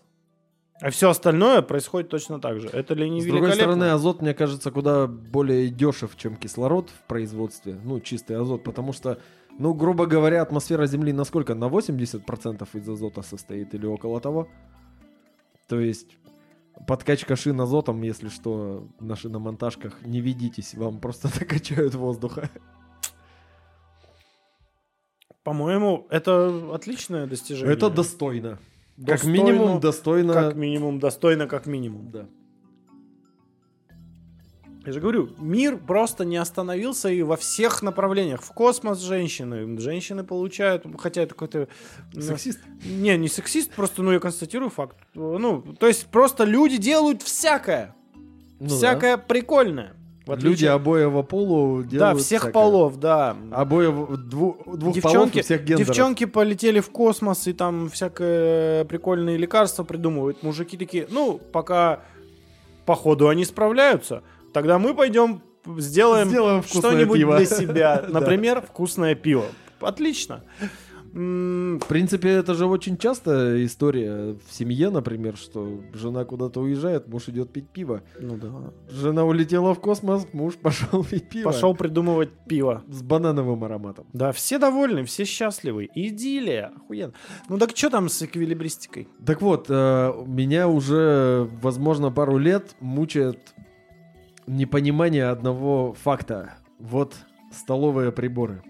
[0.81, 2.67] а все остальное происходит точно так же.
[2.67, 7.07] Это ли не С другой стороны, азот, мне кажется, куда более дешев, чем кислород в
[7.07, 7.79] производстве.
[7.83, 9.19] Ну, чистый азот, потому что,
[9.59, 11.55] ну, грубо говоря, атмосфера Земли на сколько?
[11.55, 14.47] На 80% из азота состоит или около того.
[15.67, 16.17] То есть
[16.87, 22.49] подкачка шин азотом, если что, на шиномонтажках, не ведитесь, вам просто докачают воздуха.
[25.43, 27.73] По-моему, это отличное достижение.
[27.73, 28.59] Это достойно.
[28.97, 30.33] Как Достойно, минимум достойно.
[30.33, 32.11] Как минимум, достойно как минимум.
[32.11, 32.27] Да.
[34.85, 38.41] Я же говорю, мир просто не остановился и во всех направлениях.
[38.41, 39.79] В космос женщины.
[39.79, 41.69] Женщины получают, хотя это какой-то...
[42.13, 42.59] ну, Сексист.
[42.85, 44.97] Не, не сексист, просто, ну, я констатирую факт.
[45.13, 47.95] Ну, то есть просто люди делают всякое.
[48.59, 48.75] Ну да.
[48.75, 49.95] всякое прикольное.
[50.25, 52.53] В Люди отличие- обоего полу делают Да, всех всякое.
[52.53, 53.35] полов, да.
[53.51, 55.87] Обоев, дву- двух полов и девчонки, всех гендеров.
[55.87, 60.41] девчонки полетели в космос и там всякое прикольные лекарства придумывают.
[60.41, 61.99] Мужики такие, ну, пока
[62.85, 64.23] по ходу они справляются,
[64.53, 65.41] тогда мы пойдем
[65.77, 68.05] сделаем, Сделаем что-нибудь для себя.
[68.09, 69.45] Например, вкусное пиво.
[69.81, 70.41] Отлично.
[71.13, 77.29] В принципе, это же очень частая история в семье, например, что жена куда-то уезжает, муж
[77.29, 78.01] идет пить пиво.
[78.19, 78.49] Ну да.
[78.89, 81.51] Жена улетела в космос, муж пошел пить пиво.
[81.51, 82.83] Пошел придумывать пиво.
[82.87, 84.07] С банановым ароматом.
[84.11, 85.87] Да, все довольны, все счастливы.
[85.93, 86.71] Идиллия.
[86.75, 87.13] Охуенно.
[87.47, 89.07] Ну так что там с эквилибристикой?
[89.23, 93.53] Так вот, э, меня уже, возможно, пару лет мучает
[94.47, 96.55] непонимание одного факта.
[96.79, 97.15] Вот
[97.51, 98.63] столовые приборы.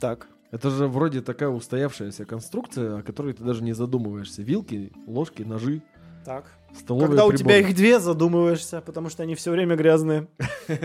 [0.00, 0.28] Так.
[0.50, 4.42] Это же вроде такая устоявшаяся конструкция, о которой ты даже не задумываешься.
[4.42, 5.82] Вилки, ложки, ножи,
[6.24, 6.46] Так.
[6.74, 7.38] столовые Когда у приборы.
[7.44, 10.28] тебя их две, задумываешься, потому что они все время грязные.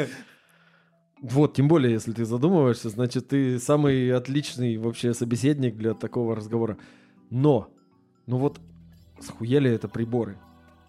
[1.21, 6.77] Вот, тем более, если ты задумываешься, значит, ты самый отличный вообще собеседник для такого разговора.
[7.29, 7.69] Но,
[8.27, 8.59] ну вот,
[9.21, 10.37] схуяли это приборы?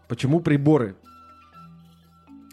[0.09, 0.97] Почему приборы?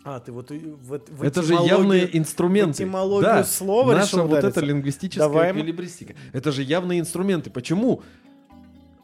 [0.04, 2.86] А, ты вот в, в это же явные инструменты.
[2.86, 4.60] в да, слова наша решил вот удариться.
[4.60, 6.16] эта лингвистическая Давай эквилибристика.
[6.34, 7.50] Это же явные инструменты.
[7.52, 8.02] Почему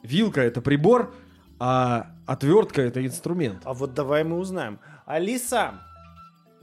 [0.01, 1.13] вилка это прибор,
[1.59, 3.61] а отвертка это инструмент?
[3.63, 4.79] А вот давай мы узнаем.
[5.05, 5.81] Алиса,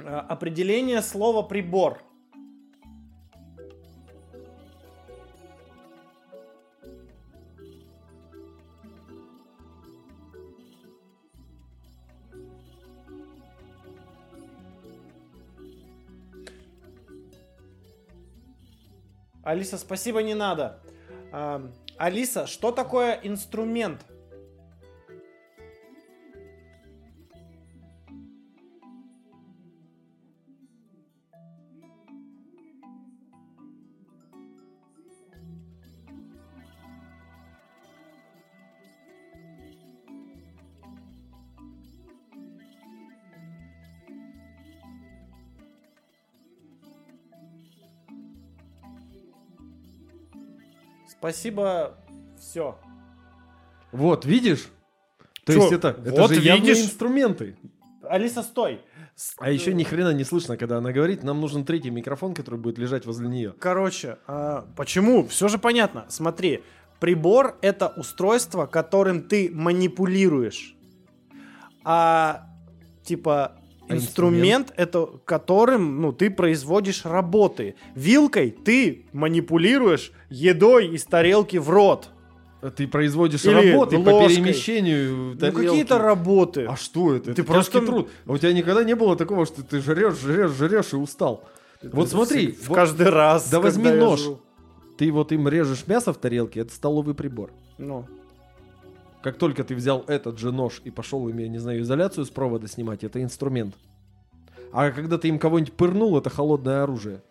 [0.01, 2.03] а, определение слова прибор.
[19.45, 20.81] Алиса, спасибо, не надо.
[21.33, 24.01] А, Алиса, что такое инструмент?
[51.25, 51.95] Спасибо,
[52.39, 52.79] все.
[53.93, 54.69] Вот, видишь?
[55.47, 55.61] То Чё?
[55.61, 56.85] есть это, это Вот же явные видишь?
[56.85, 57.57] инструменты.
[58.03, 58.83] Алиса, стой.
[59.39, 61.23] А еще ни хрена не слышно, когда она говорит.
[61.23, 63.55] Нам нужен третий микрофон, который будет лежать возле нее.
[63.59, 65.27] Короче, а, почему?
[65.27, 66.05] Все же понятно.
[66.11, 66.63] Смотри,
[67.01, 70.77] прибор это устройство, которым ты манипулируешь.
[71.85, 72.51] А
[73.03, 73.57] типа
[73.89, 77.75] А Инструмент это которым, ну, ты производишь работы.
[77.95, 82.09] Вилкой ты манипулируешь едой из тарелки в рот.
[82.77, 84.37] Ты производишь Или работы по ложкой.
[84.37, 86.65] перемещению Ну, какие-то работы.
[86.65, 87.27] А что это?
[87.35, 88.09] Ты это просто- труд.
[88.27, 91.45] А у тебя никогда не было такого, что ты жрешь, жрешь, жрешь и устал?
[91.83, 93.51] Вот смотри, В вот каждый раз.
[93.51, 94.21] Да возьми нож.
[94.21, 94.41] жру.
[94.97, 97.51] ты вот им режешь мясо в тарелке, это столовый прибор.
[97.77, 98.07] Ну,
[99.25, 102.29] Как только ты взял этот же нож и пошел им, я не знаю, изоляцию с
[102.29, 103.75] провода снимать, это инструмент.
[104.71, 107.23] А когда ты им кого-нибудь пырнул, это холодное оружие.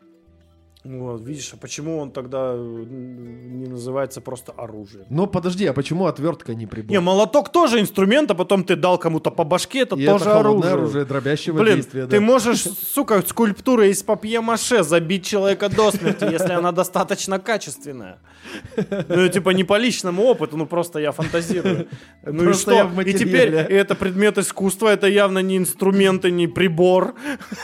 [0.84, 5.06] Вот, видишь, а почему он тогда э, не называется просто оружием?
[5.10, 6.92] Но подожди, а почему отвертка не прибор?
[6.92, 10.40] Не, молоток тоже инструмент, а потом ты дал кому-то по башке, это И тоже это
[10.40, 10.74] оружие.
[10.74, 12.06] оружие дробящего Блин, действия.
[12.06, 12.22] ты да.
[12.22, 18.18] можешь, сука, скульптурой из папье-маше забить человека до смерти, если она достаточно качественная.
[19.08, 21.88] Ну, типа, не по личному опыту, ну, просто я фантазирую.
[22.24, 22.90] Ну и что?
[23.06, 27.16] И теперь и это предмет искусства, это явно не инструменты, не прибор.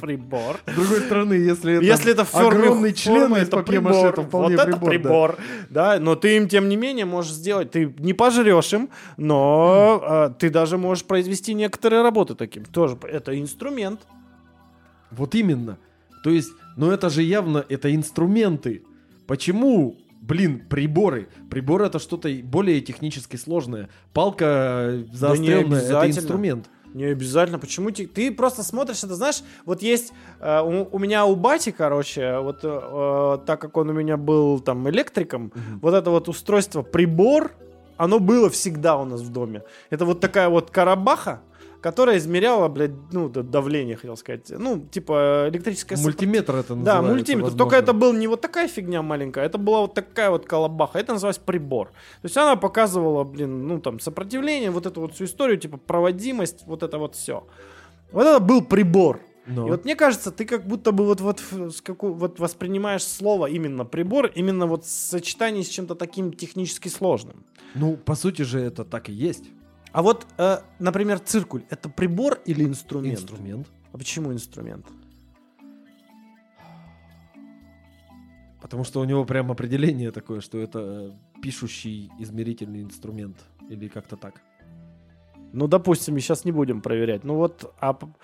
[0.00, 0.56] Прибор.
[0.66, 4.12] С другой стороны, если это, Если это в форме огромный член это прибор.
[4.14, 4.88] то вполне вот это прибор, да.
[4.90, 5.38] прибор,
[5.70, 5.98] да.
[6.00, 7.70] Но ты им, тем не менее, можешь сделать.
[7.70, 12.64] Ты не пожрешь им, но э, ты даже можешь произвести некоторые работы таким.
[12.64, 14.00] Тоже это инструмент.
[15.10, 15.78] Вот именно.
[16.22, 18.82] То есть, ну это же явно, это инструменты.
[19.26, 21.28] Почему, блин, приборы?
[21.50, 23.88] Приборы это что-то более технически сложное.
[24.12, 26.20] Палка заостренная, это обязательно.
[26.20, 26.70] инструмент.
[26.94, 27.58] Не обязательно.
[27.58, 31.70] Почему те- ты просто смотришь это, знаешь, вот есть э, у, у меня у бати,
[31.70, 35.52] короче, вот э, так как он у меня был там электриком,
[35.82, 37.52] вот это вот устройство прибор,
[37.96, 39.62] оно было всегда у нас в доме.
[39.90, 41.40] Это вот такая вот карабаха,
[41.80, 47.12] которая измеряла, блядь, ну давление, хотел сказать, ну типа электрическое сопро- Мультиметр это Да, называется.
[47.12, 47.42] мультиметр.
[47.44, 47.58] возможно.
[47.58, 50.98] Только это был не вот такая фигня маленькая, это была вот такая вот колобаха.
[50.98, 51.88] Это называлось прибор.
[51.88, 56.64] То есть она показывала, блин, ну там сопротивление, вот эту вот всю историю, типа проводимость,
[56.66, 57.46] вот это вот все.
[58.12, 59.20] Вот это был прибор.
[59.46, 59.66] Но.
[59.66, 61.40] И вот мне кажется, ты как будто бы вот, вот,
[62.00, 67.46] вот воспринимаешь слово именно прибор, именно вот в сочетании с чем-то таким технически сложным.
[67.74, 69.44] Ну, по сути же, это так и есть.
[69.98, 73.18] А вот, э, например, циркуль, это прибор или инструмент?
[73.18, 73.66] Инструмент.
[73.92, 74.86] А почему инструмент?
[78.62, 83.38] Потому что у него прям определение такое, что это э, пишущий измерительный инструмент.
[83.68, 84.40] Или как-то так.
[85.52, 87.24] Ну, допустим, сейчас не будем проверять.
[87.24, 88.14] Ну вот, а по,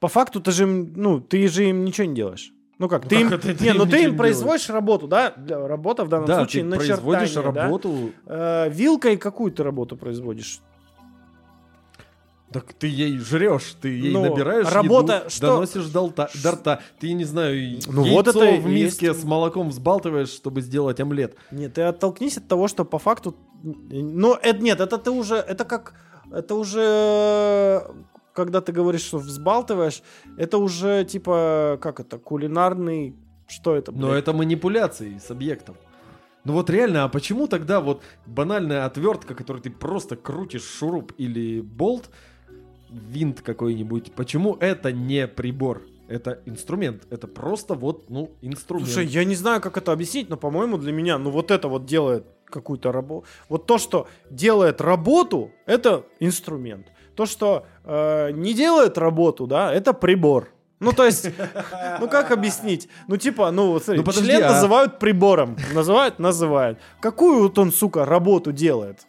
[0.00, 2.52] по факту ты же, им, ну, ты же им ничего не делаешь.
[2.78, 5.08] Ну как, Ну ты как им, это ты не, им ну ты им производишь работу,
[5.08, 5.30] да?
[5.30, 7.62] Для- Работа в данном да, случае ты начертание, производишь да?
[7.62, 8.12] работу.
[8.26, 10.60] Э, вилкой какую ты работу производишь?
[12.54, 16.52] Так ты ей жрешь, ты ей Ну, набираешь работа, еду, что- доносишь до, лта- до
[16.52, 16.80] рта.
[17.00, 19.20] Ты, не знаю, Ну, яйцо вот это в миске есть.
[19.20, 21.36] с молоком взбалтываешь, чтобы сделать омлет.
[21.50, 23.34] Нет, ты оттолкнись от того, что по факту...
[23.64, 25.34] Ну, это, нет, это ты уже...
[25.34, 25.94] Это как...
[26.30, 27.82] Это уже...
[28.32, 30.02] Когда ты говоришь, что взбалтываешь,
[30.38, 31.78] это уже типа...
[31.82, 32.18] Как это?
[32.18, 33.16] Кулинарный...
[33.48, 33.90] Что это?
[33.92, 34.22] Но блядь?
[34.22, 35.74] это манипуляции с объектом.
[36.44, 41.60] Ну вот реально, а почему тогда вот банальная отвертка, которой ты просто крутишь шуруп или
[41.62, 42.10] болт,
[42.94, 45.82] винт какой-нибудь, почему это не прибор?
[46.06, 47.06] Это инструмент.
[47.10, 48.90] Это просто вот, ну, инструмент.
[48.90, 51.86] Слушай, я не знаю, как это объяснить, но, по-моему, для меня, ну, вот это вот
[51.86, 53.26] делает какую-то работу.
[53.48, 56.88] Вот то, что делает работу, это инструмент.
[57.16, 60.50] То, что э, не делает работу, да, это прибор.
[60.80, 61.30] Ну, то есть,
[62.00, 62.88] ну, как объяснить?
[63.08, 65.56] Ну, типа, ну, вот смотри, Ну, подожди, член а- называют прибором.
[65.72, 66.18] Называют?
[66.18, 66.78] Называют.
[67.00, 69.06] Какую вот он, сука, работу делает?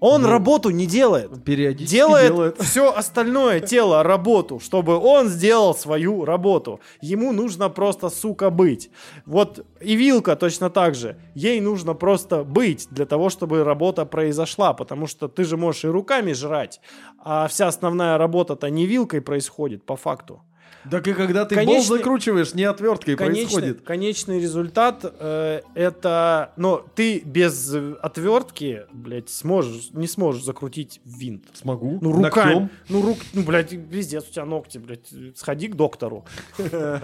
[0.00, 2.58] Он Ну, работу не делает Периодически делает, делает.
[2.60, 6.80] все остальное тело работу, чтобы он сделал свою работу.
[7.00, 8.90] Ему нужно просто, сука, быть.
[9.24, 11.16] Вот и вилка точно так же.
[11.34, 15.88] Ей нужно просто быть для того, чтобы работа произошла, потому что ты же можешь и
[15.88, 16.80] руками жрать,
[17.18, 20.42] а вся основная работа-то не вилкой происходит по факту.
[20.88, 23.82] Так и когда ты Конечный- болт закручиваешь, не отверткой Конечный, происходит.
[23.82, 31.42] конечный результат э, это, но ты без отвертки, блядь, сможешь, не сможешь закрутить винт.
[31.54, 31.98] Смогу.
[32.00, 32.52] Ну, руками.
[32.54, 32.70] Ногтем.
[32.88, 35.12] Ну, рук, ну, блядь, пиздец, у тебя ногти, блядь.
[35.34, 36.24] Сходи к доктору.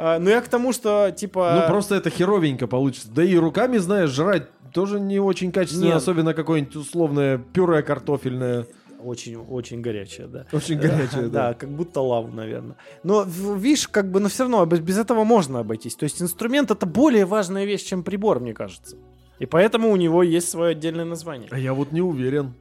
[0.00, 1.60] А, Ну, я к тому, что, типа...
[1.62, 3.08] Ну, просто это херовенько получится.
[3.12, 5.96] Да и руками, знаешь, жрать тоже не очень качественно, Нет.
[5.96, 8.66] особенно какое-нибудь условное пюре картофельное.
[9.00, 10.46] Очень, очень горячая, да.
[10.52, 11.48] Очень горячее, да.
[11.48, 12.76] Да, как будто лаву, наверное.
[13.02, 15.94] Но, видишь, как бы, но все равно без, этого можно обойтись.
[15.94, 18.96] То есть инструмент это более важная вещь, чем прибор, мне кажется.
[19.38, 21.48] И поэтому у него есть свое отдельное название.
[21.52, 22.54] А я вот не уверен.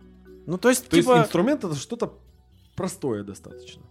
[0.45, 1.11] Ну, то есть, То типа...
[1.11, 2.13] есть инструмент это что-то
[2.75, 3.83] простое достаточно.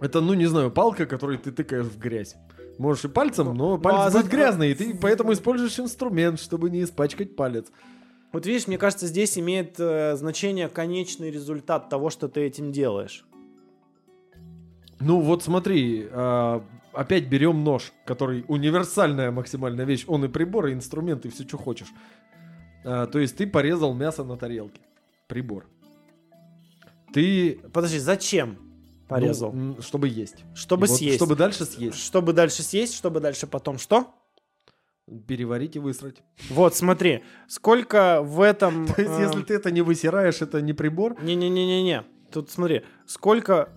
[0.00, 2.36] Это, ну, не знаю, палка, которой ты тыкаешь в грязь.
[2.78, 6.40] Можешь и пальцем, но ну, палец а будет за- грязный, и ты поэтому используешь инструмент,
[6.40, 7.66] чтобы не испачкать палец.
[8.34, 13.24] Вот видишь, мне кажется, здесь имеет э, значение конечный результат того, что ты этим делаешь.
[14.98, 20.04] Ну вот смотри, а, опять берем нож, который универсальная максимальная вещь.
[20.08, 21.92] Он и прибор, и инструмент, и все, что хочешь.
[22.84, 24.80] А, то есть ты порезал мясо на тарелке.
[25.28, 25.68] Прибор.
[27.12, 27.60] Ты...
[27.72, 28.58] Подожди, зачем
[29.06, 29.52] порезал?
[29.52, 30.44] ну, чтобы есть.
[30.54, 31.16] чтобы И вот съесть.
[31.18, 31.98] Чтобы дальше съесть.
[31.98, 34.12] Чтобы дальше съесть, чтобы дальше потом что?
[35.26, 36.22] Переварить и высрать.
[36.48, 38.86] Вот, смотри, сколько в этом...
[38.96, 41.22] То есть, э, если ты это не высираешь, это не прибор.
[41.22, 42.04] Не-не-не-не-не.
[42.32, 43.68] Тут смотри, сколько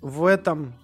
[0.00, 0.74] в этом...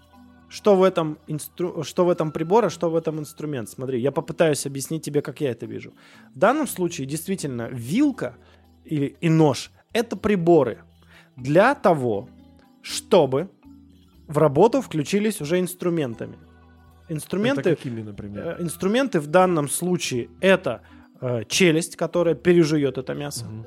[0.48, 1.82] Что в этом, инстру...
[1.82, 3.70] что в этом прибор, а что в этом инструмент?
[3.70, 5.94] Смотри, я попытаюсь объяснить тебе, как я это вижу.
[6.34, 8.36] В данном случае, действительно, вилка
[8.84, 10.82] или, и нож— это приборы
[11.36, 12.28] для того,
[12.82, 13.48] чтобы
[14.28, 16.36] в работу включились уже инструментами.
[17.08, 18.56] Инструменты, Это какими, например?
[18.58, 20.82] э, инструменты в данном случае это
[21.20, 23.46] э, челюсть, которая пережует это мясо.
[23.46, 23.66] Мгм.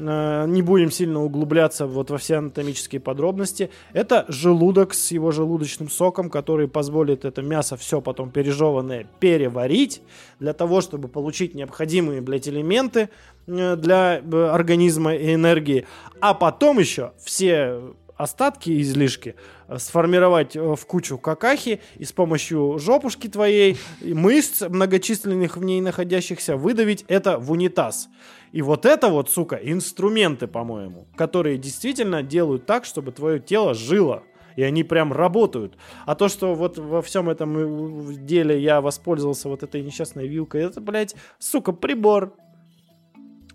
[0.00, 3.70] Э, не будем сильно углубляться вот во все анатомические подробности.
[3.92, 10.02] Это желудок с его желудочным соком, который позволит это мясо все потом пережеванное переварить
[10.38, 13.08] для того, чтобы получить необходимые, блядь, элементы
[13.46, 15.86] э, для э, организма и энергии.
[16.20, 17.80] А потом еще все
[18.18, 19.36] остатки излишки
[19.68, 25.64] э, сформировать э, в кучу какахи и с помощью жопушки твоей и мышц многочисленных в
[25.64, 28.08] ней находящихся выдавить это в унитаз.
[28.52, 34.24] И вот это вот, сука, инструменты, по-моему, которые действительно делают так, чтобы твое тело жило.
[34.56, 35.78] И они прям работают.
[36.04, 40.62] А то, что вот во всем этом э, деле я воспользовался вот этой несчастной вилкой,
[40.62, 42.34] это, блядь, сука, прибор.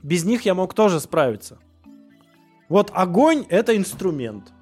[0.02, 1.60] Без них я мог тоже справиться.
[2.70, 4.54] Вот огонь— это инструмент.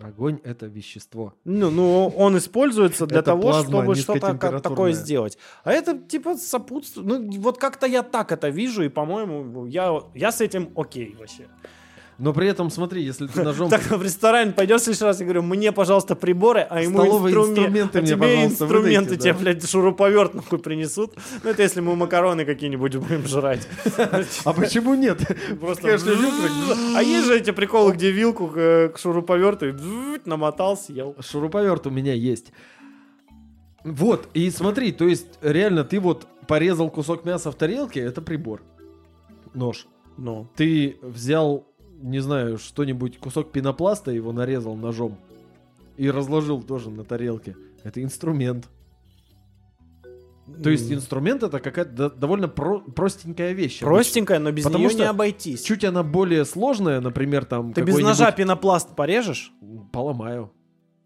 [0.00, 1.34] Огонь— это вещество.
[1.44, 5.38] Ну, ну, он используется для Это того, плазма чтобы что-то такое сделать.
[5.62, 7.06] А это типа сопутствует.
[7.06, 11.46] Ну, вот как-то я так это вижу, и, по-моему, я, я с этим окей вообще.
[12.18, 13.68] Но при этом, смотри, если ты ножом...
[13.70, 17.34] Так в ресторан пойдешь в следующий раз и говорю, мне, пожалуйста, приборы, а ему Столовые
[17.34, 19.38] инструменты а мне, тебе инструменты, выдайте, тебе, да.
[19.38, 21.14] блядь, шуруповерт нахуй принесут.
[21.42, 23.66] Ну, это если мы макароны какие-нибудь будем жрать.
[24.44, 25.20] А почему нет?
[25.60, 25.88] Просто...
[25.88, 29.72] А есть же эти приколы, где вилку к, к шуруповерту и
[30.24, 31.16] намотал, съел.
[31.20, 32.52] Шуруповерт у меня есть.
[33.84, 38.62] Вот, и смотри, то есть реально ты вот порезал кусок мяса в тарелке, это прибор.
[39.52, 39.86] Нож.
[40.16, 40.48] Ну.
[40.56, 41.66] Ты взял,
[42.04, 45.16] не знаю, что-нибудь, кусок пенопласта, его нарезал ножом
[45.96, 47.56] и разложил тоже на тарелке.
[47.82, 48.68] Это инструмент.
[50.62, 53.78] То есть инструмент это какая-то до- довольно про- простенькая вещь.
[53.82, 53.86] обычно.
[53.86, 55.62] Простенькая, но без Потому нее не обойтись.
[55.62, 59.52] Чуть она более сложная, например, там Ты без ножа пенопласт порежешь?
[59.90, 60.52] поломаю.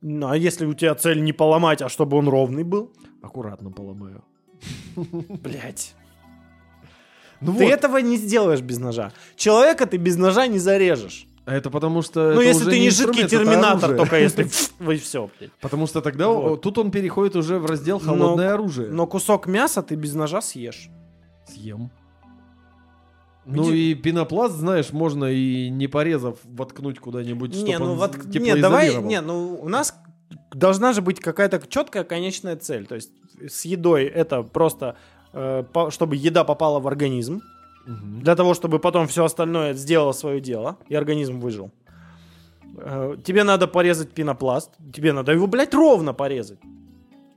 [0.01, 2.93] Ну, а если у тебя цель не поломать, а чтобы он ровный был?
[3.23, 4.25] Аккуратно поломаю.
[4.97, 5.95] Блять.
[7.41, 7.73] Ну Ты вот.
[7.73, 9.13] этого не сделаешь без ножа.
[9.37, 11.27] Человека ты без ножа не зарежешь.
[11.45, 12.35] А это потому что...
[12.35, 14.45] ну, если ты не жидкий терминатор, только если...
[14.93, 15.53] И все, блядь.
[15.61, 16.61] Потому что тогда Вот.
[16.61, 18.89] тут он переходит уже в раздел холодное оружие.
[18.91, 20.91] Но кусок мяса ты без ножа съешь.
[21.47, 21.91] Съем.
[23.47, 27.99] Ну Где- и пенопласт, знаешь, можно и не порезав воткнуть куда-нибудь, Не, чтобы ну он
[27.99, 29.95] вот, з- не, давай, не, ну у нас
[30.53, 32.87] должна же быть какая-то четкая конечная цель.
[32.87, 33.11] То есть
[33.49, 34.97] с едой это просто,
[35.91, 37.41] чтобы еда попала в организм,
[37.87, 38.21] Мгм.
[38.23, 41.71] для того, чтобы потом все остальное сделало свое дело, и организм выжил.
[42.77, 46.59] Э, Тебе надо порезать пенопласт, тебе надо его, блядь, ровно порезать.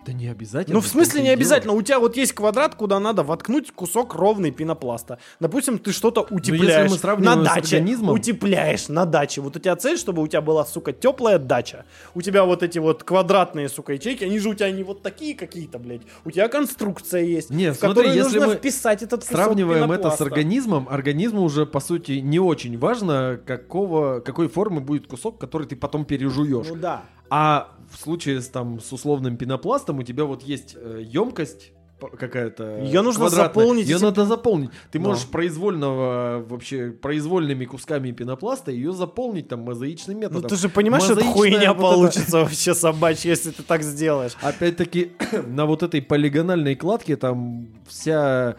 [0.05, 0.75] Да не обязательно.
[0.75, 1.73] Ну, в смысле не обязательно.
[1.73, 5.19] У тебя вот есть квадрат, куда надо воткнуть кусок ровный пенопласта.
[5.39, 7.77] Допустим, ты что-то утепляешь мы сравниваем на даче.
[7.77, 9.41] организмом- Утепляешь на даче.
[9.41, 11.85] Вот у тебя цель, чтобы у тебя была, сука, теплая дача.
[12.15, 15.35] У тебя вот эти вот квадратные, сука, ячейки, они же у тебя не вот такие
[15.35, 16.01] какие-то, блядь.
[16.25, 19.83] У тебя конструкция есть, Не, в смотри, которую если нужно мы вписать этот кусок Сравниваем
[19.83, 20.23] это с пенопласта.
[20.23, 20.87] организмом.
[20.89, 26.05] Организму уже, по сути, не очень важно, какого, какой формы будет кусок, который ты потом
[26.05, 26.67] пережуешь.
[26.69, 27.03] Ну да.
[27.29, 31.71] А в случае с, там, с условным пенопластом у тебя вот есть э, емкость
[32.17, 33.47] какая-то Её нужно квадратная.
[33.49, 34.71] заполнить Ее этим- надо заполнить.
[34.91, 35.09] Ты Но.
[35.09, 40.49] можешь произвольного вообще произвольными кусками пенопласта ее заполнить там мозаичным Ну методом.
[40.49, 44.31] ты же понимаешь, что это хуйня вот получится вообще собачья, если ты так сделаешь.
[44.41, 45.11] Опять-таки
[45.47, 48.55] на вот этой полигональной кладке там вся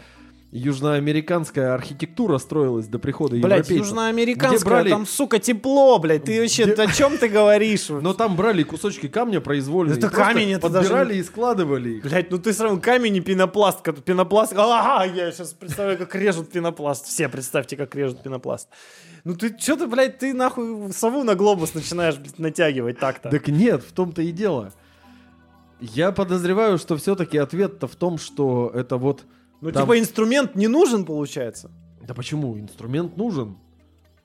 [0.53, 3.77] южноамериканская архитектура строилась до прихода Блять, европейцев.
[3.87, 6.25] южноамериканская, Где брали- там, сука, тепло, блядь.
[6.25, 7.89] Ты вообще, Где- о чем ты говоришь?
[7.89, 9.97] Но там брали кусочки камня произвольные.
[9.97, 12.03] Это камень, это подбирали даже- и складывали их.
[12.05, 13.83] Блять, ну ты сравнил камень и пенопласт.
[14.05, 14.53] Пенопласт.
[14.55, 17.07] Ага, я сейчас представляю, как режут пенопласт.
[17.07, 18.69] Все представьте, как режут пенопласт.
[19.25, 23.31] Ну ты что ты, блядь, ты нахуй сову на глобус начинаешь блядь, натягивать так-то.
[23.31, 24.73] Так нет, в том-то и дело.
[25.81, 29.25] Я подозреваю, что все-таки ответ-то в том, что это вот...
[29.63, 31.71] ну там- типа инструмент не нужен, получается.
[32.07, 32.59] Да почему?
[32.59, 33.57] Инструмент нужен.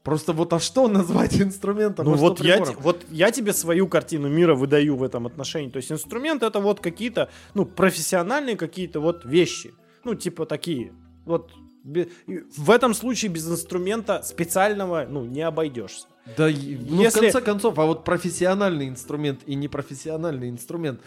[0.03, 2.05] Просто вот а что назвать инструментом?
[2.05, 5.69] Ну а вот я, вот я тебе свою картину мира выдаю в этом отношении.
[5.69, 9.73] То есть инструмент это вот какие-то, ну, профессиональные какие-то вот вещи.
[10.03, 10.93] Ну, типа такие.
[11.25, 11.51] Вот
[11.83, 16.07] в этом случае без инструмента специального, ну, не обойдешься.
[16.35, 20.99] Да, ну, Если- в конце концов, а вот профессиональный инструмент и непрофессиональный инструмент.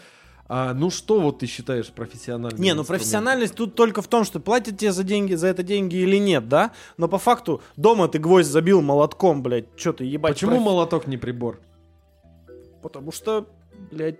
[0.53, 4.41] А, ну что вот ты считаешь профессиональным Не, ну профессиональность тут только в том, что
[4.41, 6.71] платят тебе за деньги, за это деньги или нет, да?
[6.97, 10.33] Но по факту дома ты гвоздь забил молотком, блядь, что ты ебать.
[10.33, 11.61] Почему профи- молоток не прибор?
[12.81, 13.47] Потому что,
[13.91, 14.19] блядь.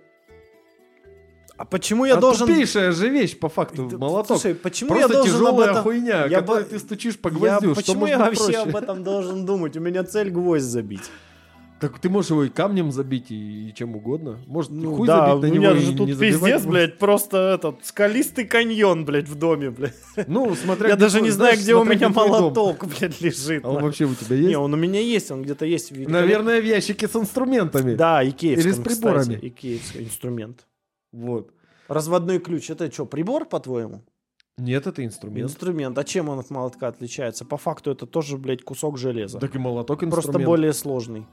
[1.58, 2.46] А почему я а должен...
[2.46, 4.38] тупейшая же вещь, по факту, Да, молоток.
[4.40, 5.82] Слушай, почему Просто я должен об тяжелая этом...
[5.82, 7.74] хуйня, Я которой ты стучишь по Я- гвоздю.
[7.74, 8.58] что почему я вообще проще?
[8.58, 9.76] об этом должен думать?
[9.76, 11.10] У меня цель гвоздь забить.
[11.82, 14.38] Так ты можешь его и камнем забить, и, и чем угодно.
[14.46, 16.62] Может, Ну хуй да, забить на у него меня и же не тут забивать пиздец,
[16.62, 16.66] гвоздь.
[16.68, 19.94] блядь, просто этот скалистый каньон, блядь, в доме, блядь.
[20.28, 22.12] Ну, смотря Я даже твой- не знаю, знаешь, где у меня дом.
[22.12, 23.64] молоток, блядь, лежит.
[23.64, 24.56] А он вообще у тебя Не, есть?
[24.56, 25.90] он у меня есть, он где-то есть.
[25.90, 27.96] Наверное, в ящике с инструментами.
[27.96, 29.38] Да, икеевский, Или с приборами.
[29.42, 30.66] Икеевский инструмент.
[31.12, 31.50] Вот.
[31.88, 34.02] Разводной ключ, это что, прибор, по-твоему?
[34.56, 35.50] Нет, это инструмент.
[35.50, 35.98] Инструмент.
[35.98, 37.44] А чем он от молотка отличается?
[37.44, 39.40] По факту это тоже, блядь, кусок железа.
[39.40, 40.24] Так и молоток инструмент.
[40.32, 41.26] Просто более сложный.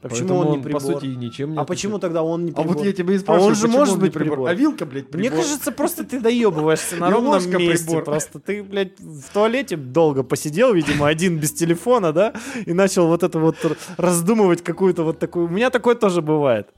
[0.00, 0.80] А почему Поэтому он не он, прибор?
[0.80, 2.76] по сути, ничем не а почему тогда он не А прибор?
[2.76, 4.36] вот я тебя и А спрашиваю, он же может не быть прибор?
[4.36, 4.48] прибор.
[4.50, 5.18] А вилка, блядь, прибор.
[5.20, 7.84] Мне кажется, просто ты доебываешься на ровном месте.
[7.86, 8.04] прибор.
[8.04, 12.32] Просто ты, блядь, в туалете долго посидел, видимо, один без телефона, да,
[12.64, 13.56] и начал вот это вот
[13.96, 15.46] раздумывать какую-то вот такую.
[15.46, 16.68] У меня такое тоже бывает.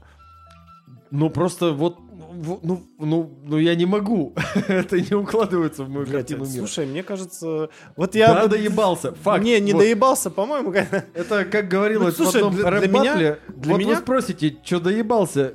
[1.11, 1.97] Ну, просто вот...
[2.33, 4.33] Ну, ну, ну, я не могу.
[4.67, 6.59] это не укладывается в мою Блядь, картину мира.
[6.59, 9.11] слушай, мне кажется, вот я да, доебался.
[9.13, 9.43] Факт.
[9.43, 9.79] не, не Вот.
[9.79, 10.71] доебался, по-моему,
[11.13, 13.39] Это как говорилось Ну, слушай, в одном для- для рэп-баттле.
[13.49, 15.53] для вот меня- вы спросите, что доебался?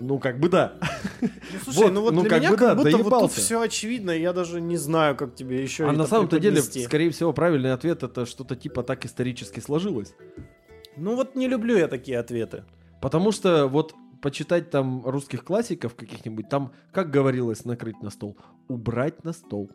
[0.00, 0.74] Ну, как бы да.
[1.22, 1.28] Ну,
[1.64, 3.40] слушай, Вот, ну вот ну, для как меня бы как да, будто вот тут доебался.
[3.40, 7.32] все очевидно, я даже не знаю, как тебе еще а на самом-то деле, скорее всего,
[7.32, 10.14] правильный ответ это что-то типа так исторически сложилось.
[10.96, 12.64] Ну вот не люблю я такие ответы.
[13.00, 18.36] Потому что вот почитать там русских классиков каких-нибудь, там, как говорилось, накрыть на стол,
[18.68, 19.70] убрать на стол,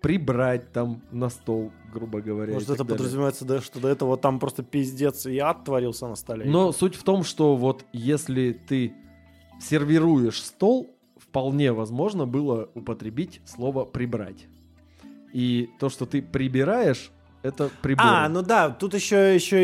[0.00, 2.54] прибрать там на стол, грубо говоря.
[2.54, 2.96] Может, это далее.
[2.96, 6.48] подразумевается, да, что до этого там просто пиздец и ад творился на столе.
[6.48, 8.94] Но суть в том, что вот если ты
[9.60, 14.46] сервируешь стол, вполне возможно было употребить слово прибрать.
[15.32, 17.10] И то, что ты прибираешь,
[17.46, 18.04] это прибор.
[18.06, 19.56] А, ну да, тут еще, еще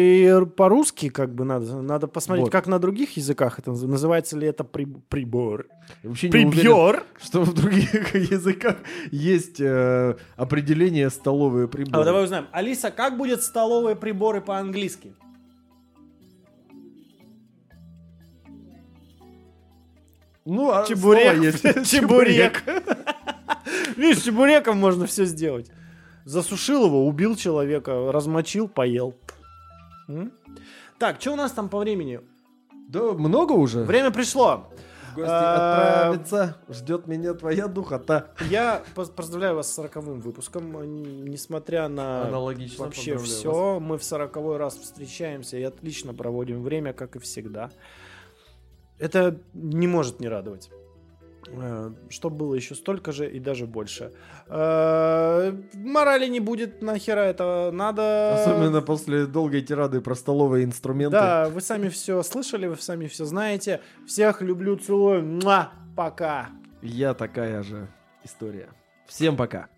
[0.42, 1.82] и по-русски как бы надо.
[1.82, 2.52] Надо посмотреть, Вот.
[2.52, 5.66] как на других языках это наз- называется ли это при- прибор.
[6.02, 8.76] Вообще не уверен, что в других языках
[9.10, 12.00] есть э, определение столовые приборы.
[12.02, 12.46] А давай узнаем.
[12.52, 15.14] Алиса, как будет столовые приборы по-английски?
[20.44, 21.40] Ну, а Чебурек.
[21.42, 21.62] есть.
[21.90, 22.62] Чебурек.
[23.96, 25.70] Видишь, чебуреком можно все сделать.
[26.24, 29.14] Засушил его, убил человека, размочил, поел.
[30.08, 30.32] М?
[30.98, 32.20] Так, что у нас там по времени?
[32.88, 33.82] Да, много уже.
[33.82, 34.68] Время пришло.
[35.12, 36.56] В гости А, отправиться.
[36.68, 38.28] Ждет меня твоя духота.
[38.48, 40.76] Я поз- поздравляю вас с сороковым выпуском.
[40.78, 46.62] Н- Несмотря на Аналогично вообще поздравляю все, мы в сороковой раз встречаемся и отлично проводим
[46.62, 47.70] время, как и всегда.
[48.98, 50.70] Это не может не радовать.
[52.08, 54.12] Что было еще столько же и даже больше.
[54.46, 58.34] Э, Морали не будет, нахера это надо.
[58.34, 61.16] Особенно после долгой тирады про столовые инструменты.
[61.16, 63.80] Да, вы сами все слышали, вы сами все знаете.
[64.06, 65.24] Всех люблю, целую.
[65.24, 65.72] Муа!
[65.96, 66.48] Пока.
[66.80, 67.88] Я такая же
[68.24, 68.68] история.
[69.06, 69.68] Всем пока.